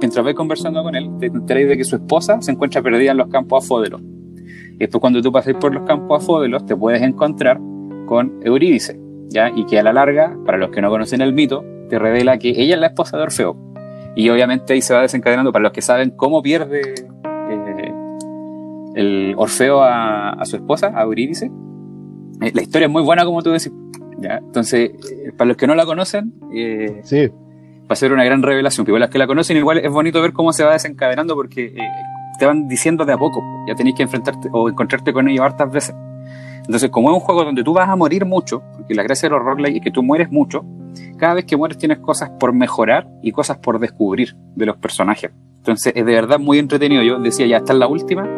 Mientras 0.00 0.24
vais 0.24 0.36
conversando 0.36 0.82
con 0.84 0.94
él, 0.94 1.10
te 1.18 1.26
enteráis 1.26 1.68
de 1.68 1.76
que 1.76 1.84
su 1.84 1.96
esposa 1.96 2.40
se 2.40 2.52
encuentra 2.52 2.80
perdida 2.80 3.10
en 3.10 3.16
los 3.16 3.28
campos 3.28 3.64
afódelos. 3.64 4.00
Y 4.00 4.78
después 4.78 5.00
cuando 5.00 5.20
tú 5.20 5.32
pasáis 5.32 5.56
por 5.56 5.74
los 5.74 5.82
campos 5.84 6.22
afódelos, 6.22 6.64
te 6.64 6.76
puedes 6.76 7.02
encontrar 7.02 7.58
con 8.06 8.40
Eurídice, 8.44 8.98
¿ya? 9.28 9.50
Y 9.54 9.66
que 9.66 9.80
a 9.80 9.82
la 9.82 9.92
larga, 9.92 10.36
para 10.46 10.58
los 10.58 10.70
que 10.70 10.80
no 10.80 10.88
conocen 10.90 11.20
el 11.20 11.32
mito, 11.32 11.64
te 11.88 11.98
revela 11.98 12.38
que 12.38 12.50
ella 12.50 12.74
es 12.76 12.80
la 12.80 12.86
esposa 12.88 13.16
de 13.16 13.24
Orfeo. 13.24 13.56
Y 14.14 14.28
obviamente 14.28 14.72
ahí 14.74 14.82
se 14.82 14.94
va 14.94 15.02
desencadenando, 15.02 15.52
para 15.52 15.62
los 15.62 15.72
que 15.72 15.82
saben 15.82 16.10
cómo 16.10 16.42
pierde 16.42 16.80
eh, 16.80 17.92
el 18.94 19.34
Orfeo 19.36 19.82
a, 19.82 20.30
a 20.30 20.44
su 20.44 20.56
esposa, 20.56 20.92
a 20.94 21.02
Eurídice. 21.02 21.50
Eh, 22.40 22.52
la 22.54 22.62
historia 22.62 22.86
es 22.86 22.92
muy 22.92 23.02
buena, 23.02 23.24
como 23.24 23.42
tú 23.42 23.50
decís. 23.50 23.72
¿ya? 24.18 24.38
Entonces, 24.38 24.90
eh, 24.90 25.32
para 25.36 25.48
los 25.48 25.56
que 25.56 25.66
no 25.66 25.74
la 25.74 25.86
conocen, 25.86 26.34
eh, 26.54 27.00
Sí, 27.04 27.28
va 27.28 27.88
a 27.90 27.96
ser 27.96 28.12
una 28.12 28.24
gran 28.24 28.42
revelación. 28.42 28.84
Pero 28.84 28.98
las 28.98 29.10
que 29.10 29.18
la 29.18 29.26
conocen, 29.26 29.56
igual 29.56 29.78
es 29.78 29.90
bonito 29.90 30.20
ver 30.20 30.32
cómo 30.32 30.52
se 30.52 30.64
va 30.64 30.72
desencadenando 30.72 31.34
porque 31.34 31.66
eh, 31.66 31.78
te 32.38 32.46
van 32.46 32.68
diciendo 32.68 33.04
de 33.04 33.12
a 33.12 33.18
poco. 33.18 33.42
Ya 33.66 33.74
tenéis 33.74 33.96
que 33.96 34.02
enfrentarte 34.02 34.48
o 34.52 34.68
encontrarte 34.68 35.12
con 35.12 35.28
ellos 35.28 35.44
hartas 35.44 35.70
veces. 35.70 35.94
Entonces, 36.64 36.90
como 36.90 37.10
es 37.10 37.14
un 37.14 37.20
juego 37.20 37.44
donde 37.44 37.64
tú 37.64 37.72
vas 37.72 37.88
a 37.88 37.96
morir 37.96 38.24
mucho, 38.24 38.62
porque 38.76 38.94
la 38.94 39.02
gracia 39.02 39.28
de 39.28 39.34
los 39.34 39.44
roguelike 39.44 39.76
es 39.76 39.82
que 39.82 39.90
tú 39.90 40.02
mueres 40.02 40.30
mucho, 40.30 40.64
cada 41.18 41.34
vez 41.34 41.44
que 41.44 41.56
mueres 41.56 41.78
tienes 41.78 41.98
cosas 41.98 42.30
por 42.40 42.52
mejorar 42.52 43.08
y 43.22 43.32
cosas 43.32 43.58
por 43.58 43.78
descubrir 43.78 44.34
de 44.56 44.66
los 44.66 44.76
personajes. 44.76 45.30
Entonces 45.58 45.92
es 45.96 46.04
de 46.04 46.12
verdad 46.12 46.38
muy 46.40 46.58
entretenido. 46.58 47.02
Yo 47.02 47.18
decía, 47.20 47.46
ya 47.46 47.58
esta 47.58 47.72
es 47.72 47.78
la 47.78 47.86
última. 47.86 48.28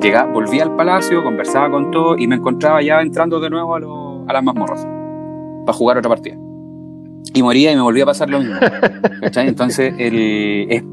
Llegaba, 0.00 0.30
volvía 0.32 0.62
al 0.64 0.76
palacio, 0.76 1.22
conversaba 1.24 1.70
con 1.70 1.90
todo 1.90 2.18
y 2.18 2.26
me 2.26 2.34
encontraba 2.36 2.82
ya 2.82 3.00
entrando 3.00 3.40
de 3.40 3.48
nuevo 3.50 3.74
a, 3.74 3.80
lo- 3.80 4.24
a 4.28 4.32
las 4.32 4.42
mazmorras 4.44 4.86
para 5.64 5.76
jugar 5.78 5.96
otra 5.98 6.10
partida. 6.10 6.36
Y 7.34 7.42
moría 7.42 7.72
y 7.72 7.76
me 7.76 7.82
volvía 7.82 8.02
a 8.02 8.06
pasar 8.06 8.28
lo 8.30 8.38
mismo. 8.40 8.56
¿cachai? 9.22 9.48
Entonces 9.48 9.94
el, 9.98 10.66
es 10.70 10.84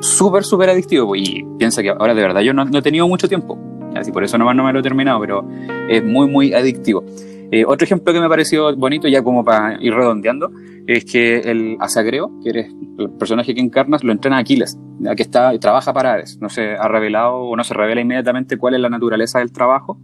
súper, 0.00 0.44
súper 0.44 0.70
adictivo. 0.70 1.08
pues, 1.08 1.22
Y 1.28 1.44
piensa 1.58 1.82
que 1.82 1.90
ahora 1.90 2.14
de 2.14 2.22
verdad 2.22 2.40
yo 2.42 2.52
no, 2.54 2.64
no 2.64 2.78
he 2.78 2.82
tenido 2.82 3.08
mucho 3.08 3.28
tiempo. 3.28 3.58
Así 3.96 4.12
por 4.12 4.22
eso 4.24 4.36
nomás 4.38 4.54
no 4.54 4.62
me 4.64 4.72
lo 4.72 4.80
he 4.80 4.82
terminado, 4.82 5.18
pero 5.20 5.44
es 5.88 6.04
muy, 6.04 6.28
muy 6.28 6.52
adictivo. 6.52 7.02
Eh, 7.50 7.64
otro 7.64 7.84
ejemplo 7.84 8.12
que 8.12 8.20
me 8.20 8.28
pareció 8.28 8.74
bonito, 8.76 9.06
ya 9.08 9.22
como 9.22 9.44
para 9.44 9.80
ir 9.80 9.94
redondeando, 9.94 10.50
es 10.86 11.04
que 11.04 11.38
el 11.38 11.76
Asagreo, 11.80 12.30
que 12.42 12.50
eres 12.50 12.74
el 12.98 13.10
personaje 13.10 13.54
que 13.54 13.60
encarnas, 13.60 14.02
lo 14.04 14.12
entrena 14.12 14.38
Aquiles, 14.38 14.78
ya 15.00 15.14
que 15.14 15.22
está, 15.22 15.56
trabaja 15.58 15.92
para 15.92 16.14
Hades. 16.14 16.38
No 16.40 16.48
se 16.48 16.74
ha 16.74 16.88
revelado 16.88 17.36
o 17.36 17.56
no 17.56 17.64
se 17.64 17.74
revela 17.74 18.00
inmediatamente 18.00 18.56
cuál 18.56 18.74
es 18.74 18.80
la 18.80 18.88
naturaleza 18.88 19.38
del 19.38 19.52
trabajo 19.52 19.98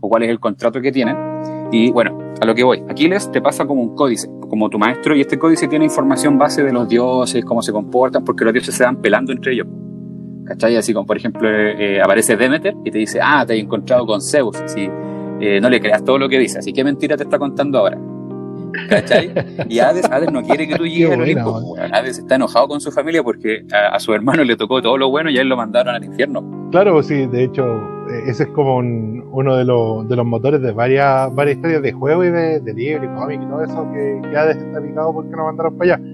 o 0.00 0.08
cuál 0.08 0.22
es 0.24 0.30
el 0.30 0.40
contrato 0.40 0.80
que 0.80 0.92
tienen. 0.92 1.16
Y 1.72 1.90
bueno, 1.90 2.18
a 2.40 2.46
lo 2.46 2.54
que 2.54 2.62
voy, 2.62 2.82
Aquiles 2.88 3.30
te 3.32 3.40
pasa 3.40 3.66
como 3.66 3.82
un 3.82 3.94
códice, 3.94 4.28
como 4.48 4.68
tu 4.68 4.78
maestro, 4.78 5.16
y 5.16 5.20
este 5.20 5.38
códice 5.38 5.66
tiene 5.66 5.84
información 5.84 6.38
base 6.38 6.62
de 6.62 6.72
los 6.72 6.88
dioses, 6.88 7.44
cómo 7.44 7.62
se 7.62 7.72
comportan, 7.72 8.24
porque 8.24 8.44
los 8.44 8.52
dioses 8.52 8.74
se 8.74 8.84
van 8.84 9.00
pelando 9.00 9.32
entre 9.32 9.54
ellos. 9.54 9.66
¿Cachai? 10.44 10.76
Así 10.76 10.92
como, 10.92 11.06
por 11.06 11.16
ejemplo, 11.16 11.48
eh, 11.48 12.02
aparece 12.02 12.36
Demeter 12.36 12.74
y 12.84 12.90
te 12.90 12.98
dice, 12.98 13.18
ah, 13.22 13.44
te 13.46 13.54
he 13.54 13.58
encontrado 13.58 14.04
con 14.04 14.20
Zeus. 14.20 14.60
Así, 14.60 14.90
eh, 15.40 15.60
no 15.60 15.68
le 15.70 15.80
creas 15.80 16.04
todo 16.04 16.18
lo 16.18 16.28
que 16.28 16.38
dice, 16.38 16.58
así 16.58 16.72
que 16.72 16.84
mentira 16.84 17.16
te 17.16 17.24
está 17.24 17.38
contando 17.38 17.78
ahora. 17.78 17.98
¿Cachai? 18.88 19.32
Y 19.68 19.78
Hades, 19.78 20.04
Hades 20.10 20.32
no 20.32 20.42
quiere 20.42 20.66
que 20.66 20.74
tú 20.76 20.84
llegues 20.86 21.12
al 21.12 21.20
Olimpo. 21.20 21.58
weón. 21.60 21.94
Hades 21.94 22.18
está 22.18 22.34
enojado 22.34 22.66
con 22.68 22.80
su 22.80 22.90
familia 22.90 23.22
porque 23.22 23.64
a, 23.72 23.94
a 23.94 24.00
su 24.00 24.12
hermano 24.12 24.42
le 24.44 24.56
tocó 24.56 24.82
todo 24.82 24.98
lo 24.98 25.10
bueno 25.10 25.30
y 25.30 25.38
a 25.38 25.42
él 25.42 25.48
lo 25.48 25.56
mandaron 25.56 25.94
al 25.94 26.04
infierno. 26.04 26.68
Claro, 26.72 27.00
sí, 27.02 27.26
de 27.26 27.44
hecho, 27.44 27.64
eh, 28.10 28.22
ese 28.26 28.44
es 28.44 28.48
como 28.50 28.76
un- 28.78 29.22
uno 29.30 29.56
de 29.56 29.64
los, 29.64 30.08
de 30.08 30.16
los 30.16 30.26
motores 30.26 30.60
de 30.60 30.72
varias, 30.72 31.32
varias 31.34 31.56
historias 31.56 31.82
de 31.82 31.92
juego 31.92 32.24
y 32.24 32.30
de, 32.30 32.60
de 32.60 32.74
libro 32.74 33.04
y 33.04 33.08
cómic 33.16 33.40
y 33.42 33.46
todo 33.46 33.62
eso 33.64 33.88
que, 33.92 34.20
que 34.30 34.36
Hades 34.36 34.56
está 34.56 34.80
picado 34.80 35.12
porque 35.12 35.30
nos 35.30 35.46
mandaron 35.46 35.76
para 35.78 35.94
allá. 35.94 36.04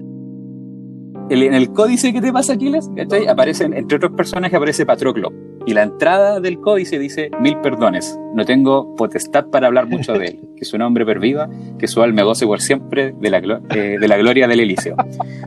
En 1.33 1.53
el 1.53 1.71
códice 1.71 2.11
que 2.13 2.21
te 2.21 2.31
pasa 2.33 2.53
Aquiles, 2.53 2.89
¿cachai? 2.95 3.27
Aparecen, 3.27 3.73
entre 3.73 3.97
otros 3.97 4.11
personajes, 4.13 4.55
aparece 4.55 4.85
Patroclo. 4.85 5.31
Y 5.65 5.73
la 5.73 5.83
entrada 5.83 6.39
del 6.39 6.59
códice 6.59 6.97
dice, 6.99 7.29
mil 7.39 7.57
perdones, 7.61 8.19
no 8.35 8.43
tengo 8.45 8.95
potestad 8.95 9.45
para 9.47 9.67
hablar 9.67 9.87
mucho 9.87 10.13
de 10.13 10.25
él, 10.25 10.39
que 10.57 10.65
su 10.65 10.77
nombre 10.77 11.05
perviva, 11.05 11.47
que 11.77 11.87
su 11.87 12.01
alma 12.01 12.23
goce 12.23 12.45
por 12.47 12.59
siempre 12.61 13.13
de 13.17 13.29
la, 13.29 13.37
eh, 13.69 13.97
de 13.99 14.07
la 14.07 14.17
gloria 14.17 14.47
del 14.47 14.59
Elíseo. 14.59 14.95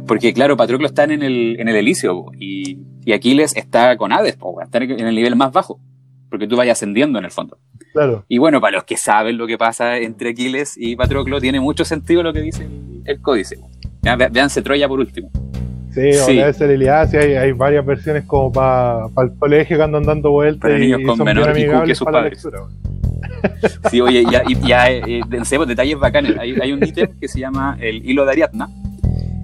Porque 0.06 0.32
claro, 0.32 0.56
Patroclo 0.56 0.86
está 0.86 1.04
en 1.04 1.22
el, 1.22 1.58
en 1.60 1.68
el 1.68 1.76
Elíseo 1.76 2.26
y, 2.38 2.78
y 3.04 3.12
Aquiles 3.12 3.56
está 3.56 3.96
con 3.96 4.12
Hades, 4.12 4.36
po, 4.36 4.62
está 4.62 4.78
en 4.78 4.90
el 5.06 5.14
nivel 5.14 5.34
más 5.36 5.52
bajo, 5.52 5.80
porque 6.30 6.46
tú 6.46 6.56
vayas 6.56 6.78
ascendiendo 6.78 7.18
en 7.18 7.24
el 7.24 7.30
fondo. 7.32 7.58
Claro, 7.92 8.24
Y 8.28 8.38
bueno, 8.38 8.60
para 8.60 8.76
los 8.76 8.84
que 8.84 8.96
saben 8.96 9.36
lo 9.36 9.46
que 9.46 9.58
pasa 9.58 9.98
entre 9.98 10.30
Aquiles 10.30 10.74
y 10.76 10.96
Patroclo, 10.96 11.40
tiene 11.40 11.60
mucho 11.60 11.84
sentido 11.84 12.22
lo 12.22 12.32
que 12.32 12.40
dice 12.40 12.66
el, 13.04 13.20
códice. 13.20 13.58
Ya, 14.02 14.16
ve- 14.16 14.28
Véanse 14.32 14.62
Troya 14.62 14.88
por 14.88 14.98
último. 15.00 15.30
Sí, 15.94 16.12
Sí. 16.12 16.38
el 16.64 16.70
Iliad, 16.72 17.10
sí, 17.10 17.16
hay, 17.16 17.34
hay 17.34 17.52
varias 17.52 17.84
versiones 17.86 18.24
como 18.24 18.52
para 18.52 19.06
el 19.22 19.32
colegio 19.38 19.76
que 19.76 19.82
andan 19.82 20.02
dando 20.04 20.30
vueltas 20.30 20.60
Para 20.62 20.78
y, 20.78 20.80
niños 20.82 21.00
y 21.00 21.04
con 21.04 21.16
son 21.16 21.24
menor 21.24 21.56
IQ 21.58 21.84
que 21.84 21.94
sus 21.94 22.06
la 22.06 22.12
padres. 22.12 22.46
Sí, 23.90 24.00
oye, 24.00 24.24
ya, 24.30 24.42
ya 24.66 24.90
eh, 24.90 25.20
pues, 25.28 25.68
detalles 25.68 25.98
bacanes. 25.98 26.36
Hay, 26.38 26.54
hay 26.60 26.72
un 26.72 26.82
ítem 26.84 27.08
que 27.20 27.28
se 27.28 27.40
llama 27.40 27.76
el 27.80 28.08
hilo 28.08 28.24
de 28.24 28.32
Ariadna. 28.32 28.68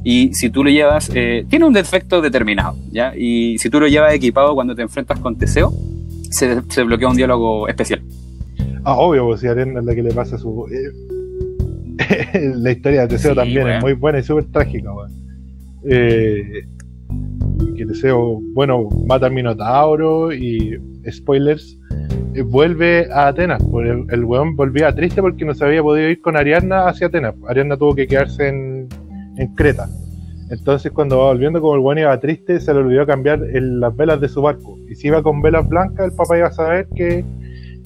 Y 0.03 0.33
si 0.33 0.49
tú 0.49 0.65
lo 0.65 0.71
llevas, 0.71 1.11
eh, 1.15 1.45
tiene 1.49 1.67
un 1.67 1.73
defecto 1.75 2.23
determinado, 2.23 2.77
¿ya? 2.91 3.13
Y 3.15 3.59
si 3.59 3.69
tú 3.69 3.81
lo 3.81 3.87
llevas 3.87 4.15
equipado 4.15 4.55
cuando 4.55 4.75
te 4.75 4.81
enfrentas 4.83 5.19
con 5.21 5.37
Teseo, 5.37 5.73
se, 6.31 6.63
se 6.69 6.83
bloquea 6.85 7.09
un 7.09 7.17
diálogo 7.17 7.69
especial. 7.69 8.03
Ah, 8.85 8.95
obvio, 8.97 9.27
pues 9.27 9.41
si 9.41 9.47
Ariadna 9.47 9.81
es 9.81 9.85
la 9.87 9.95
que 9.95 10.03
le 10.03 10.15
pasa 10.15 10.39
su. 10.39 10.67
eh, 10.71 10.91
la 12.55 12.71
historia 12.71 13.03
de 13.03 13.09
Teseo 13.09 13.33
Sí, 13.33 13.37
también 13.37 13.69
es 13.69 13.83
muy 13.83 13.93
buena 13.93 14.19
y 14.19 14.23
súper 14.23 14.45
trágica, 14.45 14.93
weón. 14.93 15.13
Eh, 15.85 16.63
que 17.77 17.87
Teseo, 17.87 18.41
bueno, 18.53 18.89
mata 19.07 19.27
al 19.27 19.33
Minotauro 19.33 20.33
y, 20.33 20.79
spoilers, 21.11 21.79
eh, 22.35 22.43
vuelve 22.43 23.09
a 23.13 23.29
Atenas. 23.29 23.63
Por 23.65 23.87
el, 23.87 24.05
el 24.11 24.25
weón 24.25 24.57
volvía 24.57 24.95
triste 24.95 25.21
porque 25.21 25.45
no 25.45 25.55
se 25.55 25.65
había 25.65 25.83
podido 25.83 26.09
ir 26.09 26.21
con 26.21 26.37
Ariadna 26.37 26.89
hacia 26.89 27.09
Atenas. 27.09 27.35
Ariadna 27.49 27.77
tuvo 27.77 27.95
que 27.95 28.07
quedarse 28.07 28.49
en, 28.49 28.89
en 29.37 29.55
Creta. 29.55 29.89
Entonces, 30.51 30.91
cuando 30.93 31.19
va 31.19 31.27
volviendo, 31.27 31.61
como 31.61 31.75
el 31.75 31.81
weón 31.81 31.99
iba 31.99 32.19
triste, 32.19 32.59
se 32.61 32.73
le 32.75 32.81
olvidó 32.81 33.07
cambiar 33.07 33.41
el- 33.53 33.79
las 33.81 33.97
velas 33.97 34.21
de 34.21 34.29
su 34.29 34.43
barco. 34.43 34.77
Y 34.91 34.95
si 34.97 35.07
iba 35.09 35.23
con 35.23 35.41
velas 35.43 35.69
blancas, 35.69 36.11
el 36.11 36.17
papá 36.17 36.39
iba 36.39 36.49
a 36.49 36.53
saber 36.53 36.89
que 36.95 37.25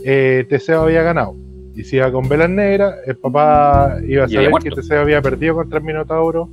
eh, 0.04 0.44
Teseo 0.48 0.82
había 0.82 1.02
ganado. 1.02 1.34
Y 1.74 1.84
si 1.84 1.96
iba 1.96 2.10
con 2.12 2.28
velas 2.28 2.48
negras, 2.50 2.94
el 3.06 3.16
papá 3.16 3.96
iba 4.06 4.24
a 4.24 4.28
saber 4.36 4.50
que 4.62 4.70
Teseo 4.76 5.00
había 5.02 5.20
perdido 5.22 5.54
contra 5.56 5.78
el 5.78 5.84
Minotauro 5.84 6.48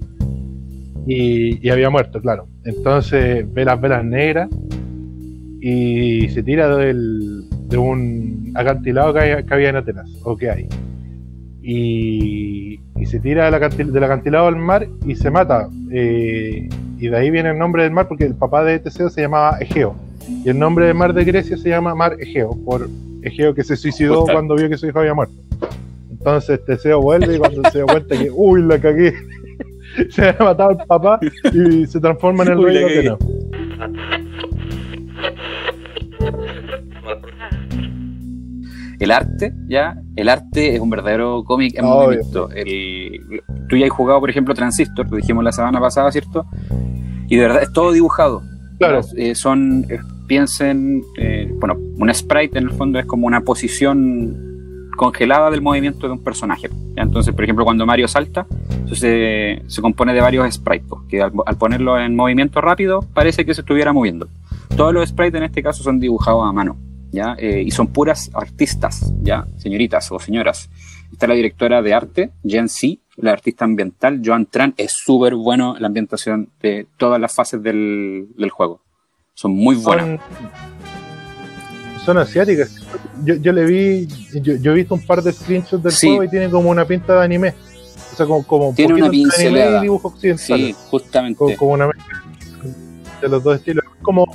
y, 1.08 1.66
y 1.66 1.70
había 1.70 1.90
muerto, 1.90 2.22
claro. 2.22 2.48
Entonces 2.66 3.46
ve 3.54 3.66
las 3.66 3.80
velas 3.82 4.04
negras 4.06 4.50
y 5.60 6.28
se 6.30 6.44
tira 6.44 6.76
del, 6.76 7.44
de 7.68 7.78
un 7.78 8.52
acantilado 8.56 9.14
que, 9.14 9.20
hay- 9.20 9.44
que 9.44 9.54
había 9.54 9.70
en 9.70 9.76
Atenas, 9.78 10.10
o 10.24 10.36
que 10.36 10.50
hay. 10.50 10.68
Y, 11.64 12.80
y 12.98 13.06
se 13.06 13.20
tira 13.20 13.46
del, 13.46 13.54
acantil- 13.54 13.92
del 13.92 14.04
acantilado 14.04 14.48
al 14.48 14.56
mar 14.56 14.88
y 15.06 15.16
se 15.16 15.30
mata. 15.30 15.70
Eh, 15.92 16.68
y 16.98 17.08
de 17.08 17.18
ahí 17.18 17.30
viene 17.30 17.50
el 17.52 17.58
nombre 17.60 17.84
del 17.84 17.92
mar 17.92 18.08
porque 18.08 18.26
el 18.26 18.36
papá 18.36 18.64
de 18.64 18.80
Teseo 18.80 19.10
se 19.10 19.22
llamaba 19.22 19.58
Egeo. 19.60 19.96
Y 20.44 20.50
el 20.50 20.58
nombre 20.58 20.86
del 20.88 20.96
mar 20.96 21.14
de 21.14 21.24
Grecia 21.24 21.58
se 21.58 21.70
llama 21.70 21.94
Mar 21.96 22.16
Egeo, 22.20 22.52
por 22.66 22.88
Egeo 23.24 23.54
que 23.54 23.64
se 23.64 23.76
suicidó 23.76 24.24
cuando 24.26 24.56
vio 24.56 24.70
que 24.70 24.78
su 24.78 24.88
hijo 24.88 25.00
había 25.00 25.14
muerto. 25.14 25.36
Entonces 26.12 26.64
Teseo 26.66 27.02
vuelve 27.02 27.36
y 27.36 27.40
cuando 27.40 27.62
se 27.72 27.80
da 27.80 27.86
cuenta 27.86 28.18
que, 28.18 28.30
uy, 28.32 28.62
la 28.64 28.80
cagué, 28.80 29.14
se 30.10 30.30
había 30.30 30.46
matado 30.46 30.72
el 30.72 30.78
papá 30.88 31.20
y 31.54 31.86
se 31.86 32.00
transforma 32.00 32.44
en 32.44 32.52
el 32.52 32.58
Uy, 32.60 32.66
rey. 32.74 33.10
El 39.00 39.10
arte, 39.12 39.54
¿ya? 39.68 39.96
El 40.16 40.30
arte 40.30 40.76
es 40.76 40.80
un 40.80 40.90
verdadero 40.92 41.44
cómic 41.44 41.74
en 41.78 41.86
Obvio. 41.86 42.04
movimiento. 42.06 42.50
El- 42.52 43.42
tú 43.68 43.76
ya 43.76 43.86
has 43.86 43.92
jugado, 43.92 44.20
por 44.20 44.30
ejemplo, 44.30 44.54
Transistor, 44.54 45.10
lo 45.10 45.18
dijimos 45.18 45.44
la 45.44 45.52
semana 45.52 45.80
pasada, 45.80 46.12
¿cierto? 46.12 46.46
Y 47.28 47.36
de 47.38 47.42
verdad 47.42 47.64
es 47.64 47.74
todo 47.74 47.92
dibujado. 47.92 48.44
Claro. 48.78 49.02
Eh, 49.18 49.34
son, 49.34 49.86
eh, 49.90 49.98
piensen, 50.28 51.02
eh, 51.18 51.52
bueno, 51.60 51.78
un 51.98 52.14
sprite 52.14 52.60
en 52.60 52.66
el 52.66 52.72
fondo 52.72 53.00
es 53.00 53.06
como 53.06 53.26
una 53.26 53.42
posición 53.42 54.51
congelada 55.02 55.50
del 55.50 55.64
movimiento 55.64 56.06
de 56.06 56.14
un 56.14 56.24
personaje. 56.24 56.70
Entonces, 56.96 57.34
por 57.34 57.44
ejemplo, 57.44 57.66
cuando 57.66 57.88
Mario 57.88 58.08
salta, 58.08 58.46
se, 58.94 59.64
se 59.66 59.82
compone 59.82 60.14
de 60.14 60.22
varios 60.22 60.54
sprites, 60.54 60.88
pues, 60.88 61.02
que 61.10 61.24
al, 61.24 61.58
ponerlo 61.58 62.00
en 62.00 62.16
movimiento 62.16 62.62
rápido 62.62 63.00
parece 63.12 63.44
que 63.44 63.56
se 63.56 63.62
estuviera 63.62 63.94
moviendo. 63.94 64.28
Todos 64.78 64.94
los 64.94 65.10
sprites 65.10 65.40
en 65.40 65.46
este 65.46 65.64
caso 65.64 65.82
son 65.82 66.00
dibujados 66.00 66.48
a 66.48 66.52
mano, 66.52 66.78
¿ya? 67.12 67.36
Eh, 67.40 67.64
y 67.66 67.72
son 67.72 67.88
puras 67.88 68.30
artistas, 68.36 69.12
¿ya? 69.24 69.48
Señoritas 69.58 70.12
o 70.12 70.20
señoras. 70.20 70.70
Está 71.12 71.26
la 71.26 71.34
directora 71.34 71.82
de 71.82 71.96
arte, 71.96 72.30
Jen 72.46 72.70
C., 72.70 73.00
la 73.16 73.32
artista 73.32 73.66
ambiental, 73.66 74.22
Joan 74.24 74.46
Tran. 74.46 74.76
Es 74.78 74.94
súper 75.04 75.34
bueno 75.34 75.78
la 75.80 75.88
ambientación 75.88 76.50
de 76.62 76.86
todas 76.98 77.20
las 77.20 77.34
fases 77.34 77.64
del, 77.64 78.28
juego. 78.52 78.82
Son 79.34 79.52
muy 79.52 79.78
buenas. 79.78 80.20
Son 82.06 82.18
asiáticas. 82.18 82.76
Yo, 83.24 83.36
yo 83.36 83.52
le 83.54 83.66
vi, 83.66 84.08
yo, 84.42 84.56
yo 84.56 84.72
he 84.72 84.76
visto 84.76 84.96
un 84.96 85.06
par 85.06 85.22
de 85.22 85.32
screenshots 85.32 85.84
del 85.84 85.92
Sí. 85.92 86.08
juego 86.08 86.24
y 86.24 86.30
tiene 86.30 86.50
como 86.50 86.70
una 86.70 86.86
pinta 86.86 87.14
de 87.20 87.24
anime. 87.26 87.54
O 88.12 88.16
sea, 88.16 88.26
como, 88.26 88.44
como 88.46 88.70
un 88.70 88.76
Tiene 88.76 88.94
una 88.96 89.06
poquito 89.08 89.30
entre 89.30 89.46
anime 89.46 89.54
pincelada. 89.60 89.78
y 89.80 89.82
dibujo 89.84 90.08
occidental. 90.10 90.58
Sí, 90.60 90.76
justamente. 90.90 91.38
como, 91.38 91.56
como 91.58 91.72
una 91.72 91.88
mezcla 91.88 92.24
de 93.22 93.30
los 93.30 93.44
dos 93.44 93.56
estilos. 93.58 93.86
Como, 94.02 94.26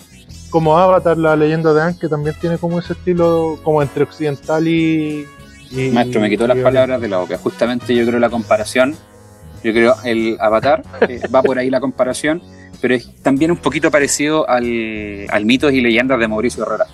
como 0.51 0.79
Avatar, 0.79 1.19
la 1.19 1.35
leyenda 1.37 1.73
de 1.75 1.83
Aang, 1.83 1.99
que 1.99 2.09
también 2.09 2.37
tiene 2.41 2.57
como 2.59 2.79
ese 2.79 2.93
estilo 2.93 3.59
como 3.65 3.83
entre 3.83 4.05
occidental 4.05 4.67
y. 4.69 5.27
y- 5.73 5.91
Maestro, 5.91 6.21
me 6.21 6.31
quitó 6.31 6.47
las 6.47 6.57
palabras 6.59 7.01
de 7.01 7.09
la 7.09 7.19
boca. 7.19 7.37
Justamente 7.39 7.95
yo 7.95 8.07
creo 8.07 8.19
la 8.21 8.31
comparación, 8.31 8.95
yo 9.65 9.73
creo 9.73 9.95
el 10.05 10.37
Avatar, 10.41 10.83
eh, 11.09 11.21
va 11.35 11.43
por 11.43 11.59
ahí 11.59 11.69
la 11.69 11.81
comparación, 11.81 12.41
pero 12.81 12.95
es 12.95 13.11
también 13.23 13.51
un 13.51 13.57
poquito 13.59 13.91
parecido 13.91 14.49
al, 14.49 15.27
al 15.29 15.45
mitos 15.45 15.73
y 15.73 15.81
leyendas 15.81 16.19
de 16.21 16.29
Mauricio 16.29 16.63
Herrera. 16.65 16.87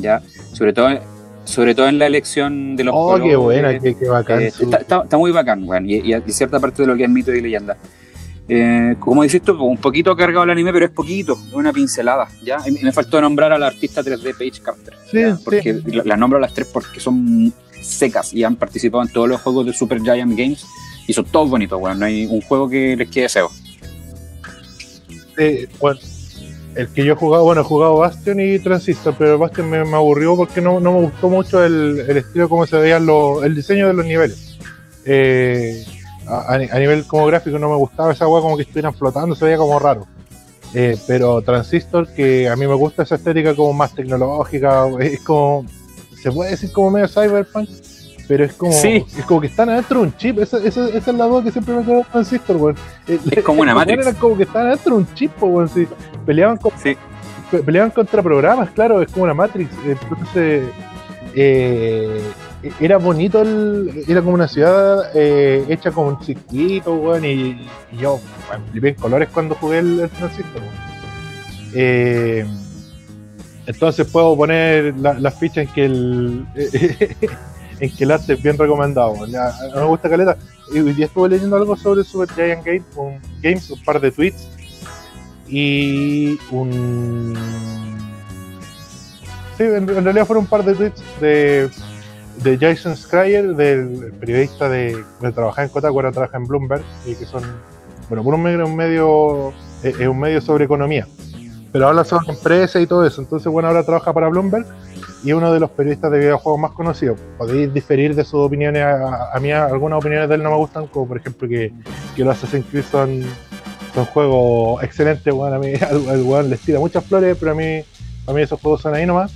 ¿Ya? 0.00 0.22
Sobre 0.52 0.72
todo, 0.72 0.88
sobre 1.44 1.74
todo 1.74 1.88
en 1.88 1.98
la 1.98 2.06
elección 2.06 2.76
de 2.76 2.84
los 2.84 2.94
Oh, 2.96 3.18
qué 3.22 3.36
buena, 3.36 3.78
qué, 3.78 3.94
qué 3.96 4.08
bacán. 4.08 4.40
eh, 4.42 4.46
está, 4.48 4.78
está- 4.78 5.02
está 5.04 5.16
muy 5.18 5.30
bacán, 5.32 5.64
weón, 5.64 5.88
y, 5.88 5.96
y 6.00 6.12
a- 6.12 6.22
y 6.26 6.32
cierta 6.32 6.58
parte 6.60 6.82
de 6.82 6.88
lo 6.88 6.96
que 6.96 7.04
es 7.04 7.10
mito 7.10 7.34
y 7.34 7.40
leyenda. 7.40 7.76
Eh, 8.48 8.94
como 9.00 9.24
dices 9.24 9.42
tú, 9.42 9.60
un 9.64 9.76
poquito 9.76 10.14
cargado 10.16 10.44
el 10.44 10.50
anime, 10.50 10.72
pero 10.72 10.84
es 10.86 10.90
poquito, 10.92 11.36
es 11.48 11.52
una 11.52 11.72
pincelada. 11.72 12.28
¿ya? 12.44 12.58
Y 12.66 12.70
me 12.72 12.92
faltó 12.92 13.20
nombrar 13.20 13.52
a 13.52 13.58
la 13.58 13.66
artista 13.66 14.02
3D 14.04 14.34
Paige 14.38 14.60
Carter. 14.62 14.94
Sí, 15.10 15.18
sí. 15.18 15.42
Porque 15.44 15.80
la- 15.86 16.04
las 16.04 16.18
nombro 16.18 16.38
a 16.38 16.40
las 16.40 16.54
tres 16.54 16.68
porque 16.72 17.00
son 17.00 17.52
secas 17.80 18.32
y 18.32 18.44
han 18.44 18.54
participado 18.56 19.02
en 19.02 19.10
todos 19.12 19.28
los 19.28 19.40
juegos 19.40 19.66
de 19.66 19.72
Super 19.72 20.00
Giant 20.00 20.36
Games 20.36 20.64
Y 21.08 21.12
son 21.12 21.24
todos 21.26 21.48
bonitos, 21.50 21.80
weón. 21.80 21.98
No 22.00 22.06
hay 22.06 22.26
un 22.26 22.40
juego 22.40 22.68
que 22.68 22.96
les 22.96 23.08
quede 23.08 23.28
feo. 23.28 23.48
Eh, 25.38 25.68
bueno, 25.78 26.00
el 26.76 26.88
que 26.88 27.04
yo 27.04 27.14
he 27.14 27.16
jugado, 27.16 27.44
bueno, 27.44 27.62
he 27.62 27.64
jugado 27.64 27.96
Bastion 27.96 28.38
y 28.40 28.58
Transistor, 28.58 29.14
pero 29.18 29.38
Bastion 29.38 29.68
me, 29.70 29.84
me 29.84 29.96
aburrió 29.96 30.36
porque 30.36 30.60
no, 30.60 30.78
no 30.80 30.92
me 30.92 31.00
gustó 31.00 31.28
mucho 31.28 31.64
el, 31.64 32.04
el 32.08 32.16
estilo 32.18 32.48
como 32.48 32.66
se 32.66 32.76
veían 32.78 33.06
los, 33.06 33.42
el 33.44 33.54
diseño 33.54 33.86
de 33.88 33.94
los 33.94 34.04
niveles. 34.04 34.58
Eh, 35.04 35.84
a, 36.26 36.54
a 36.54 36.78
nivel 36.78 37.06
como 37.06 37.26
gráfico 37.26 37.58
no 37.58 37.70
me 37.70 37.76
gustaba 37.76 38.12
esa 38.12 38.26
weá 38.28 38.42
como 38.42 38.56
que 38.56 38.62
estuvieran 38.64 38.92
flotando, 38.94 39.34
se 39.34 39.44
veía 39.44 39.56
como 39.56 39.78
raro. 39.78 40.06
Eh, 40.74 40.98
pero 41.06 41.40
Transistor, 41.42 42.08
que 42.08 42.48
a 42.48 42.56
mí 42.56 42.66
me 42.66 42.74
gusta 42.74 43.04
esa 43.04 43.14
estética 43.14 43.54
como 43.54 43.72
más 43.72 43.94
tecnológica, 43.94 44.86
es 45.00 45.20
como, 45.20 45.64
se 46.20 46.30
puede 46.32 46.50
decir 46.50 46.72
como 46.72 46.90
medio 46.90 47.08
cyberpunk, 47.08 47.70
pero 48.28 48.44
es 48.44 48.52
como, 48.54 48.72
Sí. 48.72 49.06
es 49.16 49.24
como 49.24 49.40
que 49.40 49.46
están 49.46 49.70
adentro 49.70 50.00
de 50.00 50.06
un 50.06 50.16
chip, 50.16 50.40
esa, 50.40 50.58
esa, 50.58 50.88
esa 50.88 51.10
es 51.10 51.16
la 51.16 51.24
duda 51.26 51.44
que 51.44 51.52
siempre 51.52 51.74
me 51.76 51.84
quedó 51.84 52.04
Transistor, 52.10 52.56
weón. 52.56 52.76
Es 53.06 53.44
como 53.44 53.62
una 53.62 53.74
Matrix. 53.74 54.02
Eran 54.02 54.14
como 54.16 54.36
que 54.36 54.42
estaban 54.42 54.66
adentro 54.66 54.96
de 54.96 54.98
un 55.02 55.14
chip, 55.14 55.30
weón, 55.40 55.68
sí. 55.68 55.86
Peleaban 56.26 56.56
con 56.58 56.72
Sí. 56.82 56.96
pe- 57.50 57.60
peleaban 57.62 57.90
contra 57.90 58.22
programas, 58.22 58.70
claro, 58.70 59.00
es 59.00 59.10
como 59.12 59.24
una 59.24 59.34
Matrix. 59.34 59.70
Entonces, 59.86 60.64
eh, 61.34 62.20
era 62.80 62.96
bonito, 62.98 63.42
el, 63.42 64.04
era 64.08 64.20
como 64.20 64.34
una 64.34 64.48
ciudad 64.48 65.10
eh, 65.14 65.64
hecha 65.68 65.90
como 65.92 66.08
un 66.08 66.22
circuito, 66.22 66.94
weón, 66.96 67.24
y, 67.24 67.68
y 67.92 67.96
yo 68.00 68.18
bueno, 68.48 68.64
flipé 68.72 68.88
en 68.90 68.94
colores 68.96 69.28
cuando 69.32 69.54
jugué 69.54 69.78
el, 69.78 70.00
el. 70.00 70.10
Eh, 71.74 72.46
entonces 73.66 74.06
puedo 74.06 74.36
poner 74.36 74.94
la, 74.98 75.14
la 75.14 75.30
ficha 75.30 75.62
en 75.62 75.68
que 75.68 75.84
el 75.84 76.46
en 77.80 77.90
que 77.94 78.04
el 78.04 78.10
arte 78.10 78.34
es 78.34 78.42
bien 78.42 78.56
recomendado. 78.56 79.10
weón. 79.12 79.30
Ya, 79.30 79.48
a 79.48 79.52
mí 79.66 79.72
me 79.74 79.84
gusta 79.84 80.08
caleta. 80.08 80.36
Y 80.74 80.78
hoy 80.80 80.92
día 80.94 81.06
estuve 81.06 81.28
leyendo 81.28 81.56
algo 81.56 81.76
sobre 81.76 82.02
Super 82.04 82.28
Giant 82.34 82.64
Game, 82.64 82.82
un, 82.96 83.20
Games, 83.42 83.70
un 83.70 83.82
par 83.84 84.00
de 84.00 84.10
tweets 84.10 84.48
y 85.48 86.38
un 86.50 87.34
sí, 89.56 89.64
en, 89.64 89.86
realidad 89.86 90.26
fueron 90.26 90.44
un 90.44 90.50
par 90.50 90.64
de 90.64 90.74
tweets 90.74 91.02
de, 91.20 91.70
de 92.42 92.58
Jason 92.58 92.96
Schreier, 92.96 93.54
del 93.54 94.12
periodista 94.18 94.68
de, 94.68 95.04
de 95.20 95.32
trabajar 95.32 95.64
en 95.64 95.70
Kotaku, 95.70 95.94
ahora 95.94 96.12
trabaja 96.12 96.36
en 96.36 96.46
Bloomberg, 96.46 96.82
y 97.06 97.14
que 97.14 97.24
son, 97.24 97.42
bueno, 98.08 98.22
por 98.24 98.34
un 98.34 98.46
un 98.46 98.76
medio 98.76 99.50
eh, 99.82 99.94
es 99.98 100.08
un 100.08 100.18
medio 100.18 100.40
sobre 100.40 100.64
economía, 100.64 101.06
pero 101.72 101.88
habla 101.88 102.04
sobre 102.04 102.32
empresas 102.32 102.82
y 102.82 102.86
todo 102.86 103.06
eso, 103.06 103.20
entonces 103.20 103.50
bueno, 103.50 103.68
ahora 103.68 103.84
trabaja 103.84 104.12
para 104.12 104.28
Bloomberg 104.28 104.66
y 105.24 105.30
es 105.30 105.34
uno 105.34 105.52
de 105.52 105.58
los 105.58 105.70
periodistas 105.70 106.12
de 106.12 106.18
videojuegos 106.18 106.60
más 106.60 106.70
conocidos. 106.72 107.18
Podéis 107.36 107.72
diferir 107.72 108.14
de 108.14 108.22
sus 108.22 108.34
opiniones, 108.34 108.82
a, 108.82 109.32
a 109.34 109.40
mí 109.40 109.50
algunas 109.50 109.98
opiniones 109.98 110.28
de 110.28 110.36
él 110.36 110.42
no 110.42 110.50
me 110.50 110.56
gustan, 110.56 110.86
como 110.86 111.08
por 111.08 111.16
ejemplo 111.16 111.48
que, 111.48 111.72
que 112.14 112.24
los 112.24 112.36
Assassin's 112.36 112.66
Creed 112.70 112.84
son 112.84 113.24
son 113.96 114.04
juegos 114.04 114.82
excelentes, 114.82 115.32
weón. 115.32 115.54
A 115.54 115.58
mí 115.58 115.72
al, 115.80 116.08
al 116.08 116.22
weón 116.22 116.50
les 116.50 116.60
tira 116.60 116.78
muchas 116.78 117.02
flores, 117.04 117.36
pero 117.40 117.52
a 117.52 117.54
mí, 117.54 117.82
a 118.26 118.32
mí 118.32 118.42
esos 118.42 118.60
juegos 118.60 118.82
son 118.82 118.94
ahí 118.94 119.06
nomás. 119.06 119.32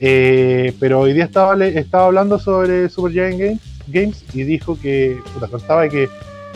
Eh, 0.00 0.74
pero 0.80 1.00
hoy 1.00 1.12
día 1.12 1.24
estaba, 1.24 1.62
estaba 1.64 2.06
hablando 2.06 2.38
sobre 2.38 2.88
Super 2.88 3.12
Giant 3.12 3.38
Games, 3.38 3.60
Games 3.86 4.24
y 4.34 4.42
dijo 4.44 4.78
que, 4.80 5.18
puta, 5.32 5.48
contaba 5.48 5.88
que 5.88 6.08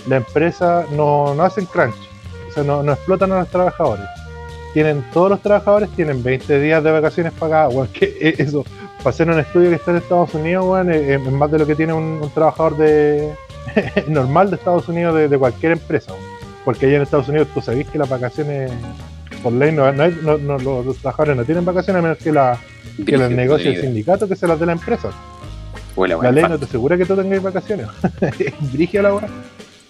la 0.08 0.16
empresa 0.16 0.86
no, 0.96 1.34
no 1.34 1.42
hacen 1.42 1.66
crunch, 1.66 1.94
o 2.48 2.52
sea, 2.52 2.64
no, 2.64 2.82
no 2.82 2.92
explotan 2.92 3.32
a 3.32 3.40
los 3.40 3.48
trabajadores. 3.48 4.04
Tienen, 4.72 5.04
todos 5.12 5.30
los 5.30 5.40
trabajadores 5.40 5.90
tienen 5.90 6.22
20 6.22 6.60
días 6.60 6.82
de 6.82 6.90
vacaciones 6.90 7.32
pagadas, 7.32 7.74
weón, 7.74 7.88
que 7.92 8.34
eso, 8.38 8.64
para 8.98 9.10
hacer 9.10 9.30
un 9.30 9.38
estudio 9.38 9.70
que 9.70 9.76
está 9.76 9.90
en 9.90 9.98
Estados 9.98 10.34
Unidos, 10.34 10.64
weón, 10.66 10.90
es, 10.90 11.20
más 11.20 11.50
de 11.50 11.58
lo 11.58 11.66
que 11.66 11.74
tiene 11.74 11.92
un, 11.92 12.20
un 12.22 12.30
trabajador 12.30 12.76
de 12.76 13.34
normal 14.08 14.50
de 14.50 14.56
Estados 14.56 14.88
Unidos 14.88 15.14
de, 15.16 15.28
de 15.28 15.38
cualquier 15.38 15.72
empresa, 15.72 16.12
weón. 16.12 16.29
Porque 16.64 16.86
allá 16.86 16.96
en 16.96 17.02
Estados 17.02 17.28
Unidos 17.28 17.48
tú 17.54 17.60
sabés 17.60 17.88
que 17.88 17.98
las 17.98 18.08
vacaciones 18.08 18.70
por 19.42 19.52
ley 19.52 19.72
no, 19.72 19.90
no 19.92 20.08
no- 20.08 20.38
no- 20.38 20.58
los, 20.58 20.86
los 20.86 20.96
trabajadores 20.98 21.36
no 21.36 21.44
tienen 21.44 21.64
vacaciones 21.64 22.00
a 22.00 22.02
menos 22.02 22.18
que, 22.18 22.32
la, 22.32 22.58
que 23.06 23.16
las 23.16 23.30
negocie 23.30 23.70
el 23.74 23.80
sindicato 23.80 24.28
que 24.28 24.36
se 24.36 24.46
las 24.46 24.58
dé 24.60 24.66
la 24.66 24.72
empresa. 24.72 25.10
Huele, 25.96 26.16
La 26.22 26.30
ley 26.30 26.44
no 26.48 26.58
te 26.58 26.64
asegura 26.66 26.96
que 26.96 27.04
tú 27.06 27.16
tengas 27.16 27.42
vacaciones. 27.42 27.86
Brigia 28.72 29.02
la 29.02 29.14
hora. 29.14 29.28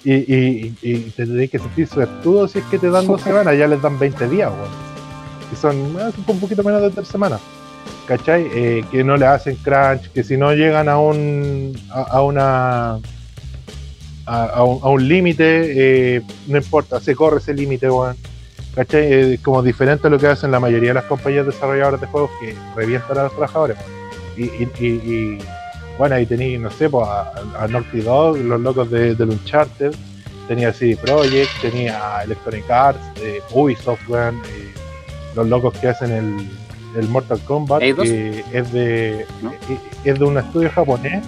Y, 0.03 0.14
y, 0.14 0.75
y 0.81 0.95
te 1.11 1.27
tenés 1.27 1.51
que 1.51 1.59
sentir 1.59 1.87
suertudo 1.87 2.49
si 2.49 2.61
es 2.61 2.64
que 2.66 2.79
te 2.79 2.89
dan 2.91 3.07
dos 3.07 3.21
semanas, 3.23 3.57
ya 3.59 3.66
les 3.66 3.83
dan 3.83 3.99
20 3.99 4.29
días, 4.29 4.51
weón. 4.51 4.71
Que 5.51 5.57
son, 5.57 5.77
un 6.27 6.41
poquito 6.41 6.62
menos 6.62 6.81
de 6.83 6.91
tres 6.91 7.09
semanas. 7.09 7.41
¿Cachai? 8.07 8.47
Eh, 8.55 8.85
que 8.91 9.05
no 9.05 9.16
le 9.16 9.27
hacen 9.27 9.57
crunch, 9.57 10.11
que 10.12 10.23
si 10.25 10.37
no 10.37 10.53
llegan 10.55 10.89
a 10.89 10.99
un 10.99 11.73
a, 11.91 12.03
a 12.03 12.23
una 12.23 12.99
a, 14.31 14.45
a 14.45 14.62
un, 14.62 14.81
a 14.83 14.89
un 14.89 15.09
límite, 15.09 16.16
eh, 16.16 16.22
no 16.47 16.57
importa, 16.59 17.01
se 17.01 17.16
corre 17.16 17.39
ese 17.39 17.53
límite, 17.53 17.91
weón. 17.91 18.16
¿Cachai? 18.76 19.12
Eh, 19.12 19.39
como 19.43 19.61
diferente 19.64 20.07
a 20.07 20.11
lo 20.11 20.18
que 20.18 20.28
hacen 20.28 20.53
la 20.53 20.61
mayoría 20.61 20.91
de 20.91 20.95
las 20.95 21.05
compañías 21.05 21.45
desarrolladoras 21.45 22.01
de 22.01 22.07
juegos 22.07 22.31
que 22.41 22.55
revientan 22.76 23.18
a 23.18 23.22
los 23.24 23.33
trabajadores. 23.33 23.76
Y, 24.37 24.45
y, 24.45 24.70
y, 24.78 24.87
y, 24.87 25.39
bueno, 25.99 26.14
ahí 26.14 26.24
tenéis, 26.24 26.61
no 26.61 26.70
sé, 26.70 26.89
pues, 26.89 27.05
a, 27.09 27.33
a 27.59 27.66
Naughty 27.66 28.01
Dog, 28.03 28.39
los 28.39 28.61
locos 28.61 28.89
de, 28.89 29.16
del 29.16 29.31
Uncharted, 29.31 29.93
tenía 30.47 30.72
CD 30.72 30.97
Projekt, 30.97 31.51
tenía 31.61 32.22
Electronic 32.22 32.70
Arts, 32.70 33.01
eh, 33.22 33.41
Ubisoft, 33.53 34.09
weón, 34.09 34.37
eh, 34.37 34.72
los 35.35 35.49
locos 35.49 35.76
que 35.78 35.89
hacen 35.89 36.12
el, 36.12 36.49
el 36.97 37.09
Mortal 37.09 37.41
Kombat, 37.41 37.81
que 37.81 38.45
es 38.53 38.72
de, 38.72 39.26
¿No? 39.43 39.51
eh, 39.53 39.78
es 40.05 40.18
de 40.18 40.24
un 40.24 40.39
estudio 40.39 40.70
japonés 40.70 41.24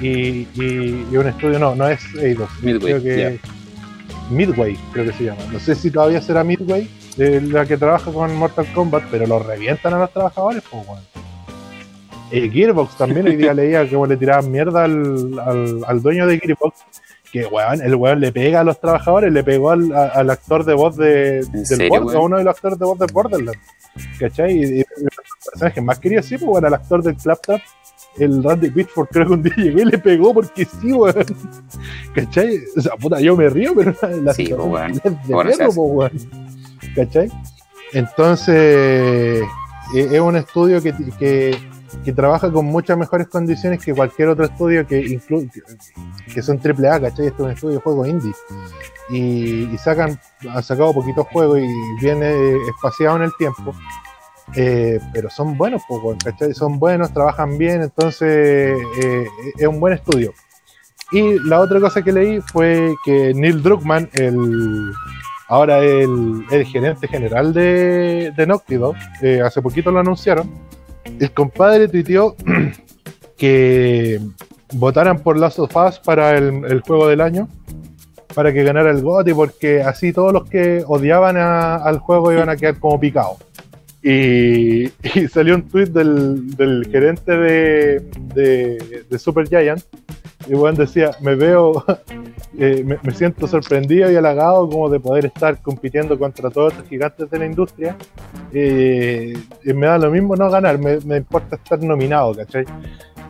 y, 0.00 0.46
y, 0.54 1.06
y 1.10 1.16
un 1.16 1.26
estudio, 1.26 1.58
no, 1.58 1.74
no 1.74 1.88
es 1.88 2.00
Eidos, 2.16 2.50
Midway, 2.62 2.80
creo 2.80 3.02
que. 3.02 3.40
Midway, 4.30 4.76
creo 4.92 5.04
que 5.06 5.12
se 5.12 5.24
llama. 5.24 5.40
No 5.52 5.58
sé 5.60 5.74
si 5.74 5.90
todavía 5.90 6.20
será 6.20 6.42
Midway, 6.42 6.90
eh, 7.18 7.40
la 7.42 7.64
que 7.64 7.76
trabaja 7.76 8.10
con 8.12 8.34
Mortal 8.36 8.66
Kombat, 8.74 9.04
pero 9.10 9.26
lo 9.26 9.38
revientan 9.38 9.94
a 9.94 9.98
los 10.00 10.10
trabajadores, 10.12 10.62
pues, 10.70 10.86
weón. 10.86 11.00
Eh, 12.32 12.50
Gearbox 12.50 12.96
también 12.96 13.26
hoy 13.28 13.36
día 13.36 13.54
leía 13.54 13.88
que 13.88 13.96
le 13.96 14.16
tiraban 14.16 14.50
mierda 14.50 14.82
al, 14.84 15.38
al, 15.38 15.84
al 15.86 16.02
dueño 16.02 16.26
de 16.26 16.38
Gearbox. 16.40 16.80
Que 17.32 17.44
weón, 17.46 17.82
el 17.82 17.94
weón 17.94 18.20
le 18.20 18.32
pega 18.32 18.60
a 18.60 18.64
los 18.64 18.80
trabajadores, 18.80 19.32
le 19.32 19.44
pegó 19.44 19.70
al, 19.70 19.92
a- 19.94 20.08
al 20.08 20.30
actor 20.30 20.64
de 20.64 20.74
voz 20.74 20.96
de, 20.96 21.44
del 21.44 21.66
serio, 21.66 21.88
Border- 21.90 22.16
a 22.16 22.20
uno 22.20 22.38
de 22.38 22.44
los 22.44 22.54
actores 22.56 22.78
de 22.78 22.84
voz 22.84 22.98
de 22.98 23.06
Borderlands. 23.12 23.60
¿Cachai? 24.18 24.52
Y, 24.52 24.62
y 24.62 24.78
los 24.78 25.14
personajes 25.44 25.82
más 25.84 25.98
queridos, 25.98 26.26
sí, 26.26 26.36
pues 26.36 26.46
bueno, 26.48 26.66
al 26.66 26.74
actor 26.74 27.02
del 27.02 27.16
Claptrap, 27.16 27.60
el 28.18 28.42
Randy 28.42 28.70
Pitchford, 28.70 29.08
creo 29.08 29.26
que 29.26 29.32
un 29.34 29.42
día 29.42 29.54
llegó 29.56 29.80
y 29.80 29.84
le 29.84 29.98
pegó 29.98 30.32
porque 30.34 30.64
sí, 30.64 30.92
weón. 30.92 31.14
¿Cachai? 32.14 32.60
O 32.76 32.80
sea, 32.80 32.92
puta, 32.96 33.20
yo 33.20 33.36
me 33.36 33.48
río, 33.48 33.72
pero 33.74 33.94
la 34.22 34.32
Sí, 34.34 34.52
weón. 34.52 34.90
es 34.92 35.02
de 35.02 35.34
hace. 35.62 35.64
pues, 35.64 35.76
weón. 35.76 36.12
¿Cachai? 36.94 37.30
Entonces, 37.92 39.44
eh, 39.94 40.08
es 40.12 40.20
un 40.20 40.36
estudio 40.36 40.82
que, 40.82 40.92
que, 41.18 41.56
que 42.04 42.12
trabaja 42.12 42.50
con 42.50 42.66
muchas 42.66 42.98
mejores 42.98 43.28
condiciones 43.28 43.82
que 43.84 43.94
cualquier 43.94 44.28
otro 44.28 44.44
estudio 44.44 44.86
que 44.86 45.00
incluye 45.06 45.48
que 46.34 46.42
son 46.42 46.58
triple 46.58 46.88
A, 46.88 47.00
¿cachai? 47.00 47.26
Esto 47.28 47.42
es 47.42 47.46
un 47.46 47.50
estudio 47.52 47.74
de 47.76 47.80
juegos 47.80 48.08
indie. 48.08 48.32
Y, 49.08 49.72
y 49.72 49.78
sacan, 49.78 50.18
han 50.50 50.62
sacado 50.62 50.92
poquitos 50.92 51.26
juegos 51.28 51.60
y 51.60 51.68
viene 52.04 52.56
espaciado 52.68 53.16
en 53.16 53.22
el 53.22 53.32
tiempo. 53.38 53.72
Eh, 54.54 55.00
pero 55.12 55.28
son 55.28 55.56
buenos, 55.58 55.82
pues, 55.88 56.00
¿cachai? 56.24 56.54
Son 56.54 56.78
buenos, 56.78 57.12
trabajan 57.12 57.58
bien, 57.58 57.82
entonces 57.82 58.78
eh, 59.02 59.26
es 59.58 59.66
un 59.66 59.80
buen 59.80 59.94
estudio. 59.94 60.32
Y 61.12 61.38
la 61.48 61.60
otra 61.60 61.80
cosa 61.80 62.02
que 62.02 62.12
leí 62.12 62.40
fue 62.40 62.94
que 63.04 63.32
Neil 63.34 63.62
Druckmann, 63.62 64.08
el, 64.14 64.92
ahora 65.48 65.78
el, 65.78 66.44
el 66.50 66.64
gerente 66.66 67.06
general 67.08 67.52
de, 67.52 68.32
de 68.36 68.46
Naughty 68.46 68.76
Dog, 68.76 68.96
eh, 69.22 69.40
hace 69.40 69.60
poquito 69.62 69.90
lo 69.90 70.00
anunciaron, 70.00 70.50
el 71.18 71.30
compadre 71.32 71.88
tuiteó 71.88 72.34
que 73.36 74.20
votaran 74.72 75.18
por 75.18 75.38
Last 75.38 75.58
of 75.58 75.74
Us 75.76 75.98
para 76.00 76.36
el, 76.36 76.64
el 76.64 76.80
juego 76.80 77.08
del 77.08 77.20
año, 77.20 77.48
para 78.34 78.52
que 78.52 78.64
ganara 78.64 78.90
el 78.90 79.02
GOTY, 79.02 79.34
porque 79.34 79.82
así 79.82 80.12
todos 80.12 80.32
los 80.32 80.48
que 80.48 80.82
odiaban 80.86 81.36
a- 81.36 81.76
al 81.76 81.98
juego 81.98 82.32
iban 82.32 82.48
a 82.48 82.56
quedar 82.56 82.78
como 82.78 82.98
picados. 82.98 83.38
Y, 84.08 84.84
y 85.18 85.26
salió 85.28 85.56
un 85.56 85.62
tweet 85.68 85.86
del, 85.86 86.54
del 86.54 86.86
gerente 86.92 87.36
de, 87.36 88.00
de, 88.34 89.04
de 89.10 89.18
Super 89.18 89.48
Giant, 89.48 89.82
y 90.46 90.54
bueno, 90.54 90.78
decía, 90.78 91.10
me 91.22 91.34
veo, 91.34 91.84
eh, 92.58 92.84
me, 92.86 92.98
me 93.02 93.12
siento 93.12 93.48
sorprendido 93.48 94.08
y 94.12 94.14
halagado 94.14 94.68
como 94.68 94.88
de 94.88 95.00
poder 95.00 95.24
estar 95.26 95.60
compitiendo 95.60 96.16
contra 96.16 96.50
todos 96.50 96.72
estos 96.72 96.88
gigantes 96.88 97.28
de 97.28 97.38
la 97.40 97.46
industria. 97.46 97.96
Eh, 98.52 99.36
y 99.64 99.72
me 99.72 99.86
da 99.88 99.98
lo 99.98 100.08
mismo 100.12 100.36
no 100.36 100.48
ganar, 100.50 100.78
me, 100.78 100.98
me 101.00 101.16
importa 101.16 101.56
estar 101.56 101.82
nominado, 101.82 102.32
¿cachai? 102.36 102.64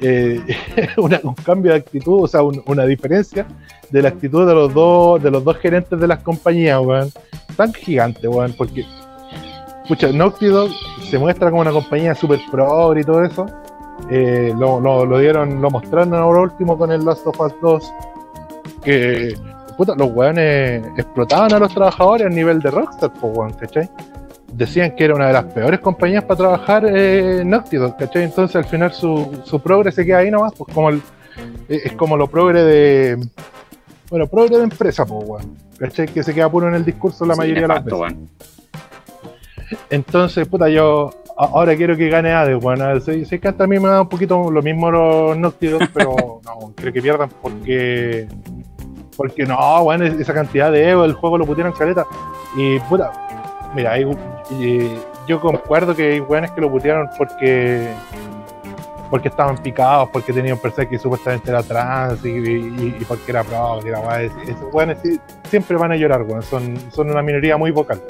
Eh, 0.02 0.42
una- 0.98 1.20
un 1.22 1.34
cambio 1.36 1.72
de 1.72 1.78
actitud, 1.78 2.24
o 2.24 2.28
sea, 2.28 2.42
un- 2.42 2.62
una 2.66 2.84
diferencia 2.84 3.46
de 3.90 4.02
la 4.02 4.08
actitud 4.10 4.46
de 4.46 4.52
los 4.54 4.74
dos, 4.74 5.22
de 5.22 5.30
los 5.30 5.42
dos 5.42 5.56
gerentes 5.56 5.98
de 5.98 6.06
las 6.06 6.18
compañías, 6.22 6.80
weón. 6.82 7.08
Tan 7.56 7.72
gigante, 7.72 8.28
weón, 8.28 8.52
porque 8.58 8.84
pucha, 9.88 10.08
Naughty 10.12 10.46
Dog 10.46 10.70
se 11.08 11.18
muestra 11.18 11.50
como 11.50 11.62
una 11.62 11.72
compañía 11.72 12.14
super 12.14 12.40
pro 12.50 12.96
y 12.98 13.04
todo 13.04 13.24
eso. 13.24 13.46
Eh, 14.10 14.52
lo, 14.56 14.80
lo- 14.80 15.06
lo 15.06 15.18
dieron, 15.18 15.60
lo 15.62 15.70
mostraron 15.70 16.14
ahora 16.14 16.40
último 16.42 16.76
con 16.76 16.92
el 16.92 17.04
Last 17.04 17.26
of 17.26 17.40
Us 17.40 17.52
2. 17.62 17.92
porque 18.76 19.34
puta, 19.76 19.94
los 19.96 20.10
weones 20.14 20.84
explotaban 20.96 21.52
a 21.52 21.58
los 21.58 21.72
trabajadores 21.74 22.26
a 22.26 22.30
nivel 22.30 22.60
de 22.60 22.70
Rockstar, 22.70 23.12
pues 23.20 23.36
weón, 23.36 23.52
¿cachai? 23.54 23.88
Decían 24.52 24.94
que 24.96 25.04
era 25.04 25.14
una 25.14 25.26
de 25.26 25.32
las 25.34 25.44
peores 25.44 25.80
compañías 25.80 26.24
para 26.24 26.38
trabajar 26.38 26.84
eh, 26.88 27.42
Naughty 27.44 27.76
Dog, 27.76 27.96
¿cachai? 27.96 28.22
Entonces 28.24 28.56
al 28.56 28.64
final 28.64 28.92
su, 28.92 29.40
su 29.44 29.60
progre 29.60 29.92
se 29.92 30.04
queda 30.06 30.18
ahí 30.18 30.30
nomás, 30.30 30.52
pues 30.56 30.72
como 30.74 30.90
el, 30.90 31.02
es 31.68 31.92
como 31.92 32.16
lo 32.16 32.26
progre 32.26 32.62
de. 32.62 33.26
Bueno, 34.08 34.26
progre 34.28 34.56
de 34.58 34.64
empresa, 34.64 35.04
pues 35.04 35.24
weón. 35.28 35.56
¿Cachai? 35.78 36.06
Que 36.06 36.22
se 36.22 36.32
queda 36.32 36.48
puro 36.50 36.68
en 36.68 36.74
el 36.74 36.84
discurso 36.84 37.26
la 37.26 37.34
Sí, 37.34 37.40
mayoría 37.40 37.62
de 37.62 37.68
las 37.68 37.84
veces. 37.84 38.14
Entonces, 39.90 40.46
puta, 40.48 40.68
yo 40.68 41.10
ahora 41.36 41.76
quiero 41.76 41.96
que 41.96 42.08
gane 42.08 42.32
Hades, 42.32 42.58
bueno, 42.58 42.98
sé, 43.00 43.24
sé 43.24 43.38
que 43.40 43.48
hasta 43.48 43.64
a 43.64 43.66
mí 43.66 43.78
me 43.78 43.88
da 43.88 44.02
un 44.02 44.08
poquito 44.08 44.50
lo 44.50 44.62
mismo 44.62 44.90
los 44.90 45.36
Dog, 45.60 45.88
pero 45.94 46.40
no, 46.44 46.72
creo 46.74 46.92
que 46.92 47.02
pierdan 47.02 47.30
porque 47.42 48.28
porque 49.16 49.44
no, 49.46 49.82
bueno, 49.82 50.04
esa 50.04 50.34
cantidad 50.34 50.70
de 50.70 50.90
ego, 50.90 51.04
el 51.04 51.14
juego 51.14 51.38
lo 51.38 51.46
pusieron 51.46 51.72
caleta 51.72 52.06
y 52.56 52.78
puta, 52.80 53.12
mira, 53.74 53.92
hay, 53.92 54.04
y 54.60 54.90
yo 55.26 55.40
concuerdo 55.40 55.94
que 55.96 56.12
hay 56.12 56.20
weones 56.20 56.50
que 56.52 56.60
lo 56.60 56.70
putearon 56.70 57.08
porque 57.16 57.88
porque 59.10 59.28
estaban 59.28 59.56
picados, 59.58 60.08
porque 60.12 60.32
tenían 60.32 60.58
personas 60.58 60.90
que 60.90 60.98
supuestamente 60.98 61.48
era 61.50 61.62
trans 61.62 62.24
y, 62.24 62.28
y- 62.28 62.96
y 63.00 63.04
porque 63.06 63.30
era 63.30 63.44
pro, 63.44 63.78
que 63.80 63.90
era. 63.90 64.20
Esos 64.22 64.72
weones 64.72 64.98
sí- 65.02 65.20
siempre 65.48 65.76
van 65.76 65.92
a 65.92 65.96
llorar, 65.96 66.22
weón. 66.22 66.42
Son, 66.42 66.74
son 66.90 67.10
una 67.10 67.22
minoría 67.22 67.56
muy 67.56 67.70
vocal. 67.70 68.00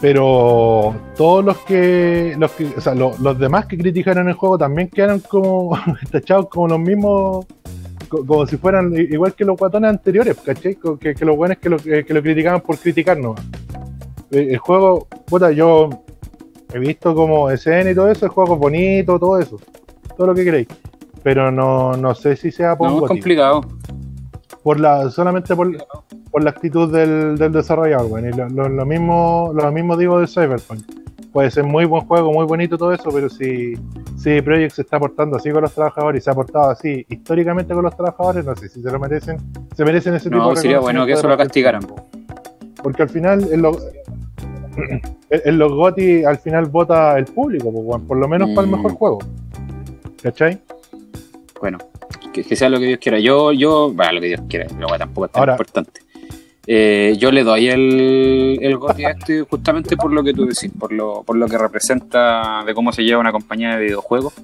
Pero 0.00 0.94
todos 1.16 1.44
los 1.44 1.58
que, 1.58 2.34
los 2.38 2.50
que 2.52 2.66
o 2.76 2.80
sea, 2.80 2.94
lo- 2.94 3.12
los 3.20 3.38
demás 3.38 3.66
que 3.66 3.76
criticaron 3.76 4.28
el 4.28 4.34
juego 4.34 4.56
también 4.56 4.88
quedaron 4.88 5.20
como 5.20 5.76
tachados 6.10 6.48
como 6.48 6.68
los 6.68 6.80
mismos, 6.80 7.46
co- 8.08 8.24
como 8.24 8.46
si 8.46 8.56
fueran 8.56 8.94
igual 8.94 9.34
que 9.34 9.44
los 9.44 9.58
guatones 9.58 9.90
anteriores, 9.90 10.36
¿cachai? 10.38 10.76
Que, 10.98 11.14
que 11.14 11.24
los 11.24 11.36
buenos 11.36 11.58
que 11.58 11.68
lo, 11.68 11.76
que 11.76 12.06
lo 12.08 12.22
criticaban 12.22 12.62
por 12.62 12.78
criticarnos. 12.78 13.38
El, 14.30 14.50
el 14.50 14.58
juego, 14.58 15.06
puta, 15.26 15.50
yo 15.52 15.90
he 16.72 16.78
visto 16.78 17.14
como 17.14 17.50
escena 17.50 17.90
y 17.90 17.94
todo 17.94 18.10
eso, 18.10 18.24
el 18.24 18.32
juego 18.32 18.54
es 18.54 18.60
bonito, 18.60 19.18
todo 19.18 19.38
eso, 19.38 19.58
todo 20.16 20.28
lo 20.28 20.34
que 20.34 20.44
queréis. 20.44 20.68
Pero 21.22 21.50
no, 21.52 21.92
no 21.98 22.14
sé 22.14 22.36
si 22.36 22.50
sea 22.50 22.74
por 22.76 22.88
No, 22.90 23.02
es 23.02 23.08
complicado. 23.08 23.60
por 24.62 24.80
la 24.80 25.10
solamente 25.10 25.54
por, 25.54 25.70
por 26.30 26.42
la 26.44 26.50
actitud 26.50 26.92
del, 26.92 27.36
del 27.38 27.52
desarrollador 27.52 28.08
bueno, 28.08 28.28
y 28.28 28.32
lo, 28.32 28.48
lo- 28.48 28.68
lo 28.68 28.86
mismo 28.86 29.50
lo 29.54 29.72
mismo 29.72 29.96
digo 29.96 30.20
de 30.20 30.26
Cyberpunk 30.26 30.80
puede 31.32 31.50
ser 31.50 31.64
muy 31.64 31.84
buen 31.84 32.02
juego 32.06 32.32
muy 32.32 32.44
bonito 32.46 32.76
todo 32.78 32.92
eso 32.92 33.10
pero 33.12 33.28
si 33.28 33.74
si 34.18 34.40
Project 34.42 34.74
se 34.74 34.82
está 34.82 34.98
portando 34.98 35.36
así 35.36 35.50
con 35.50 35.62
los 35.62 35.72
trabajadores 35.74 36.22
y 36.22 36.24
se 36.24 36.30
ha 36.30 36.34
portado 36.34 36.70
así 36.70 37.04
históricamente 37.08 37.72
con 37.74 37.82
los 37.84 37.94
trabajadores 37.96 38.44
no 38.44 38.54
sé 38.56 38.68
si 38.68 38.82
se 38.82 38.90
lo 38.90 38.98
merecen 38.98 39.38
se 39.76 39.84
merecen 39.84 40.14
ese 40.14 40.28
tipo 40.30 40.42
No, 40.42 40.50
de 40.50 40.56
sería 40.56 40.80
bueno 40.80 41.06
que 41.06 41.12
eso 41.12 41.26
lo 41.28 41.36
castigaran. 41.36 41.82
po. 41.82 42.06
porque 42.82 43.02
al 43.02 43.08
final 43.08 43.46
en 43.52 43.62
los 43.62 43.76
en 45.30 45.58
los 45.58 45.72
GOTY 45.72 46.24
al 46.24 46.38
final 46.38 46.66
vota 46.66 47.16
el 47.18 47.24
público 47.26 47.72
por 48.06 48.16
lo 48.18 48.28
menos 48.28 48.50
para 48.50 48.62
el 48.62 48.68
Mm. 48.68 48.76
mejor 48.76 48.92
juego 48.92 49.18
¿cachai? 50.22 50.60
Bueno, 51.60 51.78
que, 52.32 52.42
que 52.42 52.56
sea 52.56 52.68
lo 52.70 52.78
que 52.78 52.86
Dios 52.86 52.98
quiera. 53.00 53.18
Yo, 53.18 53.52
yo, 53.52 53.92
bueno, 53.92 54.12
lo 54.12 54.20
que 54.22 54.26
Dios 54.28 54.40
quiera, 54.48 54.66
pero 54.74 54.88
bueno, 54.88 54.98
tampoco 55.04 55.26
es 55.26 55.32
tan 55.32 55.40
Ahora- 55.40 55.52
importante. 55.52 56.00
Eh, 56.66 57.16
yo 57.18 57.32
le 57.32 57.42
doy 57.42 57.68
el, 57.68 58.58
el 58.60 58.76
GOTY 58.76 59.04
a 59.04 59.10
este 59.10 59.40
justamente 59.42 59.96
por 59.96 60.12
lo 60.12 60.22
que 60.22 60.32
tú 60.34 60.44
decís, 60.44 60.70
por 60.78 60.92
lo, 60.92 61.22
por 61.22 61.36
lo 61.36 61.46
que 61.48 61.56
representa 61.58 62.62
de 62.64 62.74
cómo 62.74 62.92
se 62.92 63.02
lleva 63.02 63.18
una 63.20 63.32
compañía 63.32 63.76
de 63.76 63.84
videojuegos 63.84 64.34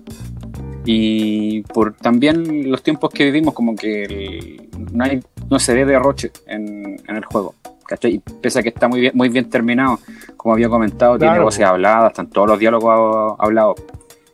y 0.85 1.63
por 1.63 1.95
también 1.95 2.71
los 2.71 2.83
tiempos 2.83 3.11
que 3.11 3.25
vivimos, 3.25 3.55
como 3.55 3.75
que 3.77 4.05
el- 4.05 4.69
no, 4.93 5.05
hay, 5.05 5.21
no 5.51 5.59
se 5.59 5.75
ve 5.75 5.85
derroche 5.85 6.31
en, 6.47 6.97
en 7.07 7.17
el 7.17 7.25
juego. 7.25 7.55
¿cachai? 7.87 8.15
Y 8.15 8.19
pese 8.19 8.59
a 8.59 8.63
que 8.63 8.71
está 8.71 8.89
muy 8.89 9.01
bien, 9.01 9.13
muy 9.15 9.29
bien 9.29 9.49
terminado, 9.49 9.99
como 10.37 10.55
había 10.55 10.69
comentado, 10.69 11.19
tiene 11.19 11.33
Claro, 11.35 11.45
voces 11.45 11.65
po. 11.65 11.71
habladas, 11.73 12.11
están 12.11 12.29
todos 12.31 12.49
los 12.49 12.59
diálogos 12.59 13.37
hablados. 13.39 13.77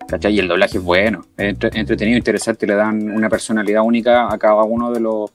¿cachai? 0.08 0.34
Y 0.34 0.38
el 0.38 0.48
doblaje 0.48 0.78
es 0.78 0.84
bueno, 0.84 1.22
es 1.36 1.48
entre- 1.50 1.78
entretenido, 1.78 2.16
interesante, 2.18 2.66
le 2.66 2.74
dan 2.74 3.10
una 3.10 3.28
personalidad 3.28 3.82
única 3.82 4.32
a 4.32 4.38
cada 4.38 4.62
uno 4.62 4.90
de 4.92 5.00
los, 5.00 5.30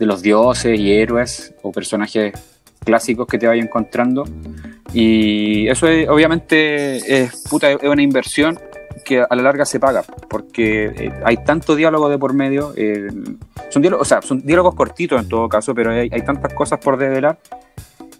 de 0.00 0.06
los 0.06 0.22
dioses 0.22 0.80
y 0.80 0.92
héroes 0.92 1.54
o 1.62 1.70
personajes 1.70 2.32
clásicos 2.82 3.26
que 3.26 3.38
te 3.38 3.46
vaya 3.46 3.62
encontrando. 3.62 4.24
Y 4.94 5.68
eso 5.68 5.86
es, 5.86 6.08
obviamente 6.08 6.96
es, 6.96 7.44
puta, 7.48 7.70
es 7.70 7.82
una 7.82 8.02
inversión 8.02 8.58
que 9.04 9.20
a 9.20 9.34
la 9.36 9.42
larga 9.42 9.66
se 9.66 9.78
paga, 9.78 10.02
porque 10.28 10.86
eh, 10.86 11.12
hay 11.24 11.36
tanto 11.44 11.76
diálogo 11.76 12.08
de 12.08 12.18
por 12.18 12.32
medio, 12.32 12.72
eh, 12.76 13.08
son, 13.68 13.82
diálogos, 13.82 14.06
o 14.06 14.08
sea, 14.08 14.22
son 14.22 14.40
diálogos 14.40 14.74
cortitos 14.74 15.20
en 15.20 15.28
todo 15.28 15.48
caso, 15.48 15.74
pero 15.74 15.90
hay, 15.90 16.08
hay 16.10 16.22
tantas 16.22 16.52
cosas 16.54 16.78
por 16.78 16.96
develar 16.96 17.38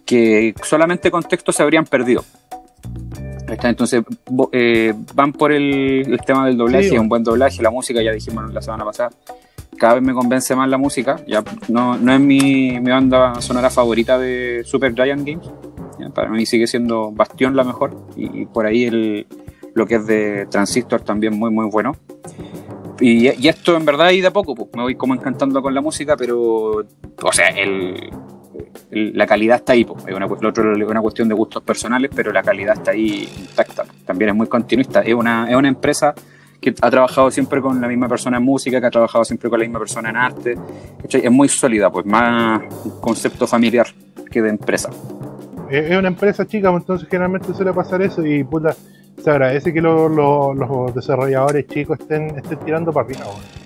que 0.05 0.53
solamente 0.63 1.09
con 1.09 1.23
texto 1.23 1.51
se 1.51 1.63
habrían 1.63 1.85
perdido. 1.85 2.23
Entonces 3.47 4.03
eh, 4.53 4.93
van 5.13 5.33
por 5.33 5.51
el, 5.51 6.05
el 6.07 6.19
tema 6.21 6.45
del 6.45 6.57
doblaje, 6.57 6.89
Sí, 6.89 6.97
un 6.97 7.09
buen 7.09 7.23
doblaje, 7.23 7.61
la 7.61 7.69
música, 7.69 8.01
ya 8.01 8.11
dijimos 8.11 8.53
la 8.53 8.61
semana 8.61 8.85
pasada, 8.85 9.11
cada 9.81 9.95
vez 9.95 10.03
me 10.03 10.13
convence 10.13 10.55
más 10.55 10.69
la 10.69 10.77
música, 10.77 11.15
ya 11.25 11.43
no, 11.67 11.97
no 11.97 12.13
es 12.13 12.19
mi, 12.19 12.79
mi 12.79 12.91
banda 12.91 13.41
sonora 13.41 13.71
favorita 13.71 14.19
de 14.19 14.61
Super 14.63 14.93
Giant 14.93 15.27
Games, 15.27 15.49
para 16.13 16.29
mí 16.29 16.45
sigue 16.45 16.67
siendo 16.67 17.11
Bastión 17.11 17.55
la 17.55 17.63
mejor, 17.63 17.97
y, 18.15 18.45
por 18.45 18.67
ahí 18.67 18.83
el, 18.83 19.25
lo 19.73 19.87
que 19.87 19.95
es 19.95 20.05
de 20.05 20.45
Transistor 20.51 21.01
también 21.01 21.35
muy 21.35 21.49
muy 21.49 21.65
bueno. 21.65 21.95
Y, 22.99 23.25
esto 23.47 23.75
en 23.75 23.83
verdad 23.83 24.11
y 24.11 24.21
de 24.21 24.27
a 24.27 24.31
poco, 24.31 24.53
pues, 24.53 24.69
me 24.75 24.83
voy 24.83 24.93
como 24.93 25.15
encantando 25.15 25.63
con 25.63 25.73
la 25.73 25.81
música, 25.81 26.15
pero, 26.15 26.73
o 27.23 27.31
sea, 27.31 27.47
el, 27.47 28.11
la 28.91 29.25
calidad 29.25 29.55
está 29.57 29.73
ahí, 29.73 29.83
pues. 29.83 30.05
es 30.05 30.13
una, 30.13 30.27
una 30.27 31.01
cuestión 31.01 31.27
de 31.27 31.33
gustos 31.33 31.63
personales, 31.63 32.11
pero 32.15 32.31
la 32.31 32.43
calidad 32.43 32.75
está 32.75 32.91
ahí 32.91 33.27
intacta. 33.35 33.85
También 34.05 34.29
es 34.29 34.35
muy 34.35 34.45
continuista, 34.45 35.01
es 35.01 35.15
una, 35.15 35.49
es 35.49 35.55
una 35.55 35.69
empresa 35.69 36.13
que 36.61 36.73
ha 36.79 36.91
trabajado 36.91 37.31
siempre 37.31 37.59
con 37.59 37.81
la 37.81 37.87
misma 37.87 38.07
persona 38.07 38.37
en 38.37 38.43
música, 38.43 38.79
que 38.79 38.85
ha 38.87 38.91
trabajado 38.91 39.25
siempre 39.25 39.49
con 39.49 39.59
la 39.59 39.65
misma 39.65 39.79
persona 39.79 40.09
en 40.11 40.15
arte, 40.15 40.55
¿cachai? 41.01 41.25
es 41.25 41.31
muy 41.31 41.49
sólida, 41.49 41.89
pues 41.89 42.05
más 42.05 42.61
concepto 43.01 43.47
familiar 43.47 43.87
que 44.29 44.41
de 44.41 44.49
empresa. 44.49 44.89
es 45.69 45.97
una 45.97 46.09
empresa 46.09 46.45
chica, 46.45 46.69
pues, 46.71 46.83
entonces 46.83 47.07
generalmente 47.09 47.53
suele 47.53 47.73
pasar 47.73 48.01
eso 48.03 48.25
y 48.25 48.43
puta, 48.43 48.75
se 49.21 49.29
agradece 49.29 49.73
que 49.73 49.81
lo- 49.81 50.07
lo- 50.07 50.53
los 50.53 50.93
desarrolladores 50.95 51.65
chicos 51.67 51.99
estén, 51.99 52.37
estén 52.37 52.59
tirando 52.59 52.91
para 52.93 53.07
arriba, 53.07 53.25
weón. 53.25 53.61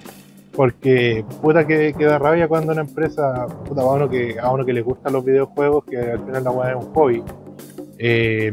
Porque 0.55 1.25
puta 1.41 1.67
que, 1.67 1.93
que 1.97 2.05
da 2.05 2.17
rabia 2.17 2.47
cuando 2.47 2.71
una 2.71 2.81
empresa, 2.81 3.45
puta, 3.67 3.81
a 3.81 3.85
uno 3.91 4.07
que, 4.09 4.39
a 4.39 4.51
uno 4.51 4.63
que 4.63 4.71
le 4.71 4.81
gustan 4.81 5.11
los 5.11 5.25
videojuegos, 5.25 5.83
que 5.83 5.97
al 5.97 6.23
final 6.25 6.43
la 6.45 6.51
weá 6.51 6.69
es 6.71 6.75
un 6.77 6.93
hobby. 6.93 7.23
eh, 7.97 8.51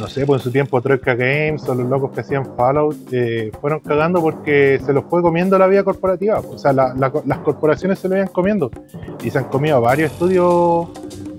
no 0.00 0.08
sé, 0.08 0.24
pues 0.26 0.40
en 0.40 0.44
su 0.44 0.50
tiempo 0.50 0.80
Troika 0.80 1.14
Games 1.14 1.68
o 1.68 1.74
los 1.74 1.88
locos 1.88 2.10
que 2.12 2.20
hacían 2.20 2.56
Fallout 2.56 2.96
eh, 3.12 3.50
fueron 3.60 3.80
cagando 3.80 4.20
porque 4.20 4.80
se 4.84 4.92
los 4.92 5.04
fue 5.10 5.22
comiendo 5.22 5.58
la 5.58 5.66
vida 5.66 5.84
corporativa. 5.84 6.40
O 6.40 6.58
sea, 6.58 6.72
la- 6.72 6.94
la- 6.94 7.12
las 7.26 7.38
corporaciones 7.38 7.98
se 7.98 8.08
lo 8.08 8.16
iban 8.16 8.28
comiendo 8.28 8.70
y 9.22 9.30
se 9.30 9.38
han 9.38 9.44
comido 9.44 9.76
a 9.76 9.80
varios 9.80 10.12
estudios 10.12 10.88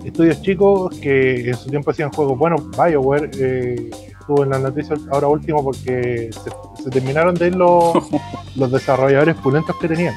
estudios 0.06 0.42
chicos 0.42 0.98
que 1.00 1.50
en 1.50 1.56
su 1.56 1.70
tiempo 1.70 1.92
hacían 1.92 2.12
juegos 2.12 2.38
buenos. 2.38 2.62
BioWare 2.72 3.30
eh, 3.40 3.90
estuvo 4.20 4.44
en 4.44 4.50
las 4.50 4.62
noticias 4.62 5.00
ahora 5.12 5.28
último 5.28 5.64
porque 5.64 6.30
se, 6.32 6.84
se 6.84 6.90
terminaron 6.90 7.36
de 7.36 7.48
ir 7.48 7.56
los, 7.56 7.94
los 8.56 8.72
desarrolladores 8.72 9.36
pulentos 9.36 9.76
que 9.78 9.88
tenían. 9.88 10.14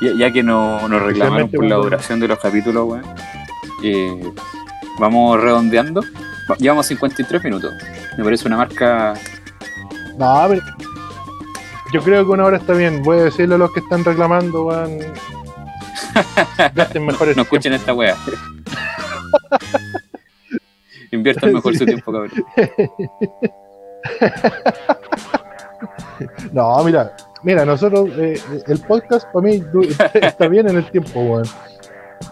Ya, 0.00 0.10
ya 0.18 0.32
que 0.32 0.42
no, 0.42 0.86
nos 0.88 1.02
reclamaron 1.02 1.46
Especialmente 1.46 1.56
por 1.56 1.66
la 1.66 1.76
duración 1.76 2.20
de 2.20 2.28
los 2.28 2.38
capítulos, 2.38 2.86
weón, 2.88 3.02
eh, 3.82 4.32
vamos 4.98 5.40
redondeando. 5.40 6.02
Va- 6.50 6.56
Llevamos 6.58 6.86
53 6.86 7.44
minutos. 7.44 7.72
Me 8.16 8.24
parece 8.24 8.46
una 8.46 8.56
marca. 8.56 9.14
No, 10.18 10.44
pero 10.48 10.62
yo 11.92 12.02
creo 12.02 12.24
que 12.24 12.30
una 12.30 12.44
hora 12.44 12.56
está 12.58 12.72
bien. 12.74 13.02
Voy 13.02 13.18
a 13.18 13.24
decirle 13.24 13.54
a 13.54 13.58
los 13.58 13.72
que 13.72 13.80
están 13.80 14.04
reclamando, 14.04 14.66
weón. 14.66 14.98
Gasten 16.74 17.04
mejor 17.06 17.28
el 17.28 17.36
No 17.36 17.42
escuchen 17.42 17.72
esta 17.72 17.92
wea. 17.94 18.16
Inviertan 21.12 21.52
mejor 21.54 21.76
su 21.76 21.84
tiempo, 21.86 22.12
cabrón. 22.12 22.30
No, 26.52 26.82
mira, 26.84 27.14
mira, 27.42 27.64
nosotros, 27.64 28.08
eh, 28.16 28.40
el 28.68 28.78
podcast 28.80 29.26
para 29.32 29.46
mí 29.46 29.62
está 30.14 30.46
bien 30.48 30.68
en 30.68 30.76
el 30.76 30.90
tiempo, 30.90 31.20
weón. 31.20 31.44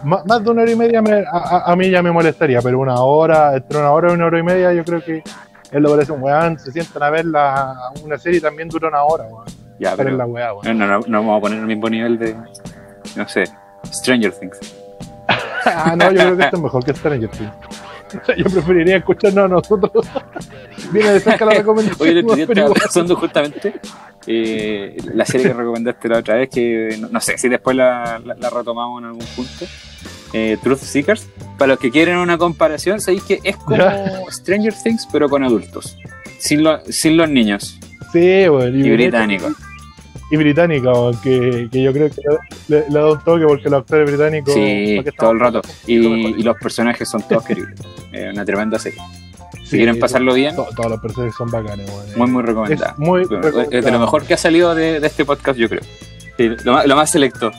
Má- 0.03 0.23
Más 0.25 0.43
de 0.43 0.49
una 0.49 0.61
hora 0.63 0.71
y 0.71 0.75
media 0.75 1.01
me- 1.01 1.23
a, 1.31 1.63
a- 1.65 1.75
mí 1.75 1.89
ya 1.89 2.01
me 2.01 2.11
molestaría, 2.11 2.61
pero 2.61 2.79
una 2.79 2.95
hora, 3.01 3.55
entre 3.55 3.77
una 3.79 3.91
hora 3.91 4.11
y 4.11 4.13
una 4.15 4.25
hora 4.25 4.39
y 4.39 4.43
media, 4.43 4.73
yo 4.73 4.83
creo 4.83 5.01
que 5.03 5.17
es 5.71 5.81
parece 5.89 6.11
un 6.11 6.21
weón. 6.21 6.59
Se 6.59 6.71
sientan 6.71 7.03
a 7.03 7.09
ver 7.09 7.25
la, 7.25 7.75
una 8.03 8.17
serie 8.17 8.39
y 8.39 8.41
también 8.41 8.69
dura 8.69 8.89
una 8.89 9.03
hora, 9.03 9.25
weón. 9.25 9.45
Ya, 9.79 9.95
Pero 9.95 10.11
la 10.11 10.25
weá, 10.25 10.53
weón. 10.53 10.77
No, 10.77 10.85
no, 10.87 10.99
no, 10.99 11.05
no 11.07 11.17
vamos 11.19 11.37
a 11.37 11.41
poner 11.41 11.59
el 11.59 11.65
mismo 11.65 11.89
nivel 11.89 12.17
de. 12.19 12.35
No 13.15 13.27
sé. 13.27 13.43
Stranger 13.91 14.31
Things. 14.31 14.59
ah, 15.65 15.95
no, 15.97 16.11
yo 16.11 16.19
creo 16.21 16.37
que 16.37 16.43
esto 16.43 16.57
es 16.57 16.63
mejor 16.63 16.85
que 16.85 16.93
Stranger 16.93 17.29
Things. 17.29 17.51
Yo 18.37 18.43
preferiría 18.45 18.97
escucharnos 18.97 19.45
a 19.45 19.47
nosotros. 19.47 20.05
Viene 20.91 21.13
de 21.13 21.19
cerca 21.19 21.45
la 21.45 21.53
recomendación. 21.53 22.07
Oye, 22.07 22.19
el 22.19 22.23
otro 22.25 22.35
día 22.35 22.45
estaba 22.45 22.73
pensando 22.75 23.15
justamente 23.15 23.73
eh, 24.27 24.97
la 25.13 25.25
serie 25.25 25.47
que 25.47 25.53
recomendaste 25.53 26.09
la 26.09 26.17
otra 26.19 26.35
vez, 26.35 26.49
que 26.49 26.97
no, 26.99 27.09
no 27.09 27.19
sé 27.21 27.37
si 27.37 27.49
después 27.49 27.75
la, 27.75 28.21
la- 28.23 28.35
la 28.35 28.49
retomamos 28.49 29.01
en 29.01 29.07
algún 29.07 29.25
punto. 29.35 29.65
Eh, 30.33 30.57
Truth 30.63 30.79
Seekers. 30.79 31.27
Para 31.57 31.73
los 31.73 31.79
que 31.79 31.91
quieren 31.91 32.17
una 32.17 32.37
comparación, 32.37 32.99
sabéis 32.99 33.23
que 33.23 33.39
es 33.43 33.55
como 33.57 33.77
Ya. 33.77 34.21
Stranger 34.31 34.73
Things, 34.83 35.07
pero 35.11 35.29
con 35.29 35.43
adultos. 35.43 35.95
Sin, 36.39 36.63
lo- 36.63 36.83
sin 36.85 37.17
los 37.17 37.29
niños. 37.29 37.79
Sí, 38.11 38.19
weón. 38.49 38.79
Y 38.85 38.89
británico. 38.91 39.49
Y 40.31 40.37
británica, 40.37 40.91
que, 41.21 41.67
que 41.71 41.83
yo 41.83 41.93
creo 41.93 42.09
que 42.09 42.21
le, 42.67 42.89
le 42.89 42.99
da 42.99 43.11
un 43.11 43.19
toque 43.23 43.45
porque 43.45 43.69
los 43.69 43.81
actores 43.81 44.07
británicos. 44.09 44.51
Sí, 44.53 44.95
¿para 44.97 45.03
qué 45.03 45.11
todo 45.11 45.31
el 45.31 45.39
rato. 45.39 45.61
Y, 45.85 45.95
y 45.97 46.41
los 46.41 46.57
personajes 46.57 47.07
son 47.07 47.21
todos 47.27 47.43
queribles. 47.45 47.79
Eh, 48.11 48.31
una 48.33 48.43
tremenda 48.43 48.79
serie. 48.79 48.99
Si 49.73 49.77
quieren 49.77 49.99
pasarlo 49.99 50.33
bien, 50.33 50.55
to- 50.55 50.67
todos 50.75 50.89
los 50.91 50.99
personajes 50.99 51.35
son 51.35 51.49
bacanes, 51.51 51.89
weón. 51.89 52.05
muy, 52.17 52.27
muy 52.31 52.41
Es 52.41 52.47
recomendada. 52.47 52.95
muy 52.97 53.25
Bueno, 53.25 53.25
Es 53.25 53.29
de 53.29 53.37
lo 53.51 53.61
recomendado. 53.61 53.99
mejor 53.99 54.23
que 54.23 54.33
ha 54.33 54.37
salido 54.37 54.73
de, 54.75 54.99
de 54.99 55.07
este 55.07 55.25
podcast, 55.25 55.57
yo 55.59 55.67
creo. 55.69 55.81
Sí, 56.37 56.49
lo, 56.63 56.73
más, 56.73 56.85
lo 56.87 56.95
más 56.95 57.09
selecto. 57.09 57.51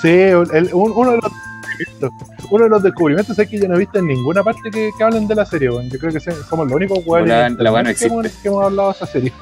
Sí, 0.00 0.08
el- 0.08 0.70
un- 0.72 0.92
uno, 0.94 1.10
de 1.12 1.16
los 1.18 1.30
descubrimientos, 1.78 2.10
uno 2.50 2.64
de 2.64 2.70
los 2.70 2.82
descubrimientos 2.82 3.38
es 3.38 3.48
que 3.48 3.58
yo 3.58 3.68
no 3.68 3.74
he 3.76 3.78
visto 3.78 3.98
en 3.98 4.06
ninguna 4.06 4.42
parte 4.42 4.70
que, 4.70 4.90
que 4.96 5.04
hablen 5.04 5.26
de 5.28 5.34
la 5.34 5.44
serie. 5.46 5.68
Yo 5.70 5.98
creo 5.98 6.12
que 6.12 6.20
somos 6.20 6.66
los 6.66 6.74
únicos 6.74 6.98
weones 7.06 7.28
La- 7.28 7.48
la 7.48 7.56
que, 7.56 7.64
hemos, 7.68 7.88
existe. 7.90 8.42
que 8.42 8.48
hemos 8.48 8.64
hablado 8.64 8.88
de 8.90 8.94
esa 8.96 9.06
serie. 9.06 9.32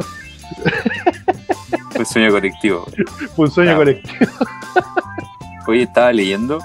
El 1.94 2.06
sueño 2.06 2.30
colectivo. 2.30 2.86
Fue 3.34 3.44
un 3.46 3.50
sueño 3.50 3.70
Claro. 3.70 3.78
colectivo. 3.80 4.26
Hoy 5.66 5.82
estaba 5.82 6.12
leyendo. 6.12 6.60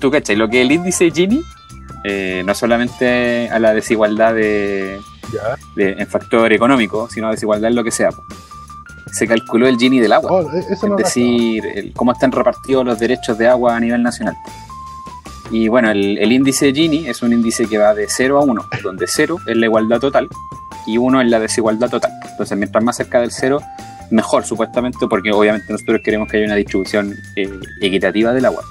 ¿Tú 0.00 0.10
cachai? 0.10 0.36
Lo 0.36 0.48
que 0.48 0.60
es 0.60 0.66
el 0.66 0.72
índice 0.72 1.10
Gini, 1.10 1.40
eh, 2.04 2.42
no 2.44 2.54
solamente 2.54 3.48
a 3.50 3.58
la 3.58 3.72
desigualdad 3.74 4.34
de, 4.34 5.00
en 5.76 6.06
factor 6.06 6.52
económico, 6.52 7.08
sino 7.10 7.30
desigualdad 7.30 7.70
en 7.70 7.76
lo 7.76 7.84
que 7.84 7.90
sea. 7.90 8.10
Se 9.12 9.26
calculó 9.26 9.66
el 9.66 9.76
Gini 9.76 10.00
del 10.00 10.12
agua. 10.12 10.30
Oh, 10.32 10.50
e- 10.52 10.58
es 10.70 10.82
no 10.82 10.96
decir, 10.96 11.64
el- 11.74 11.92
cómo 11.92 12.12
están 12.12 12.32
repartidos 12.32 12.84
los 12.84 12.98
derechos 12.98 13.36
de 13.38 13.48
agua 13.48 13.76
a 13.76 13.80
nivel 13.80 14.02
nacional. 14.02 14.34
Y 15.50 15.68
bueno, 15.68 15.90
el, 15.90 16.16
el 16.18 16.32
índice 16.32 16.72
Gini 16.72 17.06
es 17.08 17.22
un 17.22 17.32
índice 17.32 17.66
que 17.66 17.76
va 17.76 17.94
de 17.94 18.06
0 18.08 18.38
a 18.38 18.42
1, 18.42 18.66
donde 18.82 19.06
0 19.06 19.36
es 19.46 19.56
la 19.56 19.66
igualdad 19.66 20.00
total 20.00 20.28
y 20.86 20.96
1 20.96 21.20
es 21.20 21.28
la 21.28 21.38
desigualdad 21.40 21.90
total. 21.90 22.10
Entonces, 22.30 22.56
mientras 22.56 22.82
más 22.82 22.96
cerca 22.96 23.20
del 23.20 23.30
0, 23.32 23.60
mejor 24.10 24.44
supuestamente, 24.44 25.06
porque 25.10 25.30
obviamente 25.30 25.70
nosotros 25.70 26.00
queremos 26.02 26.28
que 26.30 26.38
haya 26.38 26.46
una 26.46 26.54
distribución 26.56 27.14
eh, 27.36 27.50
equitativa 27.82 28.32
del 28.32 28.46
agua. 28.46 28.62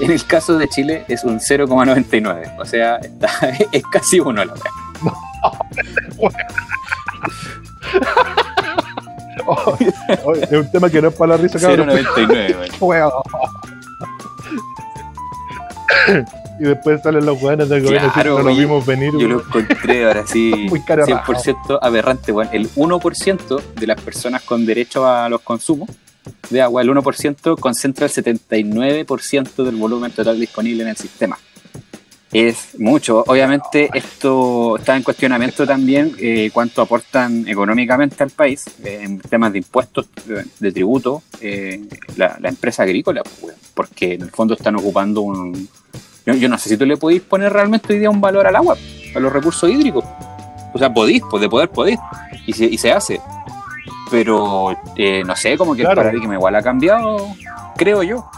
En 0.00 0.10
el 0.10 0.24
caso 0.26 0.58
de 0.58 0.68
Chile 0.68 1.04
es 1.08 1.24
un 1.24 1.38
0,99, 1.40 2.54
o 2.58 2.64
sea, 2.64 2.96
está- 2.96 3.30
es 3.72 3.82
casi 3.92 4.20
uno 4.20 4.44
la 4.44 4.52
verdad. 4.54 4.70
Oh, 9.46 9.76
oh, 10.24 10.34
es 10.34 10.50
un 10.52 10.70
tema 10.70 10.88
que 10.88 11.02
no 11.02 11.08
es 11.08 11.14
para 11.14 11.36
la 11.36 11.42
risa, 11.42 11.58
cabrón. 11.58 11.88
0,99, 11.90 12.56
bueno. 12.80 13.12
Weón. 16.08 16.24
y 16.60 16.64
después 16.64 17.02
salen 17.02 17.26
los 17.26 17.42
weones 17.42 17.68
del 17.68 17.82
gobierno 17.82 18.12
Claro, 18.12 18.38
no 18.38 18.44
lo 18.50 18.56
vimos 18.56 18.86
venir. 18.86 19.12
Yo 19.18 19.28
lo 19.28 19.40
encontré 19.40 20.06
ahora 20.06 20.24
sí 20.26 20.66
Muy 20.70 20.82
caro 20.82 21.04
100% 21.06 21.78
aberrante, 21.82 22.32
weón. 22.32 22.48
El 22.52 22.70
1% 22.70 23.62
de 23.74 23.86
las 23.86 24.00
personas 24.00 24.42
con 24.42 24.64
derecho 24.64 25.06
a 25.06 25.28
los 25.28 25.40
consumos 25.42 25.90
de 26.50 26.62
agua, 26.62 26.82
el 26.82 26.90
1% 26.90 27.58
concentra 27.58 28.06
el 28.06 28.12
79% 28.12 29.64
del 29.64 29.76
volumen 29.76 30.12
total 30.12 30.38
disponible 30.38 30.82
en 30.82 30.90
el 30.90 30.96
sistema. 30.96 31.38
Es 32.34 32.80
mucho. 32.80 33.22
Obviamente 33.28 33.88
esto 33.94 34.76
está 34.76 34.96
en 34.96 35.04
cuestionamiento 35.04 35.64
también 35.64 36.16
eh, 36.18 36.50
cuánto 36.52 36.82
aportan 36.82 37.46
económicamente 37.46 38.24
al 38.24 38.30
país 38.30 38.64
eh, 38.82 39.02
en 39.02 39.20
temas 39.20 39.52
de 39.52 39.58
impuestos, 39.58 40.08
de, 40.26 40.44
de 40.58 40.72
tributo, 40.72 41.22
eh, 41.40 41.86
la, 42.16 42.36
la 42.40 42.48
empresa 42.48 42.82
agrícola, 42.82 43.22
pues, 43.40 43.54
porque 43.72 44.14
en 44.14 44.22
el 44.22 44.30
fondo 44.30 44.54
están 44.54 44.74
ocupando 44.74 45.20
un... 45.20 45.68
Yo, 46.26 46.34
yo 46.34 46.48
no 46.48 46.58
sé 46.58 46.70
si 46.70 46.76
tú 46.76 46.86
le 46.86 46.96
podéis 46.96 47.22
poner 47.22 47.52
realmente 47.52 47.92
hoy 47.92 48.00
día 48.00 48.10
un 48.10 48.20
valor 48.20 48.48
al 48.48 48.56
agua, 48.56 48.76
a 49.14 49.20
los 49.20 49.32
recursos 49.32 49.70
hídricos. 49.70 50.04
O 50.72 50.78
sea, 50.78 50.92
podéis, 50.92 51.22
pues 51.30 51.40
de 51.40 51.48
poder 51.48 51.68
podéis. 51.68 52.00
Y 52.46 52.52
se, 52.52 52.64
y 52.64 52.78
se 52.78 52.90
hace. 52.90 53.20
Pero 54.10 54.76
eh, 54.96 55.22
no 55.24 55.34
sé, 55.36 55.56
como 55.56 55.74
que 55.74 55.82
Claro. 55.82 56.00
el 56.02 56.06
paradigma 56.08 56.34
igual 56.34 56.54
ha 56.56 56.62
cambiado, 56.62 57.28
creo 57.76 58.02
yo. 58.02 58.28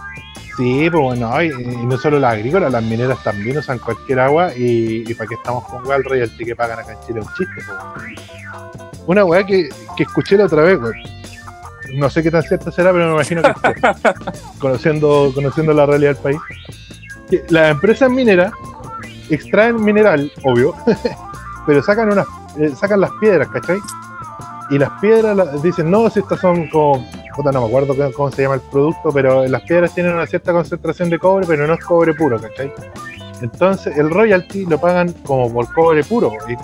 Sí, 0.57 0.89
pues 0.91 1.03
bueno, 1.03 1.43
y, 1.43 1.49
y 1.49 1.87
no 1.87 1.99
solo 1.99 2.19
las 2.19 2.33
agrícolas, 2.35 2.73
las 2.73 2.83
mineras 2.83 3.23
también 3.23 3.59
usan 3.59 3.79
cualquier 3.79 4.21
agua 4.21 4.55
y, 4.57 5.05
y 5.11 5.15
para 5.15 5.29
qué 5.29 5.35
estamos 5.35 5.65
con 5.65 5.87
weá, 5.87 5.97
el 5.99 6.05
royalty 6.05 6.45
que 6.47 6.57
pagan 6.57 6.79
acá 6.79 6.93
en 6.93 7.01
Chile 7.07 7.21
un 7.21 7.27
chiste, 7.35 7.55
pues. 7.67 8.99
Una 9.07 9.25
weá 9.25 9.45
que, 9.45 9.69
que 9.97 10.03
escuché 10.05 10.37
la 10.39 10.47
otra 10.47 10.63
vez, 10.63 10.79
weón. 10.81 10.95
No 11.95 12.09
sé 12.11 12.23
qué 12.23 12.31
tan 12.31 12.43
cierta 12.43 12.71
será, 12.73 12.91
pero 12.93 13.07
me 13.09 13.13
imagino 13.15 13.43
que 13.43 13.53
conociendo, 14.59 15.31
conociendo 15.35 15.73
la 15.73 15.85
realidad 15.87 16.15
del 16.15 16.23
país. 16.23 16.39
Que 17.31 17.45
las 17.51 17.71
empresas 17.73 18.11
mineras 18.11 18.53
extraen 19.29 19.83
mineral, 19.85 20.33
obvio, 20.43 20.75
pero 21.67 21.83
sacan 21.83 22.11
unas, 22.13 22.27
eh, 22.59 22.73
sacan 22.75 23.01
las 23.01 23.11
piedras, 23.21 23.49
¿cachai? 23.49 23.79
Y 24.71 24.79
las 24.79 24.91
piedras 25.01 25.37
las- 25.37 25.63
dicen, 25.63 25.91
no, 25.91 26.09
si 26.11 26.19
estas 26.21 26.41
son 26.41 26.69
como, 26.69 27.07
puta, 27.37 27.53
no 27.53 27.61
me 27.63 27.67
acuerdo 27.69 27.95
cómo- 27.97 28.13
cómo 28.13 28.31
se 28.33 28.43
llama 28.43 28.57
el 28.57 28.61
producto, 28.63 29.11
pero 29.13 29.47
las 29.47 29.63
piedras 29.63 29.95
tienen 29.95 30.13
una 30.15 30.27
cierta 30.27 30.53
concentración 30.53 31.09
de 31.11 31.19
cobre, 31.19 31.47
pero 31.47 31.67
no 31.67 31.75
es 31.75 31.85
cobre 31.85 32.15
puro, 32.15 32.41
¿cachai? 32.41 32.73
Entonces 33.43 33.97
el 33.97 34.11
royalty 34.11 34.65
lo 34.67 34.79
pagan 34.81 35.13
como 35.25 35.53
por 35.53 35.73
cobre 35.73 36.03
puro. 36.05 36.33
y- 36.49 36.57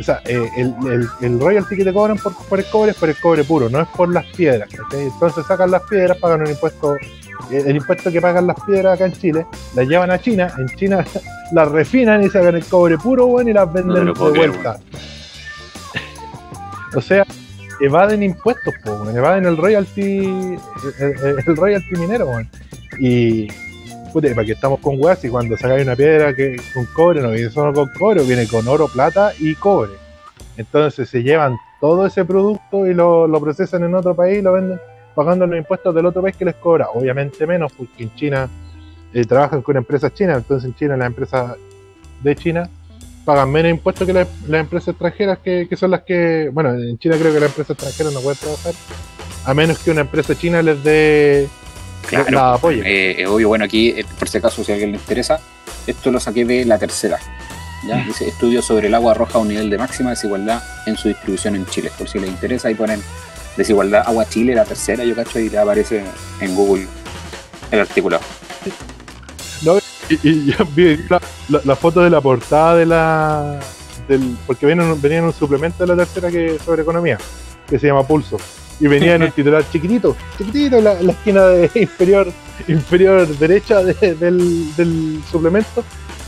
o 0.00 0.02
sea, 0.02 0.20
eh, 0.24 0.48
el, 0.56 0.74
el- 0.90 1.08
el 1.20 1.40
royalty 1.40 1.76
que 1.76 1.84
te 1.84 1.92
cobran 1.92 2.16
por, 2.18 2.34
por 2.48 2.58
el 2.58 2.64
cobre 2.66 2.90
es 2.90 2.96
por 2.96 3.08
el 3.08 3.16
cobre 3.16 3.44
puro, 3.44 3.68
no 3.70 3.80
es 3.80 3.88
por 3.96 4.08
las 4.12 4.26
piedras, 4.36 4.68
¿cachai? 4.68 5.04
Entonces 5.06 5.46
sacan 5.46 5.70
las 5.70 5.82
piedras, 5.82 6.18
pagan 6.18 6.40
un 6.42 6.48
impuesto, 6.48 6.96
eh, 6.96 7.62
el 7.66 7.76
impuesto 7.76 8.10
que 8.10 8.20
pagan 8.20 8.46
las 8.48 8.56
piedras 8.66 8.94
acá 8.94 9.06
en 9.06 9.12
Chile, 9.12 9.46
las 9.76 9.86
llevan 9.86 10.10
a 10.10 10.18
China, 10.20 10.52
en 10.58 10.66
China 10.76 11.04
las 11.52 11.70
refinan 11.70 12.22
y 12.24 12.28
sacan 12.28 12.56
el 12.56 12.64
cobre 12.64 12.98
puro, 12.98 13.26
bueno, 13.26 13.50
y 13.50 13.52
las 13.52 13.72
venden 13.72 14.06
lo 14.06 14.12
de 14.14 14.32
creer, 14.32 14.50
vuelta. 14.50 14.78
O 16.94 17.00
sea, 17.00 17.24
evaden 17.80 18.22
impuestos, 18.22 18.74
po, 18.84 19.08
evaden 19.10 19.46
el 19.46 19.56
royalty, 19.56 20.58
el, 21.00 21.56
royalty 21.56 21.96
minero, 21.98 22.26
weón. 22.26 22.48
Y 22.98 23.48
puta, 24.12 24.28
para 24.34 24.44
que 24.44 24.52
estamos 24.52 24.80
con 24.80 24.96
weas 24.98 25.24
y 25.24 25.28
cuando 25.28 25.56
sacáis 25.56 25.84
una 25.84 25.96
piedra 25.96 26.34
que 26.34 26.56
con 26.72 26.86
cobre, 26.86 27.20
no 27.20 27.30
viene 27.30 27.50
solo 27.50 27.72
con 27.72 27.88
cobre, 27.98 28.22
viene 28.22 28.46
con 28.46 28.66
oro, 28.68 28.88
plata 28.88 29.32
y 29.38 29.54
cobre. 29.54 29.92
Entonces 30.56 31.08
se 31.08 31.22
llevan 31.22 31.56
todo 31.80 32.06
ese 32.06 32.24
producto 32.24 32.86
y 32.86 32.94
lo, 32.94 33.26
lo 33.26 33.40
procesan 33.40 33.82
en 33.82 33.94
otro 33.94 34.14
país 34.14 34.38
y 34.38 34.42
lo 34.42 34.52
venden 34.52 34.78
pagando 35.14 35.46
los 35.46 35.56
impuestos 35.56 35.94
del 35.94 36.06
otro 36.06 36.22
país 36.22 36.36
que 36.36 36.44
les 36.44 36.54
cobra. 36.56 36.88
Obviamente 36.94 37.46
menos, 37.46 37.72
porque 37.72 38.04
en 38.04 38.14
China 38.14 38.48
eh, 39.12 39.24
trabajan 39.24 39.62
con 39.62 39.76
empresas 39.76 40.12
chinas, 40.14 40.38
entonces 40.38 40.68
en 40.68 40.74
China 40.76 40.96
las 40.96 41.06
empresas 41.06 41.56
de 42.22 42.36
China 42.36 42.68
pagan 43.24 43.50
menos 43.50 43.70
impuestos 43.70 44.06
que 44.06 44.12
las, 44.12 44.28
las 44.46 44.60
empresas 44.60 44.88
extranjeras 44.88 45.38
que, 45.38 45.66
que 45.68 45.76
son 45.76 45.90
las 45.90 46.02
que, 46.02 46.50
bueno, 46.52 46.74
en 46.74 46.98
China 46.98 47.16
creo 47.18 47.32
que 47.32 47.40
las 47.40 47.50
empresas 47.50 47.70
extranjeras 47.70 48.12
no 48.12 48.20
pueden 48.20 48.38
trabajar 48.38 48.74
a 49.44 49.54
menos 49.54 49.78
que 49.78 49.90
una 49.90 50.02
empresa 50.02 50.34
china 50.36 50.62
les 50.62 50.82
dé 50.82 51.48
Claro. 52.08 52.30
la 52.30 52.54
apoye. 52.54 52.82
Eh, 52.84 53.22
es 53.22 53.28
obvio, 53.28 53.48
bueno, 53.48 53.64
aquí, 53.64 53.88
eh, 53.88 54.04
por 54.18 54.28
si 54.28 54.38
acaso, 54.38 54.62
si 54.62 54.72
a 54.72 54.74
alguien 54.74 54.92
le 54.92 54.98
interesa, 54.98 55.40
esto 55.86 56.10
lo 56.10 56.20
saqué 56.20 56.44
de 56.44 56.64
la 56.66 56.78
tercera. 56.78 57.18
¿ya? 57.88 57.96
Dice, 58.04 58.28
estudio 58.28 58.60
sobre 58.60 58.88
el 58.88 58.94
agua 58.94 59.12
arroja 59.12 59.38
un 59.38 59.48
nivel 59.48 59.70
de 59.70 59.78
máxima 59.78 60.10
desigualdad 60.10 60.62
en 60.86 60.96
su 60.96 61.08
distribución 61.08 61.56
en 61.56 61.66
Chile. 61.66 61.90
Por 61.96 62.08
si 62.08 62.18
les 62.18 62.28
interesa, 62.28 62.68
ahí 62.68 62.74
ponen 62.74 63.02
desigualdad 63.56 64.02
agua 64.06 64.28
Chile, 64.28 64.54
la 64.54 64.64
tercera, 64.64 65.04
yo 65.04 65.14
cacho, 65.14 65.38
y 65.38 65.48
le 65.48 65.58
aparece 65.58 66.04
en 66.40 66.54
Google 66.54 66.86
el 67.70 67.80
artículo. 67.80 68.20
Y, 70.08 70.28
y 70.28 70.46
yo 70.52 70.64
vi 70.74 70.96
la, 71.08 71.20
la- 71.48 71.60
la 71.64 71.76
foto 71.76 72.00
de 72.00 72.10
la 72.10 72.20
portada 72.20 72.76
de 72.76 72.86
la. 72.86 73.60
Del, 74.08 74.36
porque 74.46 74.66
venía, 74.66 74.84
en 74.84 74.90
un- 74.92 75.00
venía 75.00 75.22
un 75.22 75.32
suplemento 75.32 75.84
de 75.86 75.94
la 75.94 76.04
tercera 76.04 76.30
que 76.30 76.58
sobre 76.64 76.82
economía, 76.82 77.16
que 77.68 77.78
se 77.78 77.86
llama 77.86 78.06
Pulso. 78.06 78.36
Y 78.80 78.86
venía 78.86 79.14
en 79.14 79.22
el 79.22 79.32
titular 79.34 79.64
chiquitito, 79.70 80.16
chiquitito 80.36 80.76
en 80.78 80.84
la, 80.84 80.92
esquina 81.00 81.46
de 81.46 81.70
inferior, 81.74 82.30
inferior 82.68 83.26
derecha 83.38 83.82
de- 83.82 84.14
del, 84.14 84.74
del 84.76 85.22
suplemento. 85.30 85.82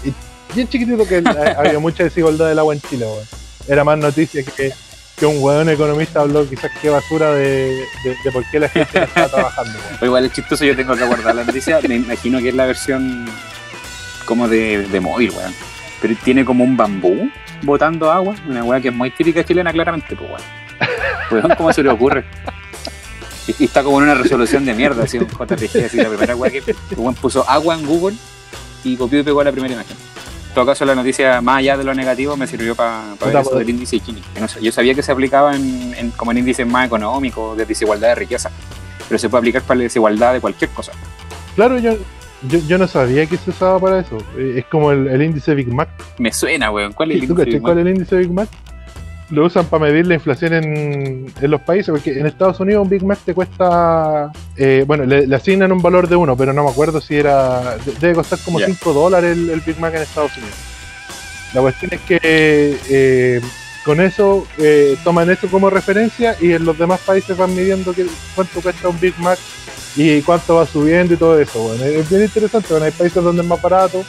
Y 0.04 0.12
bien 0.54 0.68
chiquitito 0.68 1.06
que 1.06 1.22
había 1.58 1.78
mucha 1.78 2.04
desigualdad 2.04 2.48
del 2.48 2.58
agua 2.58 2.74
en 2.74 2.80
Chile, 2.80 3.04
weón. 3.04 3.24
Era 3.68 3.82
más 3.84 3.98
noticia 3.98 4.42
que, 4.44 4.72
que 5.16 5.26
un 5.26 5.42
weón 5.42 5.68
economista 5.68 6.20
habló 6.20 6.48
quizás 6.48 6.70
qué 6.80 6.88
basura 6.88 7.32
de, 7.32 7.82
de, 8.04 8.16
de 8.24 8.32
por 8.32 8.48
qué 8.50 8.60
la 8.60 8.68
gente 8.68 9.00
no 9.00 9.04
estaba 9.04 9.28
trabajando, 9.28 9.72
weón. 9.90 9.98
Igual 10.04 10.24
es 10.26 10.32
chistoso, 10.32 10.64
yo 10.64 10.74
tengo 10.76 10.94
que 10.94 11.04
guardar 11.04 11.34
la 11.34 11.44
noticia. 11.44 11.80
Me 11.86 11.96
imagino 11.96 12.38
que 12.38 12.48
es 12.50 12.54
la 12.54 12.64
versión 12.66 13.26
como 14.26 14.46
de, 14.48 14.86
de 14.86 15.00
móvil, 15.00 15.30
weón. 15.30 15.54
Pero 16.02 16.14
tiene 16.22 16.44
como 16.44 16.62
un 16.64 16.76
bambú 16.76 17.30
botando 17.62 18.12
agua, 18.12 18.34
una 18.46 18.62
weá 18.62 18.80
que 18.80 18.88
es 18.88 18.94
muy 18.94 19.10
típica 19.10 19.42
chilena, 19.42 19.72
claramente, 19.72 20.14
pues 20.14 20.28
weón. 20.30 20.42
Weón, 21.30 21.54
¿cómo 21.56 21.72
se 21.72 21.82
le 21.82 21.88
ocurre? 21.88 22.24
Y, 23.48 23.64
está 23.64 23.82
como 23.82 23.98
en 23.98 24.04
una 24.04 24.14
resolución 24.14 24.64
de 24.64 24.74
mierda, 24.74 25.04
así 25.04 25.18
un 25.18 25.26
JPG, 25.26 25.86
así 25.86 25.96
la 25.96 26.08
primera 26.08 26.36
weá 26.36 26.50
que 26.50 26.62
weón 26.96 27.14
puso 27.14 27.48
agua 27.48 27.74
en 27.74 27.86
Google 27.86 28.16
y 28.84 28.96
copió 28.96 29.20
y 29.20 29.22
pegó 29.22 29.42
la 29.42 29.50
primera 29.52 29.74
imagen. 29.74 29.96
todo 30.54 30.66
caso, 30.66 30.84
la 30.84 30.94
noticia, 30.94 31.40
más 31.40 31.58
allá 31.58 31.76
de 31.76 31.84
lo 31.84 31.94
negativo, 31.94 32.36
me 32.36 32.46
sirvió 32.46 32.74
para 32.76 33.08
ver 33.10 33.18
Puta, 33.18 33.40
eso 33.40 33.56
del 33.58 33.70
índice 33.70 33.98
Gini. 34.00 34.22
Que 34.34 34.40
no 34.40 34.48
sé, 34.48 34.60
yo 34.62 34.70
sabía 34.70 34.94
que 34.94 35.02
se 35.02 35.10
aplicaba 35.12 35.56
en, 35.56 35.94
en- 35.96 36.10
como 36.12 36.30
en 36.32 36.38
índices 36.38 36.66
más 36.66 36.86
económicos, 36.86 37.56
de 37.56 37.64
desigualdad 37.64 38.08
de 38.08 38.14
riqueza, 38.16 38.50
pero 39.08 39.18
se 39.18 39.28
puede 39.28 39.40
aplicar 39.40 39.62
para 39.62 39.78
la 39.78 39.84
desigualdad 39.84 40.32
de 40.34 40.40
cualquier 40.40 40.70
cosa. 40.70 40.92
Claro, 41.56 41.78
yo, 41.78 41.94
yo, 42.48 42.58
yo 42.66 42.78
no 42.78 42.86
sabía 42.88 43.26
que 43.26 43.36
se 43.36 43.50
usaba 43.50 43.78
para 43.78 44.00
eso. 44.00 44.18
Eh, 44.36 44.54
Es 44.58 44.64
como 44.66 44.92
el, 44.92 45.06
el 45.08 45.22
índice 45.22 45.54
Big 45.54 45.68
Mac. 45.72 45.88
Me 46.18 46.32
suena, 46.32 46.70
weón. 46.70 46.92
¿Cuál 46.92 47.12
es 47.12 47.20
el 47.22 47.26
¿Tú 47.26 47.32
índice? 47.32 47.46
cachai 47.46 47.60
cuál 47.60 47.78
es 47.78 47.86
el 47.86 47.92
índice 47.92 48.16
Big 48.16 48.30
Mac? 48.30 48.48
Lo 49.30 49.44
usan 49.44 49.64
para 49.66 49.84
medir 49.86 50.06
la 50.06 50.14
inflación 50.14 50.52
en, 50.54 51.26
en 51.40 51.50
los 51.50 51.60
países, 51.62 51.90
porque 51.90 52.16
en 52.18 52.26
Estados 52.26 52.60
Unidos 52.60 52.84
un 52.84 52.88
Big 52.88 53.02
Mac 53.04 53.18
te 53.24 53.34
cuesta, 53.34 54.30
eh, 54.56 54.84
bueno, 54.86 55.04
le, 55.04 55.26
le 55.26 55.34
asignan 55.34 55.72
un 55.72 55.82
valor 55.82 56.08
de 56.08 56.14
uno, 56.14 56.36
pero 56.36 56.52
no 56.52 56.62
me 56.62 56.70
acuerdo 56.70 57.00
si 57.00 57.16
era, 57.16 57.76
de- 57.78 57.92
debe 58.00 58.14
costar 58.14 58.38
como 58.44 58.60
Ya. 58.60 58.66
5 58.66 58.92
dólares 58.92 59.36
el, 59.36 59.50
el 59.50 59.60
Big 59.62 59.80
Mac 59.80 59.92
en 59.96 60.02
Estados 60.02 60.36
Unidos. 60.36 60.54
La 61.54 61.60
cuestión 61.60 61.92
es 61.94 62.00
que 62.02 62.20
eh, 62.88 63.40
con 63.84 64.00
eso 64.00 64.46
eh, 64.58 64.96
toman 65.02 65.28
eso 65.30 65.48
como 65.48 65.70
referencia 65.70 66.36
y 66.40 66.52
en 66.52 66.64
los 66.64 66.78
demás 66.78 67.00
países 67.00 67.36
van 67.36 67.52
midiendo 67.54 67.92
que- 67.94 68.06
cuánto 68.36 68.60
cuesta 68.60 68.88
un 68.88 69.00
Big 69.00 69.18
Mac 69.18 69.38
y 69.96 70.22
cuánto 70.22 70.56
va 70.56 70.66
subiendo 70.66 71.14
y 71.14 71.16
todo 71.16 71.40
eso. 71.40 71.60
Bueno, 71.62 71.84
es 71.84 72.08
bien 72.08 72.22
interesante, 72.22 72.68
bueno, 72.70 72.84
hay 72.84 72.92
países 72.92 73.22
donde 73.22 73.42
es 73.42 73.48
más 73.48 73.60
barato, 73.60 74.04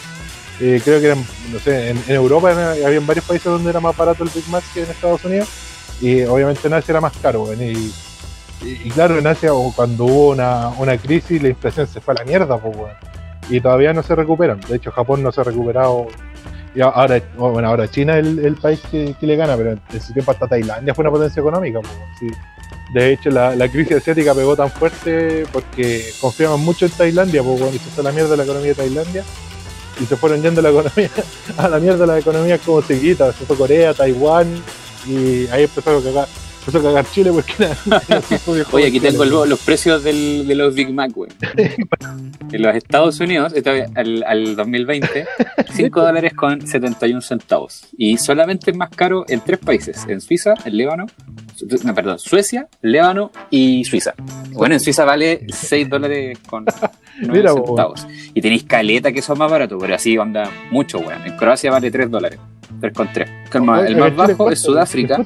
eh, 0.59 0.81
creo 0.83 0.99
que 0.99 1.07
eran, 1.07 1.25
no 1.51 1.59
sé, 1.59 1.91
en, 1.91 2.03
Europa 2.07 2.49
había 2.49 2.99
varios 2.99 3.25
países 3.25 3.45
donde 3.45 3.69
era 3.69 3.79
más 3.79 3.95
barato 3.95 4.23
el 4.23 4.29
Big 4.29 4.47
Mac 4.49 4.63
que 4.73 4.83
en 4.83 4.89
Estados 4.89 5.23
Unidos 5.23 5.47
y 6.01 6.23
obviamente 6.23 6.67
en 6.67 6.73
Asia 6.73 6.91
era 6.93 7.01
más 7.01 7.13
caro. 7.17 7.41
bueno, 7.41 7.63
y, 7.63 8.89
claro, 8.89 9.17
en 9.19 9.27
Asia 9.27 9.51
cuando 9.75 10.05
hubo 10.05 10.29
una, 10.31 10.69
una 10.69 10.97
crisis 10.97 11.41
la 11.41 11.49
inflación 11.49 11.87
se 11.87 12.01
fue 12.01 12.15
a 12.15 12.17
la 12.17 12.23
mierda 12.25 12.57
pues, 12.57 12.75
bueno, 12.75 12.95
y 13.49 13.61
todavía 13.61 13.93
no 13.93 14.03
se 14.03 14.15
recuperan. 14.15 14.59
De 14.61 14.75
hecho, 14.75 14.91
Japón 14.91 15.23
no 15.23 15.31
se 15.31 15.41
ha 15.41 15.43
recuperado. 15.43 16.07
Y 16.77 16.81
ahora, 16.81 17.19
bueno, 17.35 17.69
ahora 17.69 17.89
China 17.89 18.19
es 18.19 18.27
el, 18.27 18.37
el 18.37 18.53
país 18.53 18.79
que, 18.91 19.15
que 19.19 19.25
le 19.25 19.35
gana, 19.35 19.57
pero 19.57 19.71
en 19.71 19.99
su 19.99 20.13
tiempo 20.13 20.29
hasta 20.29 20.47
Tailandia 20.47 20.93
fue 20.93 21.01
una 21.01 21.09
potencia 21.09 21.39
económica. 21.39 21.79
De 22.93 23.13
hecho, 23.13 23.31
la, 23.31 23.55
la 23.55 23.67
crisis 23.67 23.97
asiática 23.97 24.35
pegó 24.35 24.55
tan 24.55 24.69
fuerte 24.69 25.47
porque 25.51 26.05
confiaban 26.21 26.59
mucho 26.59 26.85
en 26.85 26.91
Tailandia, 26.91 27.41
bueno, 27.41 27.71
y 27.73 27.79
se 27.79 27.99
a 27.99 28.03
la 28.03 28.11
mierda 28.11 28.35
la 28.35 28.43
economía 28.43 28.69
de 28.69 28.75
Tailandia 28.75 29.23
y 29.99 30.05
se 30.05 30.15
fueron 30.17 30.43
yendo 30.43 30.61
la 30.61 30.69
economía 30.69 31.09
a 31.57 31.67
la 31.67 31.79
mierda 31.79 32.05
las 32.05 32.19
economías 32.19 32.61
como 32.63 32.83
seguidas, 32.83 33.33
se 33.35 33.45
fue 33.45 33.57
Corea, 33.57 33.95
Taiwán 33.95 34.47
y 35.07 35.47
ahí 35.47 35.63
empezó 35.63 35.97
a 35.97 36.03
cagar, 36.03 36.27
empezó 36.67 36.79
a 36.79 36.83
cagar 36.83 37.05
Chile 37.11 37.31
porque 37.31 37.53
pudo 38.45 38.65
Oye, 38.71 38.87
aquí 38.87 38.99
tengo 38.99 39.23
el- 39.23 39.29
los 39.49 39.59
precios 39.59 40.03
del- 40.03 40.45
de 40.47 40.55
los 40.55 40.73
Big 40.75 40.93
Mac, 40.93 41.11
güey. 41.13 41.31
En 42.51 42.61
los 42.61 42.75
Estados 42.75 43.19
Unidos, 43.19 43.53
al, 43.95 44.23
al 44.25 44.55
2020, 44.55 45.25
5 45.73 46.01
dólares 46.05 46.33
con 46.33 46.65
71 46.65 47.19
centavos. 47.21 47.87
Y 47.97 48.17
solamente 48.17 48.71
es 48.71 48.77
más 48.77 48.89
caro 48.89 49.25
en 49.27 49.41
tres 49.41 49.59
países: 49.59 50.05
en 50.07 50.21
Suiza, 50.21 50.53
en 50.63 50.77
Líbano, 50.77 51.07
no, 51.83 51.93
perdón, 51.95 52.19
Suecia, 52.19 52.67
Líbano 52.81 53.31
y 53.49 53.83
Suiza. 53.83 54.13
Bueno, 54.51 54.75
en 54.75 54.79
Suiza 54.79 55.03
vale 55.03 55.45
6 55.49 55.89
dólares 55.89 56.37
con 56.47 56.63
9 56.65 56.89
Mira, 57.21 57.53
centavos. 57.53 58.07
Y 58.33 58.41
tenéis 58.41 58.63
caleta 58.65 59.11
que 59.11 59.21
son 59.21 59.37
más 59.37 59.49
baratos, 59.49 59.77
pero 59.81 59.95
así 59.95 60.17
onda 60.17 60.49
mucho, 60.71 60.99
weón. 60.99 61.25
En 61.25 61.35
Croacia 61.37 61.71
vale 61.71 61.89
3 61.91 62.09
dólares. 62.11 62.39
3 62.79 62.93
con 62.93 63.11
3. 63.11 63.29
Calma, 63.49 63.79
Oye, 63.79 63.87
el 63.87 63.93
en 63.93 63.99
más 63.99 64.15
bajo 64.15 64.35
¿cuánto- 64.37 64.53
es 64.53 64.61
Sudáfrica 64.61 65.17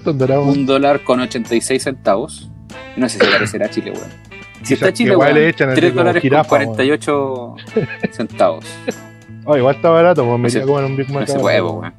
un 0.46 0.66
dólar 0.66 1.04
con 1.04 1.20
86 1.20 1.84
centavos. 1.84 2.50
No 2.96 3.10
sé 3.10 3.20
si 3.20 3.32
parecerá 3.32 3.70
Chile, 3.70 3.92
weón. 3.92 4.10
Si 4.64 4.76
está 4.76 4.94
Chile, 4.94 5.16
weón, 5.18 5.34
le 5.34 5.50
echan 5.50 5.70
así 5.72 5.82
3 5.82 5.92
como 5.92 6.04
dólares 6.06 6.24
con 6.32 6.44
48 6.46 7.56
centavos. 8.12 8.66
Oh, 9.44 9.58
igual 9.58 9.76
está 9.76 9.90
barato, 9.90 10.38
me 10.38 10.48
iría 10.50 10.64
a 10.64 10.66
comer 10.68 10.86
un 10.86 10.96
Big 10.96 11.10
Mac. 11.10 11.22
No 11.22 11.26
se 11.28 11.32
ahora, 11.34 11.42
puede, 11.42 11.62
weón. 11.62 11.94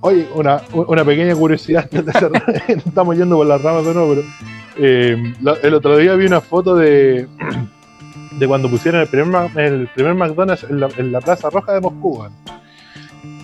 Oye, 0.00 0.26
una, 0.34 0.60
una 0.72 1.04
pequeña 1.04 1.34
curiosidad 1.36 1.88
estamos 2.68 3.16
yendo 3.16 3.36
por 3.36 3.46
las 3.46 3.62
ramas 3.62 3.86
o 3.86 3.94
no, 3.94 4.08
pero 4.08 4.22
eh, 4.78 5.32
el 5.62 5.74
otro 5.74 5.96
día 5.96 6.14
vi 6.16 6.26
una 6.26 6.40
foto 6.40 6.74
de, 6.74 7.28
de 8.38 8.46
cuando 8.46 8.68
pusieron 8.68 9.00
el 9.02 9.06
primer, 9.08 9.50
el 9.58 9.88
primer 9.94 10.14
McDonald's 10.14 10.64
en 10.64 10.80
la, 10.80 10.88
en 10.96 11.12
la 11.12 11.20
Plaza 11.20 11.50
Roja 11.50 11.72
de 11.74 11.80
Moscú. 11.80 12.24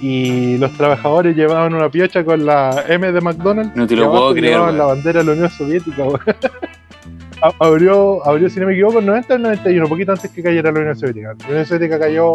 Y 0.00 0.58
los 0.58 0.72
trabajadores 0.72 1.36
llevaban 1.36 1.74
una 1.74 1.88
piocha 1.88 2.24
con 2.24 2.44
la 2.46 2.84
M 2.88 3.10
de 3.12 3.20
McDonald's 3.20 3.76
No 3.76 3.86
te 3.86 3.96
lo 3.96 4.10
puedo 4.10 4.32
creer, 4.32 4.52
llevaban 4.54 4.78
la 4.78 4.84
bandera 4.86 5.20
de 5.20 5.26
la 5.26 5.32
Unión 5.32 5.50
Soviética. 5.50 6.04
abrió, 7.60 8.26
abrió, 8.26 8.48
si 8.50 8.60
no 8.60 8.66
me 8.66 8.72
equivoco, 8.72 8.98
en 8.98 9.06
90 9.06 9.32
o 9.32 9.36
en 9.36 9.42
91, 9.42 9.84
un 9.84 9.88
poquito 9.88 10.12
antes 10.12 10.30
que 10.30 10.42
cayera 10.42 10.72
la 10.72 10.80
Unión 10.80 10.96
Soviética. 10.96 11.34
La 11.40 11.48
Unión 11.48 11.66
Soviética 11.66 11.98
cayó 11.98 12.32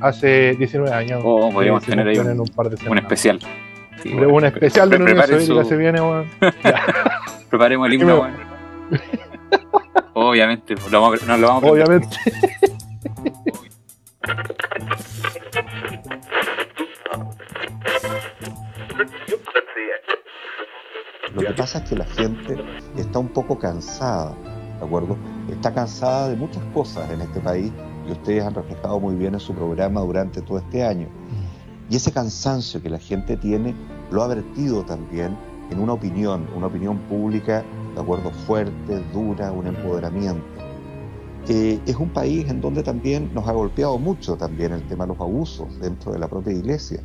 hace 0.00 0.54
19 0.58 0.92
años. 0.92 1.20
Oh, 1.24 1.50
podríamos 1.52 1.84
tener 1.84 2.06
ahí 2.06 2.18
un, 2.18 2.40
un 2.40 2.46
par 2.48 2.68
de 2.68 2.74
un 2.76 2.80
semanas. 2.82 3.04
especial. 3.04 3.38
Sí, 4.02 4.12
un 4.14 4.44
especial 4.44 4.90
de 4.90 4.98
la 4.98 5.04
Unión 5.04 5.26
Soviética 5.26 5.62
su- 5.62 5.68
se 5.68 5.76
viene, 5.76 6.00
weón. 6.00 6.26
Preparemos 7.50 7.86
el 7.88 7.94
himno, 7.94 8.20
weón. 8.20 8.34
Obviamente, 10.14 10.74
pues, 10.76 10.90
lo 10.90 11.00
vamos 11.00 11.22
a- 11.22 11.26
nos 11.26 11.38
lo 11.40 11.46
vamos 11.48 11.64
a 11.64 11.66
aprender. 11.68 11.98
Obviamente. 11.98 12.16
Lo 21.34 21.42
que 21.42 21.52
pasa 21.52 21.78
es 21.78 21.88
que 21.90 21.96
la 21.96 22.06
gente 22.06 22.56
está 22.96 23.18
un 23.18 23.28
poco 23.28 23.58
cansada, 23.58 24.34
¿de 24.78 24.84
acuerdo? 24.84 25.16
Está 25.50 25.72
cansada 25.74 26.28
de 26.30 26.36
muchas 26.36 26.62
cosas 26.72 27.10
en 27.10 27.20
este 27.20 27.40
país 27.40 27.70
y 28.08 28.12
ustedes 28.12 28.44
han 28.44 28.54
reflejado 28.54 28.98
muy 28.98 29.14
bien 29.14 29.34
en 29.34 29.40
su 29.40 29.54
programa 29.54 30.00
durante 30.00 30.40
todo 30.40 30.58
este 30.58 30.84
año. 30.84 31.08
Y 31.90 31.96
ese 31.96 32.12
cansancio 32.12 32.82
que 32.82 32.88
la 32.90 32.98
gente 32.98 33.36
tiene 33.36 33.74
lo 34.10 34.22
ha 34.22 34.28
vertido 34.28 34.84
también 34.84 35.36
en 35.70 35.78
una 35.80 35.92
opinión, 35.92 36.48
una 36.56 36.66
opinión 36.66 36.98
pública, 37.00 37.62
¿de 37.98 38.02
acuerdo? 38.04 38.30
Fuerte, 38.30 39.02
dura, 39.12 39.50
un 39.50 39.66
empoderamiento. 39.66 40.44
Eh, 41.48 41.80
es 41.84 41.96
un 41.96 42.10
país 42.10 42.48
en 42.48 42.60
donde 42.60 42.84
también 42.84 43.34
nos 43.34 43.48
ha 43.48 43.52
golpeado 43.52 43.98
mucho 43.98 44.36
también 44.36 44.72
el 44.72 44.86
tema 44.86 45.04
de 45.04 45.08
los 45.08 45.20
abusos 45.20 45.80
dentro 45.80 46.12
de 46.12 46.20
la 46.20 46.28
propia 46.28 46.52
iglesia. 46.52 47.02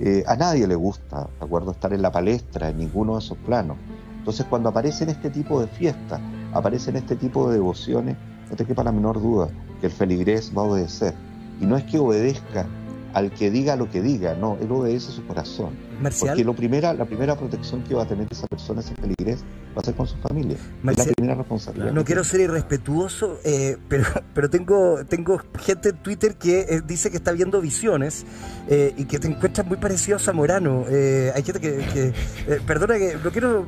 Eh, 0.00 0.24
a 0.26 0.34
nadie 0.34 0.66
le 0.66 0.74
gusta, 0.74 1.28
¿de 1.38 1.44
acuerdo?, 1.44 1.70
estar 1.70 1.92
en 1.92 2.02
la 2.02 2.10
palestra 2.10 2.70
en 2.70 2.78
ninguno 2.78 3.12
de 3.12 3.20
esos 3.20 3.38
planos. 3.38 3.76
Entonces, 4.18 4.44
cuando 4.50 4.70
aparecen 4.70 5.08
este 5.08 5.30
tipo 5.30 5.60
de 5.60 5.68
fiestas, 5.68 6.20
aparecen 6.52 6.96
este 6.96 7.14
tipo 7.14 7.48
de 7.48 7.54
devociones, 7.54 8.16
no 8.50 8.56
te 8.56 8.64
quepa 8.64 8.82
la 8.82 8.90
menor 8.90 9.22
duda 9.22 9.48
que 9.80 9.86
el 9.86 9.92
feligrés 9.92 10.52
va 10.56 10.62
a 10.62 10.64
obedecer. 10.64 11.14
Y 11.60 11.66
no 11.66 11.76
es 11.76 11.84
que 11.84 12.00
obedezca 12.00 12.66
al 13.14 13.30
que 13.30 13.50
diga 13.50 13.76
lo 13.76 13.88
que 13.88 14.02
diga, 14.02 14.34
no, 14.34 14.58
él 14.60 14.70
obedece 14.72 15.12
su 15.12 15.24
corazón. 15.24 15.70
Marcial, 16.02 16.30
Porque 16.30 16.44
lo 16.44 16.54
primera, 16.54 16.92
la 16.92 17.04
primera 17.04 17.36
protección 17.36 17.84
que 17.84 17.94
va 17.94 18.02
a 18.02 18.08
tener 18.08 18.26
esa 18.28 18.48
persona, 18.48 18.80
ese 18.80 18.94
feligrés, 18.96 19.44
va 19.76 19.80
a 19.80 19.84
ser 19.84 19.94
con 19.94 20.08
su 20.08 20.16
familia. 20.16 20.56
es 20.56 20.98
la 20.98 21.04
primera 21.04 21.34
responsabilidad. 21.36 21.92
no 21.92 22.04
quiero 22.04 22.24
ser 22.24 22.40
irrespetuoso, 22.40 23.38
eh, 23.44 23.76
pero, 23.88 24.04
pero 24.34 24.50
tengo, 24.50 25.04
tengo 25.04 25.40
gente 25.60 25.90
en 25.90 25.96
Twitter 25.98 26.34
que 26.34 26.60
eh, 26.62 26.82
dice 26.84 27.12
que 27.12 27.16
está 27.16 27.30
viendo 27.30 27.60
visiones 27.60 28.26
eh, 28.68 28.92
y 28.96 29.04
que 29.04 29.20
te 29.20 29.28
encuentras 29.28 29.64
muy 29.64 29.76
parecido 29.76 30.16
a 30.16 30.20
Zamorano. 30.20 30.84
Eh, 30.88 31.30
hay 31.36 31.42
gente 31.44 31.60
que, 31.60 31.76
que, 31.92 32.08
eh, 32.52 32.60
perdona 32.66 32.98
que 32.98 33.16
no 33.22 33.30
quiero 33.30 33.66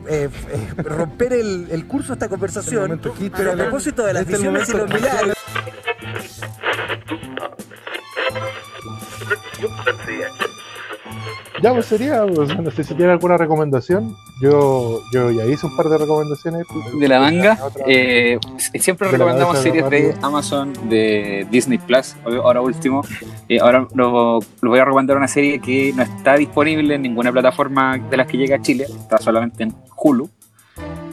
romper 0.78 1.34
el, 1.34 1.68
el 1.70 1.86
curso 1.86 2.08
de 2.08 2.14
esta 2.14 2.28
conversación, 2.28 3.00
pero 3.36 3.52
a 3.52 3.54
propósito 3.54 4.04
de 4.04 4.12
las 4.12 4.22
Este 4.22 4.38
visiones 4.38 4.68
y 4.68 4.72
los 4.72 4.88
milagros. 4.92 5.36
Ya, 11.62 11.72
pues 11.72 11.86
sería, 11.86 12.24
pues, 12.26 12.58
no 12.58 12.70
sé 12.70 12.84
si 12.84 12.94
tiene 12.94 13.12
alguna 13.12 13.36
recomendación. 13.36 14.14
Yo, 14.40 15.00
yo 15.12 15.30
ya 15.30 15.46
hice 15.46 15.66
un 15.66 15.76
par 15.76 15.88
de 15.88 15.98
recomendaciones. 15.98 16.66
de 16.98 17.08
la 17.08 17.20
manga. 17.20 17.58
Eh, 17.86 18.38
siempre 18.78 19.08
recomendamos 19.08 19.58
series 19.58 19.88
de. 19.88 20.14
Amazon, 20.22 20.72
de 20.88 21.46
Disney 21.50 21.78
Plus. 21.78 22.14
Ahora 22.24 22.60
último, 22.60 23.02
eh, 23.48 23.58
ahora 23.60 23.88
lo, 23.94 24.40
lo 24.60 24.70
voy 24.70 24.78
a 24.78 24.84
recomendar 24.84 25.16
una 25.16 25.28
serie 25.28 25.58
que 25.60 25.92
no 25.94 26.02
está 26.02 26.36
disponible 26.36 26.94
en 26.94 27.02
ninguna 27.02 27.32
plataforma 27.32 27.98
de 27.98 28.16
las 28.16 28.26
que 28.26 28.36
llega 28.36 28.56
a 28.56 28.62
Chile, 28.62 28.86
está 28.88 29.18
solamente 29.18 29.62
en 29.62 29.74
Hulu. 29.96 30.28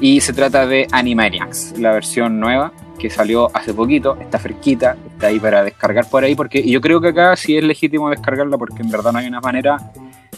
Y 0.01 0.19
se 0.19 0.33
trata 0.33 0.65
de 0.67 0.87
Animaniacs, 0.91 1.79
la 1.79 1.93
versión 1.93 2.39
nueva 2.39 2.73
que 2.99 3.09
salió 3.09 3.49
hace 3.53 3.73
poquito, 3.73 4.17
está 4.19 4.39
fresquita, 4.39 4.95
está 5.13 5.27
ahí 5.27 5.39
para 5.39 5.63
descargar 5.63 6.09
por 6.09 6.23
ahí, 6.23 6.35
porque 6.35 6.67
yo 6.69 6.81
creo 6.81 7.01
que 7.01 7.09
acá 7.09 7.35
sí 7.35 7.57
es 7.57 7.63
legítimo 7.63 8.09
descargarla 8.09 8.57
porque 8.57 8.81
en 8.81 8.89
verdad 8.89 9.11
no 9.11 9.19
hay 9.19 9.27
una 9.27 9.41
manera 9.41 9.77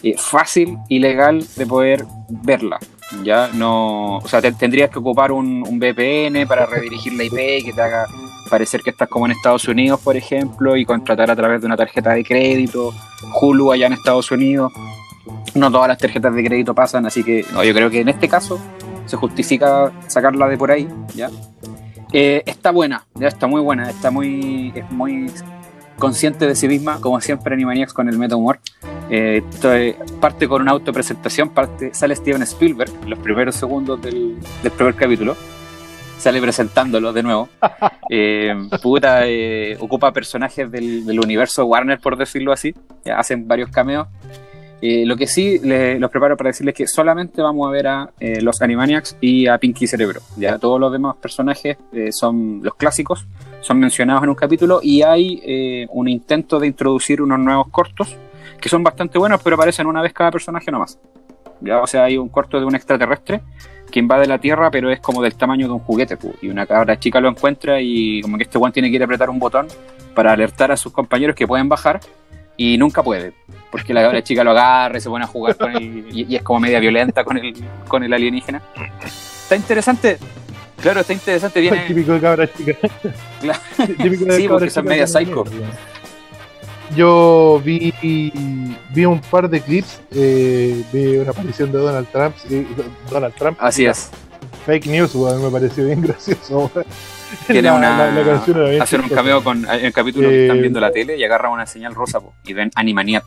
eh, 0.02 0.14
fácil 0.18 0.78
y 0.88 0.98
legal 0.98 1.44
de 1.56 1.66
poder 1.66 2.04
verla. 2.28 2.78
Ya 3.22 3.48
no, 3.54 4.16
o 4.18 4.28
sea, 4.28 4.42
te- 4.42 4.52
tendrías 4.52 4.90
que 4.90 4.98
ocupar 4.98 5.30
un, 5.32 5.62
VPN 5.62 6.46
para 6.46 6.66
redirigir 6.66 7.12
la 7.14 7.24
IP 7.24 7.64
que 7.64 7.72
te 7.74 7.80
haga 7.80 8.04
parecer 8.50 8.80
que 8.82 8.90
estás 8.90 9.08
como 9.08 9.26
en 9.26 9.32
Estados 9.32 9.66
Unidos, 9.68 10.00
por 10.00 10.16
ejemplo, 10.16 10.76
y 10.76 10.84
contratar 10.84 11.30
a 11.30 11.36
través 11.36 11.60
de 11.60 11.66
una 11.66 11.76
tarjeta 11.76 12.10
de 12.14 12.24
crédito, 12.24 12.92
Hulu 13.40 13.72
allá 13.72 13.86
en 13.86 13.92
Estados 13.92 14.30
Unidos. 14.30 14.72
No 15.54 15.70
todas 15.70 15.88
las 15.88 15.98
tarjetas 15.98 16.34
de 16.34 16.44
crédito 16.44 16.74
pasan, 16.74 17.06
así 17.06 17.22
que 17.24 17.44
no, 17.52 17.64
yo 17.64 17.72
creo 17.74 17.90
que 17.90 18.00
en 18.00 18.08
este 18.08 18.28
caso 18.28 18.60
se 19.06 19.16
justifica 19.16 19.90
sacarla 20.06 20.48
de 20.48 20.56
por 20.58 20.70
ahí, 20.70 20.88
¿ya? 21.14 21.30
Eh, 22.12 22.42
está 22.46 22.70
buena, 22.70 23.04
ya 23.14 23.28
está 23.28 23.46
muy 23.46 23.60
buena, 23.60 23.88
está 23.90 24.10
muy, 24.10 24.72
es 24.74 24.88
muy 24.90 25.30
consciente 25.98 26.46
de 26.46 26.54
sí 26.54 26.68
misma, 26.68 27.00
como 27.00 27.20
siempre 27.20 27.54
Animaniacs 27.54 27.92
con 27.92 28.08
el 28.08 28.18
meta 28.18 28.36
humor. 28.36 28.58
Eh, 29.08 29.42
parte 30.20 30.48
con 30.48 30.62
una 30.62 30.72
autopresentación, 30.72 31.50
parte, 31.50 31.94
sale 31.94 32.16
Steven 32.16 32.42
Spielberg 32.42 32.90
en 33.02 33.10
los 33.10 33.18
primeros 33.18 33.54
segundos 33.54 34.00
del, 34.00 34.36
del 34.62 34.72
primer 34.72 34.94
capítulo. 34.94 35.36
Sale 36.18 36.40
presentándolo 36.40 37.12
de 37.12 37.22
nuevo. 37.22 37.48
Eh, 38.08 38.54
puta, 38.84 39.26
eh, 39.26 39.76
ocupa 39.80 40.12
personajes 40.12 40.70
del, 40.70 41.04
del 41.04 41.18
universo 41.18 41.66
Warner, 41.66 41.98
por 41.98 42.16
decirlo 42.16 42.52
así. 42.52 42.72
Hacen 43.04 43.48
varios 43.48 43.68
cameos. 43.68 44.06
Eh, 44.82 45.06
lo 45.06 45.16
que 45.16 45.26
sí 45.26 45.58
le- 45.60 45.98
los 45.98 46.10
preparo 46.10 46.36
para 46.36 46.48
decirles 46.48 46.74
que 46.74 46.86
solamente 46.86 47.40
vamos 47.40 47.66
a 47.66 47.70
ver 47.70 47.86
a 47.86 48.10
eh, 48.20 48.40
los 48.42 48.60
Animaniacs 48.60 49.16
y 49.20 49.46
a 49.46 49.56
Pinky 49.58 49.86
Cerebro. 49.86 50.20
Ya 50.36 50.58
todos 50.58 50.78
los 50.78 50.92
demás 50.92 51.16
personajes 51.16 51.78
eh, 51.92 52.12
son 52.12 52.60
los 52.62 52.74
clásicos, 52.74 53.26
son 53.60 53.78
mencionados 53.78 54.22
en 54.24 54.28
un 54.28 54.34
capítulo 54.34 54.80
y 54.82 55.02
hay 55.02 55.86
un 55.90 56.08
intento 56.08 56.60
de 56.60 56.66
introducir 56.66 57.22
unos 57.22 57.38
nuevos 57.38 57.68
cortos 57.68 58.16
que 58.60 58.68
son 58.68 58.82
bastante 58.82 59.18
buenos, 59.18 59.40
pero 59.42 59.56
aparecen 59.56 59.86
una 59.86 60.02
vez 60.02 60.12
cada 60.12 60.30
personaje 60.30 60.70
nomás. 60.70 60.98
Ya, 61.60 61.80
o 61.80 61.86
sea, 61.86 62.04
hay 62.04 62.18
un 62.18 62.28
corto 62.28 62.60
de 62.60 62.66
un 62.66 62.74
extraterrestre 62.74 63.40
que 63.90 63.98
invade 63.98 64.26
la 64.26 64.38
Tierra, 64.38 64.70
pero 64.70 64.90
es 64.90 65.00
como 65.00 65.22
del 65.22 65.34
tamaño 65.36 65.66
de 65.66 65.72
un 65.72 65.78
juguete, 65.80 66.16
pu, 66.16 66.34
y 66.42 66.48
una 66.48 66.66
cabra 66.66 66.98
chica 66.98 67.18
lo 67.20 67.28
encuentra 67.28 67.80
y 67.80 68.20
como 68.20 68.36
que 68.36 68.42
este 68.44 68.58
one 68.58 68.72
tiene 68.72 68.90
que 68.90 68.96
ir 68.96 69.02
a 69.02 69.04
apretar 69.06 69.30
un 69.30 69.38
botón 69.38 69.68
para 70.14 70.32
alertar 70.32 70.70
a 70.70 70.76
sus 70.76 70.92
compañeros 70.92 71.34
que 71.34 71.46
pueden 71.46 71.68
bajar 71.68 72.00
y 72.56 72.76
nunca 72.78 73.02
puede, 73.02 73.32
porque 73.76 73.94
la 73.94 74.02
cabra 74.02 74.22
chica 74.22 74.42
lo 74.44 74.50
agarra 74.52 74.98
y 74.98 75.00
se 75.00 75.08
pone 75.08 75.24
a 75.24 75.28
jugar 75.28 75.56
con 75.56 75.76
él 75.76 76.06
y, 76.10 76.32
y 76.32 76.36
es 76.36 76.42
como 76.42 76.60
media 76.60 76.78
violenta 76.80 77.24
con 77.24 77.36
el, 77.36 77.54
con 77.88 78.02
el 78.02 78.12
alienígena. 78.12 78.62
Está 79.04 79.56
interesante, 79.56 80.18
claro, 80.80 81.00
está 81.00 81.12
interesante, 81.12 81.60
viene... 81.60 81.78
Típico 81.86 82.12
de 82.12 82.20
cabra 82.20 82.52
chica. 82.52 82.72
Claro. 83.40 83.58
Típico 84.02 84.24
de 84.24 84.36
Sí, 84.36 84.42
cabra 84.42 84.58
porque 84.58 84.70
son 84.70 84.84
media 84.84 85.06
psycho. 85.06 85.44
Yo 86.94 87.60
vi, 87.64 87.92
vi 88.94 89.04
un 89.04 89.20
par 89.20 89.50
de 89.50 89.60
clips, 89.60 90.00
eh, 90.12 90.84
vi 90.92 91.16
una 91.16 91.30
aparición 91.32 91.72
de 91.72 91.78
Donald 91.78 92.06
Trump, 92.12 92.36
Donald 93.10 93.34
Trump, 93.34 93.58
Así 93.60 93.84
es. 93.86 94.08
fake 94.64 94.86
news, 94.86 95.12
weón, 95.16 95.42
me 95.42 95.50
pareció 95.50 95.84
bien 95.84 96.00
gracioso. 96.06 96.70
Tiene 97.48 97.62
La- 97.62 97.74
una. 97.74 97.98
la- 97.98 98.12
la 98.12 98.24
canción 98.24 98.80
hacen 98.80 99.00
un 99.00 99.08
cameo 99.08 99.42
con. 99.42 99.66
Un 99.66 99.90
capítulo 99.92 100.28
que 100.28 100.34
Eh, 100.36 100.42
están 100.46 100.60
viendo 100.60 100.78
la 100.78 100.92
tele 100.92 101.16
y 101.16 101.24
agarran 101.24 101.50
una 101.50 101.66
señal 101.66 101.92
rosa 101.92 102.20
po, 102.20 102.32
y 102.44 102.52
ven 102.52 102.70
Animaniac, 102.76 103.24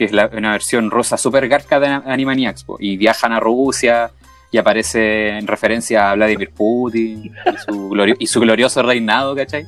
que 0.00 0.06
es 0.06 0.12
la- 0.12 0.30
una 0.32 0.52
versión 0.52 0.90
rosa 0.90 1.18
super 1.18 1.46
garca 1.46 1.78
de 1.78 1.88
Animaniacs. 1.88 2.64
po, 2.64 2.78
y 2.80 2.96
viajan 2.96 3.34
a 3.34 3.38
Rusia 3.38 4.10
y 4.50 4.56
aparece 4.56 5.36
en 5.36 5.46
referencia 5.46 6.10
a 6.10 6.14
Vladimir 6.14 6.52
Putin 6.56 7.30
y 8.18 8.26
su, 8.26 8.40
glorioso 8.40 8.82
reinado, 8.82 9.36
¿cachai? 9.36 9.66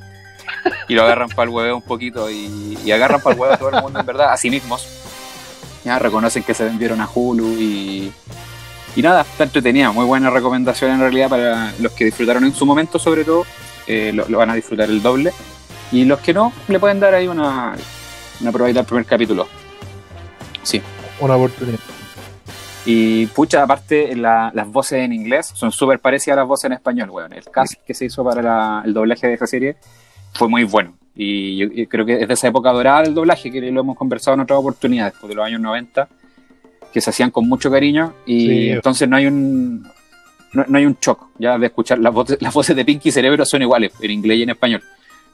Y 0.88 0.94
lo 0.94 1.02
agarran 1.02 1.28
para 1.28 1.42
el 1.42 1.54
hueveo 1.54 1.76
un 1.76 1.82
poquito 1.82 2.30
y, 2.30 2.90
agarran 2.90 3.20
para 3.20 3.34
el 3.34 3.40
hueveo 3.40 3.54
a 3.56 3.58
todo 3.58 3.68
el 3.76 3.82
mundo, 3.82 4.00
en 4.00 4.06
verdad, 4.06 4.32
a 4.32 4.38
sí 4.38 4.48
mismos. 4.48 4.88
Ya 5.84 5.98
reconocen 5.98 6.44
que 6.44 6.54
se 6.54 6.64
vendieron 6.64 7.02
a 7.02 7.08
Hulu 7.14 7.52
y. 7.58 8.10
Y 8.96 9.02
nada, 9.02 9.20
está 9.20 9.44
entretenida, 9.44 9.92
muy 9.92 10.06
buena 10.06 10.30
recomendación 10.30 10.92
en 10.92 11.00
realidad 11.00 11.28
para 11.28 11.74
los 11.78 11.92
que 11.92 12.06
disfrutaron 12.06 12.44
en 12.44 12.54
su 12.54 12.64
momento, 12.64 12.98
sobre 12.98 13.24
todo, 13.24 13.44
eh, 13.86 14.12
lo, 14.14 14.26
lo 14.30 14.38
van 14.38 14.48
a 14.48 14.54
disfrutar 14.54 14.88
el 14.88 15.02
doble. 15.02 15.34
Y 15.90 16.06
los 16.06 16.20
que 16.20 16.32
no, 16.32 16.54
le 16.68 16.80
pueden 16.80 17.00
dar 17.00 17.12
ahí 17.12 17.28
una, 17.28 17.74
una 18.40 18.50
probadita 18.50 18.80
al 18.80 18.86
primer 18.86 19.04
capítulo. 19.04 19.46
Sí. 20.62 20.80
Una 21.20 21.36
oportunidad. 21.36 21.78
Y 22.84 23.26
pucha, 23.26 23.62
aparte, 23.62 24.16
la- 24.16 24.50
las 24.54 24.66
voces 24.68 25.00
en 25.04 25.12
inglés 25.12 25.52
son 25.54 25.70
súper 25.70 26.00
parecidas 26.00 26.36
a 26.36 26.40
las 26.40 26.48
voces 26.48 26.64
en 26.64 26.72
español, 26.72 27.10
weón. 27.10 27.32
El 27.32 27.44
cast 27.44 27.74
que 27.86 27.94
se 27.94 28.06
hizo 28.06 28.24
para 28.24 28.42
la- 28.42 28.82
el 28.84 28.92
doblaje 28.92 29.28
de 29.28 29.34
esa 29.34 29.46
serie 29.46 29.76
fue 30.34 30.48
muy 30.48 30.64
bueno. 30.64 30.94
Y 31.14 31.56
yo 31.58 31.88
creo 31.88 32.04
que 32.06 32.22
es 32.22 32.26
de 32.26 32.34
esa 32.34 32.48
época 32.48 32.72
dorada 32.72 33.02
del 33.02 33.14
doblaje, 33.14 33.50
que 33.52 33.60
lo 33.70 33.80
hemos 33.82 33.96
conversado 33.96 34.34
en 34.34 34.40
otras 34.40 34.58
oportunidades, 34.58 35.14
pues 35.20 35.28
de 35.28 35.34
los 35.36 35.44
años 35.46 35.60
90, 35.60 36.08
que 36.92 37.00
se 37.00 37.10
hacían 37.10 37.30
con 37.30 37.48
mucho 37.48 37.70
cariño. 37.70 38.14
Y 38.26 38.46
Sí. 38.48 38.68
entonces 38.70 39.08
no 39.08 39.16
hay 39.16 39.26
un 39.26 39.86
no, 40.54 40.66
no 40.68 40.76
hay 40.76 40.84
un 40.84 40.98
shock 41.00 41.28
ya 41.38 41.56
de 41.56 41.64
escuchar 41.66 41.98
las 41.98 42.12
voces, 42.12 42.36
las 42.42 42.52
voces 42.52 42.76
de 42.76 42.84
Pinky 42.84 43.08
y 43.08 43.12
Cerebro 43.12 43.42
son 43.46 43.62
iguales 43.62 43.90
en 44.02 44.10
inglés 44.10 44.36
y 44.38 44.42
en 44.42 44.50
español. 44.50 44.82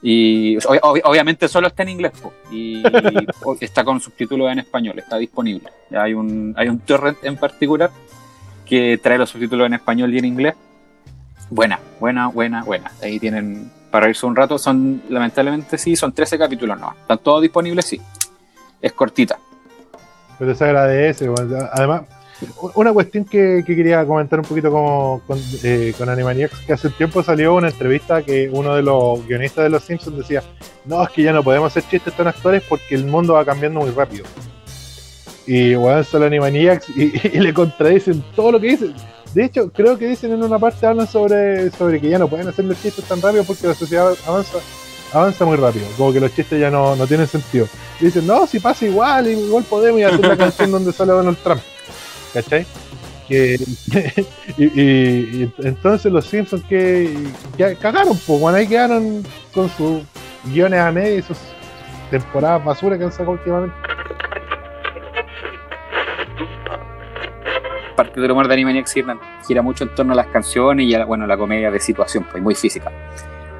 Y 0.01 0.55
ob- 0.57 0.79
ob- 0.81 1.01
obviamente 1.03 1.47
solo 1.49 1.67
está 1.67 1.83
en 1.83 1.89
inglés 1.89 2.13
po, 2.21 2.33
y, 2.51 2.81
está 3.59 3.83
con 3.83 3.99
subtítulos 3.99 4.51
en 4.51 4.59
español, 4.59 4.97
está 4.97 5.17
disponible. 5.17 5.69
Hay 5.91 6.13
un 6.13 6.53
hay 6.57 6.69
un 6.69 6.79
torrent 6.79 7.17
en 7.23 7.35
particular 7.35 7.91
que 8.65 8.97
trae 9.01 9.17
los 9.17 9.29
subtítulos 9.29 9.65
en 9.67 9.73
español 9.73 10.13
y 10.13 10.19
en 10.19 10.25
inglés. 10.25 10.55
Buena, 11.49 11.79
buena, 11.99 12.27
buena, 12.27 12.63
buena. 12.63 12.91
Ahí 13.01 13.19
tienen 13.19 13.71
para 13.89 14.07
irse 14.07 14.25
un 14.25 14.35
rato. 14.35 14.57
Son, 14.59 15.01
lamentablemente, 15.09 15.77
sí, 15.79 15.95
son 15.95 16.13
13 16.13 16.37
capítulos, 16.37 16.79
no. 16.79 16.91
Están 17.01 17.17
todos 17.17 17.41
disponibles, 17.41 17.85
sí. 17.85 17.99
Es 18.81 18.93
cortita. 18.93 19.37
Pero 20.37 20.53
se 20.55 20.63
agradece. 20.63 21.27
Además, 21.73 22.03
una 22.75 22.93
cuestión 22.93 23.25
que, 23.25 23.63
que 23.65 23.75
quería 23.75 24.05
comentar 24.05 24.39
un 24.39 24.45
poquito 24.45 24.71
con, 24.71 25.19
con, 25.21 25.39
eh, 25.63 25.93
con 25.97 26.09
Animaniacs, 26.09 26.59
que 26.59 26.73
hace 26.73 26.87
un 26.87 26.93
tiempo 26.93 27.21
salió 27.23 27.55
una 27.55 27.69
entrevista 27.69 28.23
que 28.23 28.49
uno 28.51 28.75
de 28.75 28.81
los 28.81 29.25
guionistas 29.27 29.63
de 29.63 29.69
Los 29.69 29.83
Simpsons 29.83 30.17
decía, 30.17 30.43
no, 30.85 31.03
es 31.03 31.09
que 31.09 31.23
ya 31.23 31.33
no 31.33 31.43
podemos 31.43 31.67
hacer 31.71 31.89
chistes 31.89 32.13
tan 32.15 32.27
actuales 32.27 32.63
porque 32.67 32.95
el 32.95 33.05
mundo 33.05 33.33
va 33.33 33.45
cambiando 33.45 33.81
muy 33.81 33.91
rápido. 33.91 34.25
Y 35.45 35.73
bueno, 35.75 36.03
sale 36.03 36.27
Animaniacs 36.27 36.89
y, 36.89 37.11
y 37.33 37.39
le 37.39 37.53
contradicen 37.53 38.23
todo 38.35 38.53
lo 38.53 38.59
que 38.59 38.67
dicen. 38.67 38.93
De 39.33 39.45
hecho, 39.45 39.71
creo 39.71 39.97
que 39.97 40.07
dicen 40.07 40.31
en 40.31 40.41
una 40.41 40.57
parte, 40.57 40.87
hablan 40.87 41.07
sobre, 41.07 41.69
sobre 41.71 41.99
que 42.01 42.09
ya 42.09 42.17
no 42.17 42.27
pueden 42.27 42.47
hacer 42.47 42.65
los 42.65 42.81
chistes 42.81 43.05
tan 43.05 43.21
rápido 43.21 43.43
porque 43.43 43.67
la 43.67 43.75
sociedad 43.75 44.15
avanza 44.25 44.57
avanza 45.13 45.45
muy 45.45 45.57
rápido, 45.57 45.85
como 45.97 46.13
que 46.13 46.19
los 46.19 46.33
chistes 46.33 46.59
ya 46.59 46.69
no, 46.69 46.95
no 46.95 47.07
tienen 47.07 47.27
sentido. 47.27 47.67
Y 47.99 48.05
dicen, 48.05 48.27
no, 48.27 48.47
si 48.47 48.59
pasa 48.59 48.85
igual, 48.85 49.27
igual 49.27 49.63
podemos 49.63 49.99
ir 49.99 50.05
a 50.05 50.09
hacer 50.09 50.27
la 50.27 50.37
canción 50.37 50.71
donde 50.71 50.93
sale 50.93 51.11
Donald 51.11 51.37
Trump. 51.43 51.61
¿Cachai? 52.33 52.65
Que, 53.27 53.57
y, 54.57 55.43
entonces 55.59 56.11
los 56.11 56.25
Simpsons 56.25 56.63
que, 56.63 57.15
que 57.57 57.75
cagaron, 57.75 58.17
pues 58.25 58.39
bueno, 58.39 58.57
ahí 58.57 58.67
quedaron 58.67 59.23
con 59.53 59.69
sus 59.69 60.01
guiones 60.45 60.79
a 60.79 60.91
medio 60.91 61.19
y 61.19 61.21
sus 61.21 61.37
temporadas 62.09 62.63
basura 62.63 62.97
que 62.97 63.03
han 63.03 63.11
sacado 63.11 63.31
últimamente. 63.31 63.75
Parte 67.95 68.21
del 68.21 68.31
humor 68.31 68.47
de 68.47 68.53
Animaniacs 68.53 68.93
gira, 68.93 69.19
gira 69.47 69.61
mucho 69.61 69.83
en 69.83 69.93
torno 69.93 70.13
a 70.13 70.15
las 70.15 70.27
canciones 70.27 70.85
y 70.85 70.95
a 70.95 71.05
bueno, 71.05 71.27
la 71.27 71.37
comedia 71.37 71.69
de 71.69 71.79
situación, 71.79 72.25
pues 72.31 72.41
muy 72.41 72.55
física. 72.55 72.91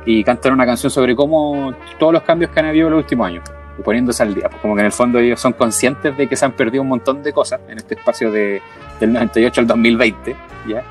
Y 0.05 0.23
cantan 0.23 0.53
una 0.53 0.65
canción 0.65 0.89
sobre 0.89 1.15
cómo 1.15 1.75
todos 1.99 2.13
los 2.13 2.23
cambios 2.23 2.49
que 2.51 2.59
han 2.59 2.67
habido 2.67 2.87
en 2.87 2.93
los 2.93 3.03
últimos 3.03 3.27
años, 3.27 3.43
y 3.79 3.81
poniéndose 3.81 4.21
al 4.23 4.35
día. 4.35 4.49
Pues 4.49 4.61
como 4.61 4.75
que 4.75 4.81
en 4.81 4.87
el 4.87 4.91
fondo 4.91 5.19
ellos 5.19 5.39
son 5.39 5.53
conscientes 5.53 6.15
de 6.15 6.27
que 6.27 6.35
se 6.35 6.45
han 6.45 6.51
perdido 6.51 6.83
un 6.83 6.89
montón 6.89 7.23
de 7.23 7.31
cosas 7.31 7.61
en 7.67 7.77
este 7.77 7.95
espacio 7.95 8.31
de, 8.31 8.61
del 8.99 9.13
98 9.13 9.61
al 9.61 9.67
2020, 9.67 10.35
¿ya? 10.67 10.83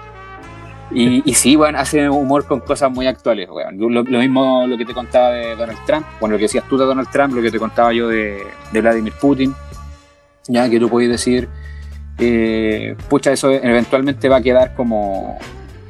Y, 0.90 1.22
y 1.30 1.34
sí, 1.34 1.54
bueno, 1.54 1.78
hace 1.78 2.08
humor 2.08 2.46
con 2.46 2.60
cosas 2.60 2.90
muy 2.90 3.06
actuales, 3.06 3.48
weón. 3.50 3.78
Lo, 3.78 4.02
mismo 4.04 4.66
lo 4.66 4.78
que 4.78 4.86
te 4.86 4.94
contaba 4.94 5.30
de 5.30 5.54
Donald 5.54 5.78
Trump, 5.86 6.06
bueno, 6.18 6.32
lo 6.32 6.38
que 6.38 6.44
decías 6.44 6.64
tú 6.66 6.78
de 6.78 6.86
Donald 6.86 7.10
Trump, 7.10 7.34
lo 7.34 7.42
que 7.42 7.50
te 7.50 7.58
contaba 7.58 7.92
yo 7.92 8.08
de, 8.08 8.46
Vladimir 8.72 9.12
Putin, 9.20 9.54
ya 10.46 10.68
que 10.70 10.80
tú 10.80 10.88
podés 10.88 11.10
decir, 11.10 11.46
eh, 12.18 12.96
pucha, 13.10 13.32
eso 13.32 13.50
eventualmente 13.50 14.30
va 14.30 14.38
a 14.38 14.40
quedar 14.40 14.74
como 14.74 15.38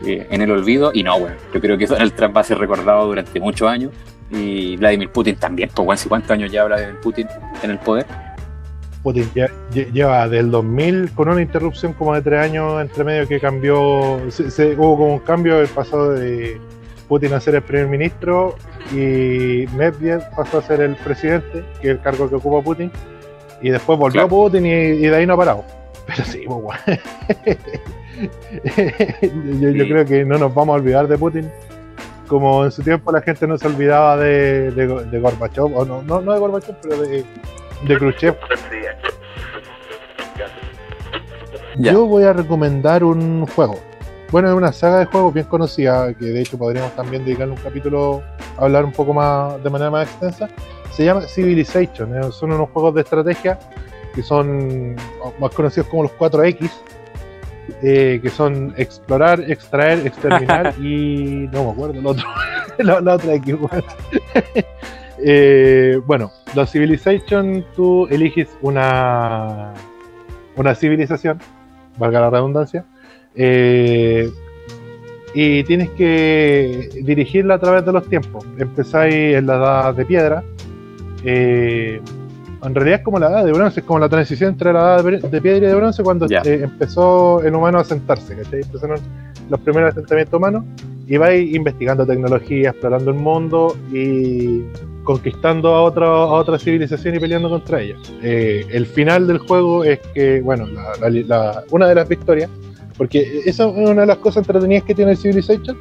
eh, 0.04 0.26
en 0.30 0.42
el 0.42 0.50
olvido, 0.50 0.90
y 0.92 1.04
no, 1.04 1.14
weón. 1.14 1.36
Yo 1.54 1.60
creo 1.60 1.78
que 1.78 1.86
Donald 1.86 2.14
Trump 2.14 2.36
va 2.36 2.40
a 2.40 2.44
ser 2.44 2.58
recordado 2.58 3.06
durante 3.06 3.38
muchos 3.38 3.68
años, 3.68 3.92
y 4.30 4.76
Vladimir 4.76 5.10
Putin 5.10 5.36
también, 5.36 5.70
pues, 5.74 6.00
si 6.00 6.08
cuántos 6.08 6.30
años 6.30 6.50
ya 6.52 6.64
Vladimir 6.64 6.96
Putin 7.00 7.26
en 7.62 7.70
el 7.70 7.78
poder. 7.78 8.06
Putin 9.02 9.24
lle- 9.34 9.50
lle- 9.72 9.90
lleva 9.92 10.28
del 10.28 10.50
2000 10.50 11.12
con 11.14 11.28
una 11.28 11.40
interrupción 11.40 11.92
como 11.92 12.14
de 12.14 12.20
tres 12.22 12.40
años 12.40 12.80
entre 12.80 13.04
medio 13.04 13.28
que 13.28 13.38
cambió, 13.40 14.20
se, 14.28 14.50
se- 14.50 14.74
hubo 14.74 14.96
como 14.96 15.12
un 15.14 15.20
cambio, 15.20 15.60
el 15.60 15.68
pasó 15.68 16.10
de 16.10 16.60
Putin 17.06 17.32
a 17.32 17.40
ser 17.40 17.54
el 17.54 17.62
primer 17.62 17.86
ministro 17.88 18.56
y 18.92 19.66
Medvedev 19.76 20.28
pasó 20.36 20.58
a 20.58 20.62
ser 20.62 20.80
el 20.80 20.94
presidente, 20.96 21.64
que 21.80 21.88
es 21.88 21.94
el 21.96 22.00
cargo 22.00 22.28
que 22.28 22.34
ocupa 22.34 22.60
Putin, 22.62 22.90
y 23.62 23.70
después 23.70 23.98
volvió 23.98 24.22
Claro. 24.22 24.28
Putin 24.28 24.66
y, 24.66 24.70
y 24.70 25.06
de 25.06 25.14
ahí 25.16 25.26
no 25.26 25.34
ha 25.34 25.38
parado. 25.38 25.64
Pero 26.06 26.24
sí, 26.24 26.42
pues, 26.46 26.58
weón. 26.62 27.00
yo, 29.60 29.70
yo 29.70 29.84
Sí. 29.84 29.90
creo 29.90 30.04
que 30.04 30.24
no 30.24 30.38
nos 30.38 30.52
vamos 30.54 30.74
a 30.74 30.76
olvidar 30.80 31.06
de 31.08 31.16
Putin. 31.18 31.50
Como 32.28 32.64
en 32.64 32.70
su 32.70 32.82
tiempo 32.82 33.10
la 33.10 33.20
gente 33.22 33.46
no 33.46 33.56
se 33.58 33.66
olvidaba 33.66 34.16
de, 34.18 34.70
de, 34.72 34.86
de 35.06 35.20
Gorbachev, 35.20 35.74
o 35.76 35.84
no, 35.84 36.02
no, 36.02 36.20
no 36.20 36.32
de 36.32 36.38
Gorbachev, 36.38 36.76
pero 36.82 36.98
de, 37.02 37.24
de 37.86 37.96
Khrushchev. 37.98 38.36
Yo 41.78 42.06
voy 42.06 42.24
a 42.24 42.32
recomendar 42.32 43.04
un 43.04 43.46
juego. 43.46 43.78
Bueno, 44.30 44.48
es 44.48 44.54
una 44.54 44.72
saga 44.72 44.98
de 44.98 45.04
juegos 45.06 45.32
bien 45.32 45.46
conocida, 45.46 46.12
que 46.12 46.26
de 46.26 46.40
hecho 46.42 46.58
podríamos 46.58 46.92
también 46.94 47.24
dedicarle 47.24 47.54
un 47.54 47.60
capítulo 47.60 48.22
a 48.58 48.64
hablar 48.64 48.84
un 48.84 48.92
poco 48.92 49.14
más 49.14 49.62
de 49.62 49.70
manera 49.70 49.90
más 49.90 50.06
extensa. 50.08 50.48
Se 50.92 51.04
llama 51.04 51.22
Civilization. 51.22 52.14
eh, 52.14 52.30
Son 52.32 52.52
unos 52.52 52.68
juegos 52.70 52.94
de 52.94 53.02
estrategia 53.02 53.58
que 54.14 54.22
son 54.22 54.96
más 55.38 55.50
conocidos 55.54 55.88
como 55.88 56.02
los 56.02 56.12
4X, 56.12 56.68
eh, 57.82 58.20
que 58.22 58.30
son 58.30 58.74
explorar, 58.76 59.40
extraer, 59.48 60.06
exterminar 60.06 60.74
y 60.80 61.48
no 61.52 61.64
me 61.64 61.70
acuerdo 61.70 61.98
el 61.98 62.06
otro, 62.06 62.26
la, 62.78 63.00
la 63.00 63.14
otra 63.14 63.34
weón. 63.34 63.84
Eh, 65.20 66.00
bueno, 66.06 66.30
la 66.54 66.64
Civilization, 66.64 67.64
tú 67.74 68.06
eliges 68.06 68.48
una, 68.62 69.74
una 70.54 70.76
civilización, 70.76 71.40
valga 71.98 72.20
la 72.20 72.30
redundancia, 72.30 72.84
eh, 73.34 74.30
y 75.34 75.64
tienes 75.64 75.90
que 75.90 76.88
dirigirla 77.02 77.54
a 77.54 77.58
través 77.58 77.84
de 77.84 77.92
los 77.92 78.08
tiempos. 78.08 78.46
Empezáis 78.58 79.36
en 79.36 79.46
la 79.46 79.56
edad 79.56 79.94
de 79.94 80.04
piedra. 80.04 80.44
eh, 81.24 82.00
en 82.62 82.74
realidad 82.74 82.98
es 83.00 83.04
como 83.04 83.18
la 83.18 83.28
edad 83.28 83.44
de 83.44 83.52
bronce, 83.52 83.80
es 83.80 83.86
como 83.86 83.98
la 84.00 84.08
transición 84.08 84.50
entre 84.50 84.72
la 84.72 84.96
edad 85.00 85.04
de, 85.04 85.40
piedra 85.40 85.66
y 85.66 85.68
de 85.70 85.74
bronce 85.74 86.02
cuando 86.02 86.26
eh, 86.44 86.60
empezó 86.64 87.42
el 87.42 87.54
humano 87.54 87.78
a 87.78 87.82
asentarse. 87.82 88.36
¿cachai? 88.36 88.62
Empezaron 88.62 88.98
los 89.48 89.60
primeros 89.60 89.90
asentamientos 89.92 90.34
humanos 90.36 90.64
y 91.06 91.16
vais 91.16 91.54
investigando 91.54 92.04
tecnología, 92.06 92.70
explorando 92.70 93.10
el 93.10 93.16
mundo 93.16 93.76
y 93.92 94.62
conquistando 95.04 95.74
a, 95.74 95.82
otra 95.82 96.06
a 96.06 96.26
otra 96.26 96.58
civilización 96.58 97.14
y 97.14 97.18
peleando 97.18 97.48
contra 97.48 97.80
ella. 97.80 97.94
Eh, 98.22 98.66
el 98.70 98.84
final 98.86 99.26
del 99.26 99.38
juego 99.38 99.84
es 99.84 100.00
que, 100.12 100.40
bueno, 100.42 100.66
la- 100.66 101.08
la- 101.08 101.22
la- 101.26 101.64
una 101.70 101.86
de 101.88 101.94
las 101.94 102.08
victorias, 102.08 102.50
porque 102.98 103.40
esa 103.46 103.68
es 103.68 103.74
una 103.74 104.02
de 104.02 104.06
las 104.06 104.18
cosas 104.18 104.46
entretenidas 104.46 104.84
que 104.84 104.94
tiene 104.94 105.12
el 105.12 105.16
Civilization, 105.16 105.78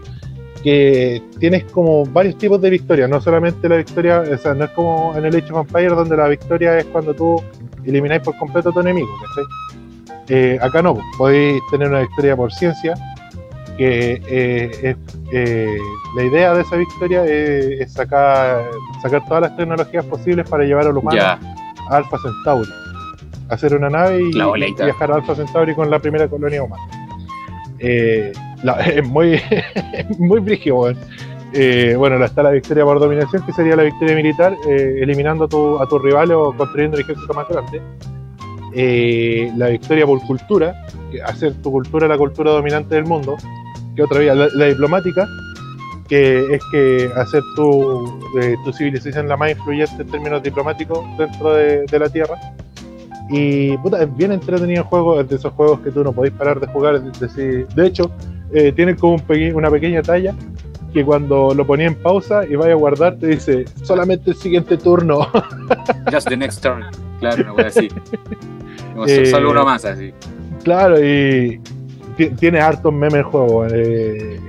que 0.67 1.23
tienes 1.39 1.63
como 1.71 2.05
varios 2.07 2.37
tipos 2.37 2.59
de 2.59 2.69
victorias, 2.69 3.09
no 3.09 3.21
solamente 3.21 3.69
la 3.69 3.77
victoria, 3.77 4.19
o 4.19 4.37
sea, 4.37 4.53
no 4.53 4.65
es 4.65 4.71
como 4.71 5.15
en 5.15 5.23
el 5.23 5.33
Age 5.33 5.53
of 5.53 5.65
Empires 5.65 5.95
donde 5.95 6.17
la 6.17 6.27
victoria 6.27 6.77
es 6.77 6.83
cuando 6.87 7.13
tú 7.13 7.41
elimináis 7.85 8.21
por 8.21 8.37
completo 8.37 8.71
a 8.71 8.73
tu 8.73 8.81
enemigo. 8.81 9.07
Eh, 10.27 10.59
acá 10.61 10.81
no, 10.81 10.97
podéis 11.17 11.61
tener 11.71 11.87
una 11.87 12.01
victoria 12.01 12.35
por 12.35 12.51
ciencia, 12.51 12.95
que 13.77 14.21
eh, 14.27 14.95
eh, 15.31 15.77
la 16.17 16.23
idea 16.25 16.53
de 16.53 16.63
esa 16.63 16.75
victoria 16.75 17.23
es, 17.23 17.79
es 17.79 17.93
sacar, 17.93 18.69
sacar 19.01 19.23
todas 19.25 19.43
las 19.43 19.55
tecnologías 19.55 20.03
posibles 20.03 20.49
para 20.49 20.65
llevar 20.65 20.85
al 20.87 20.97
humano 20.97 21.15
Ya. 21.15 21.39
a 21.89 21.95
Alpha 21.95 22.17
Centauri. 22.21 22.69
Hacer 23.47 23.73
una 23.73 23.89
nave 23.89 24.19
y, 24.21 24.37
y 24.37 24.73
viajar 24.83 25.13
a 25.13 25.15
Alpha 25.15 25.33
Centauri 25.33 25.73
con 25.73 25.89
la 25.89 25.99
primera 25.99 26.27
colonia 26.27 26.61
humana. 26.61 26.83
Eh, 27.79 28.33
es 28.85 29.07
muy, 29.07 29.39
muy 30.19 30.39
brígido. 30.39 30.93
Eh, 31.53 31.95
bueno, 31.97 32.23
está 32.23 32.43
la 32.43 32.51
victoria 32.51 32.83
por 32.83 32.99
dominación, 32.99 33.45
que 33.45 33.53
sería 33.53 33.75
la 33.75 33.83
victoria 33.83 34.15
militar, 34.15 34.55
eh, 34.67 34.99
eliminando 35.01 35.45
a 35.45 35.47
tu, 35.47 35.79
tus 35.89 36.01
rivales 36.01 36.35
o 36.35 36.53
construyendo 36.55 36.97
un 36.97 37.03
ejército 37.03 37.33
más 37.33 37.47
grande. 37.47 37.81
Eh, 38.73 39.51
la 39.55 39.69
victoria 39.69 40.05
por 40.05 40.21
cultura, 40.21 40.85
hacer 41.25 41.53
tu 41.61 41.71
cultura 41.71 42.07
la 42.07 42.17
cultura 42.17 42.51
dominante 42.51 42.95
del 42.95 43.05
mundo. 43.05 43.37
Que 43.95 44.03
otra 44.03 44.19
vía, 44.19 44.35
la, 44.35 44.65
diplomática, 44.65 45.27
que 46.07 46.53
es 46.53 46.61
que 46.71 47.09
hacer 47.15 47.41
tu, 47.55 48.19
tu 48.63 48.73
civilización 48.73 49.27
la 49.27 49.37
más 49.37 49.51
influyente 49.51 50.03
en 50.03 50.11
términos 50.11 50.43
diplomáticos 50.43 50.99
dentro 51.17 51.53
de, 51.53 51.85
de 51.85 51.99
la 51.99 52.09
Tierra. 52.09 52.35
Y 53.29 53.77
puta, 53.79 54.01
es 54.03 54.15
bien 54.17 54.31
entretenido 54.31 54.81
el 54.83 54.87
juego, 54.87 55.19
es 55.19 55.27
de 55.29 55.35
esos 55.35 55.51
juegos 55.53 55.79
que 55.81 55.91
tú 55.91 56.03
no 56.03 56.11
podéis 56.13 56.33
parar 56.35 56.59
de 56.59 56.67
jugar. 56.67 56.95
es 56.95 57.19
decir, 57.19 57.67
de 57.75 57.87
hecho, 57.87 58.09
eh, 58.53 58.71
tiene 58.71 58.95
como 58.95 59.15
un 59.15 59.19
peque- 59.21 59.53
una 59.53 59.69
pequeña 59.69 60.01
talla 60.01 60.33
que 60.93 61.03
cuando 61.03 61.53
lo 61.53 61.67
ponía 61.67 61.87
en 61.87 61.95
pausa 61.95 62.45
y 62.47 62.55
vaya 62.55 62.71
a 62.71 62.75
guardar 62.77 63.17
te 63.17 63.27
dice 63.27 63.65
solamente 63.83 64.29
el 64.31 64.35
siguiente 64.37 64.77
turno. 64.77 65.27
Just 66.11 66.29
the 66.29 66.37
next 66.37 66.61
turn. 66.63 66.83
Claro, 67.19 67.43
una 67.43 67.53
wea 67.53 67.67
así. 67.67 67.89
Eh, 69.07 69.25
solo 69.27 69.51
uno 69.51 69.65
más, 69.65 69.83
así. 69.85 70.13
Claro, 70.63 70.97
y 71.03 71.59
ti- 72.15 72.29
tiene 72.31 72.59
hartos 72.61 72.93
memes 72.93 73.15
el 73.15 73.23
juego. 73.23 73.65
eh, 73.69 74.39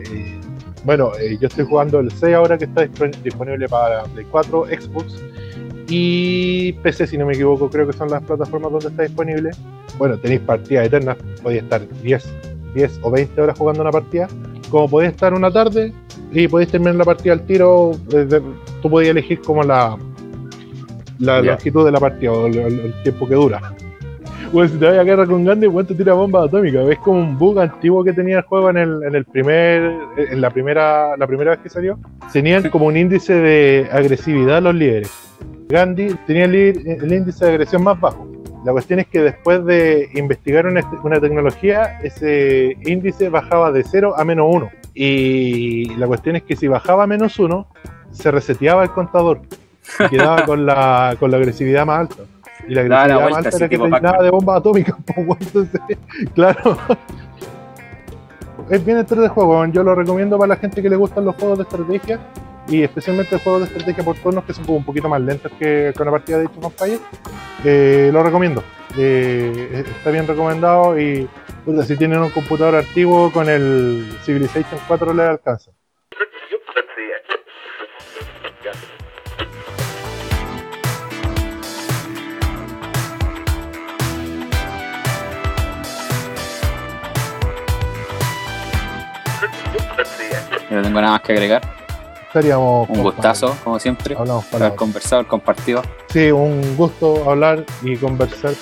bueno, 0.85 1.11
eh, 1.21 1.37
yo 1.41 1.49
estoy 1.49 1.67
jugando 1.67 1.99
el 2.01 2.11
6 2.13 2.35
ahora 2.35 2.57
que 2.57 2.65
está 2.65 2.87
dispon- 2.87 3.15
disponible 3.23 3.69
para 3.69 4.05
Play 4.05 4.25
4, 4.31 4.67
Xbox 4.67 5.17
y 5.89 6.73
PC, 6.75 7.07
si 7.07 7.17
no 7.19 7.27
me 7.27 7.33
equivoco, 7.33 7.71
creo 7.71 7.87
que 7.87 7.93
son 7.95 8.11
las 8.11 8.23
plataformas 8.23 8.71
donde 8.73 8.89
está 8.89 9.03
disponible. 9.03 9.51
Bueno, 9.97 10.19
tenéis 10.19 10.41
partidas 10.41 10.87
eternas, 10.87 11.17
podéis 11.43 11.63
estar 11.63 11.81
10, 12.03 12.35
10 12.75 13.01
o 13.03 13.11
20 13.11 13.41
horas 13.41 13.59
jugando 13.59 13.83
una 13.83 13.91
partida, 13.91 14.29
como 14.71 14.89
podéis 14.89 15.13
estar 15.13 15.33
una 15.33 15.51
tarde 15.51 15.93
y 16.33 16.47
podéis 16.47 16.71
terminar 16.71 16.97
la 16.97 17.05
partida 17.05 17.33
al 17.33 17.43
tiro. 17.47 17.93
eh, 18.13 18.25
de- 18.27 18.43
tú 18.83 18.91
podías 18.91 19.11
elegir 19.13 19.41
como 19.41 19.63
la, 19.63 19.97
la 21.19 21.41
longitud 21.43 21.85
de 21.85 21.91
la 21.93 22.01
partida 22.01 22.33
o 22.33 22.47
el, 22.47 22.95
tiempo 23.03 23.27
que 23.27 23.35
dura. 23.35 23.75
Bueno, 24.53 24.69
si 24.71 24.79
te 24.79 24.87
vas 24.87 24.97
a 24.99 25.03
guerra 25.05 25.27
con 25.27 25.45
Gandhi, 25.45 25.67
weón, 25.67 25.87
te 25.87 25.95
tira 25.95 26.15
bomba 26.15 26.45
atómica. 26.45 26.81
Es 26.83 26.99
como 27.01 27.19
un 27.21 27.37
bug 27.37 27.59
antiguo 27.61 28.03
que 28.03 28.13
tenía 28.15 28.39
el 28.39 28.43
juego 28.45 28.71
en 28.71 28.79
el, 28.79 29.03
en 29.03 29.15
el 29.15 29.25
primer, 29.27 29.93
en 30.17 30.41
la 30.41 30.49
primera, 30.51 31.17
la 31.19 31.27
primera 31.27 31.51
vez 31.51 31.61
que 31.61 31.69
salió. 31.69 31.99
Tenían 32.33 32.69
como 32.71 32.87
un 32.87 32.97
índice 32.97 33.35
de 33.35 33.89
agresividad 33.93 34.63
los 34.63 34.75
líderes. 34.75 35.11
Gandhi 35.69 36.15
tenía 36.27 36.45
el, 36.45 37.13
índice 37.13 37.45
de 37.45 37.51
agresión 37.53 37.83
más 37.85 38.01
bajo. 38.01 38.27
La 38.65 38.73
cuestión 38.73 39.01
es 39.01 39.07
que 39.07 39.21
después 39.21 39.65
de 39.65 40.09
investigar 40.15 40.67
una, 40.67 41.21
tecnología, 41.21 42.01
ese 42.03 42.77
índice 42.85 43.29
bajaba 43.29 43.71
de 43.71 43.85
0 43.85 44.15
a 44.17 44.25
menos 44.25 44.47
1. 44.51 44.71
Y 44.95 45.95
la 45.97 46.07
cuestión 46.07 46.37
es 46.37 46.43
que 46.43 46.57
si 46.57 46.67
bajaba 46.67 47.05
a 47.05 47.07
menos 47.07 47.39
1, 47.39 47.67
se 48.11 48.31
reseteaba 48.31 48.83
el 48.83 48.91
contador. 48.91 49.43
Y 50.01 50.09
quedaba 50.09 50.43
con 50.47 50.67
la, 50.67 51.17
con 51.21 51.31
la 51.31 51.37
agresividad 51.37 51.87
más 51.87 52.01
alta. 52.01 52.23
Y 52.67 52.75
la 52.75 52.83
Daba 52.85 53.07
la 53.09 53.15
agresividad 53.15 53.15
más 53.15 53.31
vuelta, 53.31 53.39
alta 53.39 53.57
era 53.57 53.69
que 53.69 54.19
te 54.19 54.25
de 54.25 54.31
bombas 54.31 54.57
atómicas. 54.57 54.97
entonces, 55.17 55.81
claro. 56.35 56.79
Es 58.71 58.85
bien 58.85 58.99
entretenido 58.99 59.27
el 59.27 59.31
juego, 59.31 59.65
yo 59.67 59.83
lo 59.83 59.95
recomiendo 59.95 60.37
para 60.37 60.49
la 60.49 60.57
gente 60.57 60.83
que 60.83 60.91
le 60.91 60.97
gustan 60.97 61.25
los 61.25 61.37
juegos 61.37 61.59
de 61.59 61.63
estrategia 61.63 62.21
y 62.69 62.83
especialmente 62.83 63.39
juegos 63.39 63.63
de 63.63 63.67
estrategia 63.69 64.05
por 64.05 64.17
turnos 64.17 64.45
que 64.45 64.53
son 64.53 64.65
como 64.65 64.79
un 64.79 64.85
poquito 64.85 65.09
más 65.09 65.21
lentos 65.21 65.51
que, 65.59 65.93
que 65.97 66.03
una 66.03 66.11
partida 66.11 66.39
de 66.39 66.47
Age 66.47 66.59
of. 66.63 66.75
Eh, 67.65 68.11
lo 68.13 68.23
recomiendo. 68.23 68.63
Eh, 68.97 69.85
está 69.87 70.11
bien 70.11 70.27
recomendado 70.27 70.99
y 70.99 71.29
si 71.87 71.97
tienen 71.97 72.21
un 72.21 72.31
computador 72.31 72.77
antiguo 72.77 73.31
con 73.33 73.49
el 73.49 74.07
Civilization 74.25 74.81
4 74.87 75.15
le 75.15 75.23
alcanza. 75.23 75.71
No 90.71 90.83
tengo 90.83 91.01
nada 91.01 91.13
más 91.13 91.23
que 91.23 91.33
agregar. 91.33 91.78
Estaríamos 92.29 92.89
Un 92.91 93.03
gustazo, 93.03 93.57
como 93.65 93.79
siempre. 93.79 94.15
Hablamos 94.15 94.45
Haber 94.45 94.53
palabras. 94.53 94.79
conversado, 94.79 95.17
haber 95.21 95.29
compartido. 95.29 95.83
Sí, 96.11 96.31
un 96.31 96.77
gusto 96.77 97.29
hablar 97.29 97.65
y 97.83 97.97
conversar. 97.97 98.53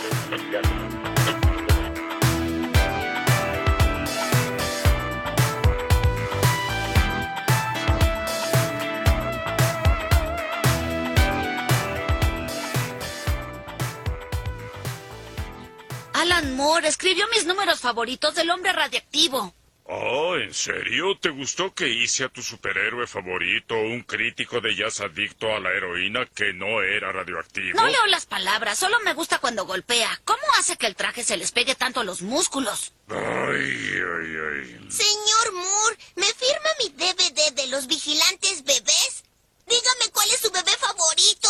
Alan 16.12 16.56
Moore 16.56 16.88
escribió 16.88 17.26
mis 17.34 17.46
números 17.46 17.80
favoritos 17.80 18.34
del 18.34 18.50
hombre 18.50 18.72
radiactivo. 18.72 19.52
Oh, 19.88 20.36
¿en 20.36 20.52
serio? 20.52 21.16
¿Te 21.20 21.30
gustó 21.30 21.72
que 21.72 21.88
hice 21.88 22.24
a 22.24 22.28
tu 22.28 22.42
superhéroe 22.42 23.06
favorito 23.06 23.76
un 23.76 24.02
crítico 24.02 24.60
de 24.60 24.74
jazz 24.74 25.00
adicto 25.00 25.54
a 25.54 25.60
la 25.60 25.70
heroína 25.70 26.26
que 26.26 26.52
no 26.52 26.82
era 26.82 27.12
radioactivo? 27.12 27.80
No 27.80 27.86
leo 27.86 28.06
las 28.06 28.26
palabras, 28.26 28.78
solo 28.78 28.98
me 29.00 29.14
gusta 29.14 29.38
cuando 29.38 29.64
golpea. 29.64 30.20
¿Cómo 30.24 30.42
hace 30.58 30.76
que 30.76 30.86
el 30.86 30.96
traje 30.96 31.22
se 31.22 31.36
les 31.36 31.52
pegue 31.52 31.76
tanto 31.76 32.00
a 32.00 32.04
los 32.04 32.20
músculos? 32.22 32.94
Ay, 33.08 33.16
ay, 33.16 34.36
ay. 34.50 34.90
Señor 34.90 35.52
Moore, 35.52 35.98
¿me 36.16 36.26
firma 36.26 36.70
mi 36.80 36.88
DVD 36.88 37.54
de 37.54 37.66
los 37.68 37.86
vigilantes 37.86 38.64
bebés? 38.64 39.22
Dígame 39.68 40.10
cuál 40.12 40.28
es 40.30 40.40
su 40.40 40.50
bebé 40.50 40.72
favorito. 40.78 41.48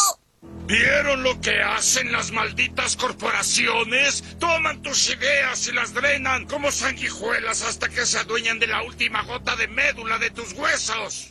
¿Vieron 0.67 1.23
lo 1.23 1.41
que 1.41 1.63
hacen 1.63 2.11
las 2.11 2.33
malditas 2.33 2.97
corporaciones? 2.97 4.25
Toman 4.41 4.83
tus 4.83 5.11
ideas 5.11 5.69
y 5.69 5.73
las 5.73 5.95
drenan 5.95 6.45
como 6.47 6.73
sanguijuelas 6.73 7.63
hasta 7.63 7.89
que 7.89 8.05
se 8.05 8.19
adueñan 8.19 8.59
de 8.59 8.67
la 8.67 8.83
última 8.83 9.23
gota 9.23 9.55
de 9.55 9.69
médula 9.69 10.19
de 10.19 10.31
tus 10.31 10.53
huesos. 10.55 11.25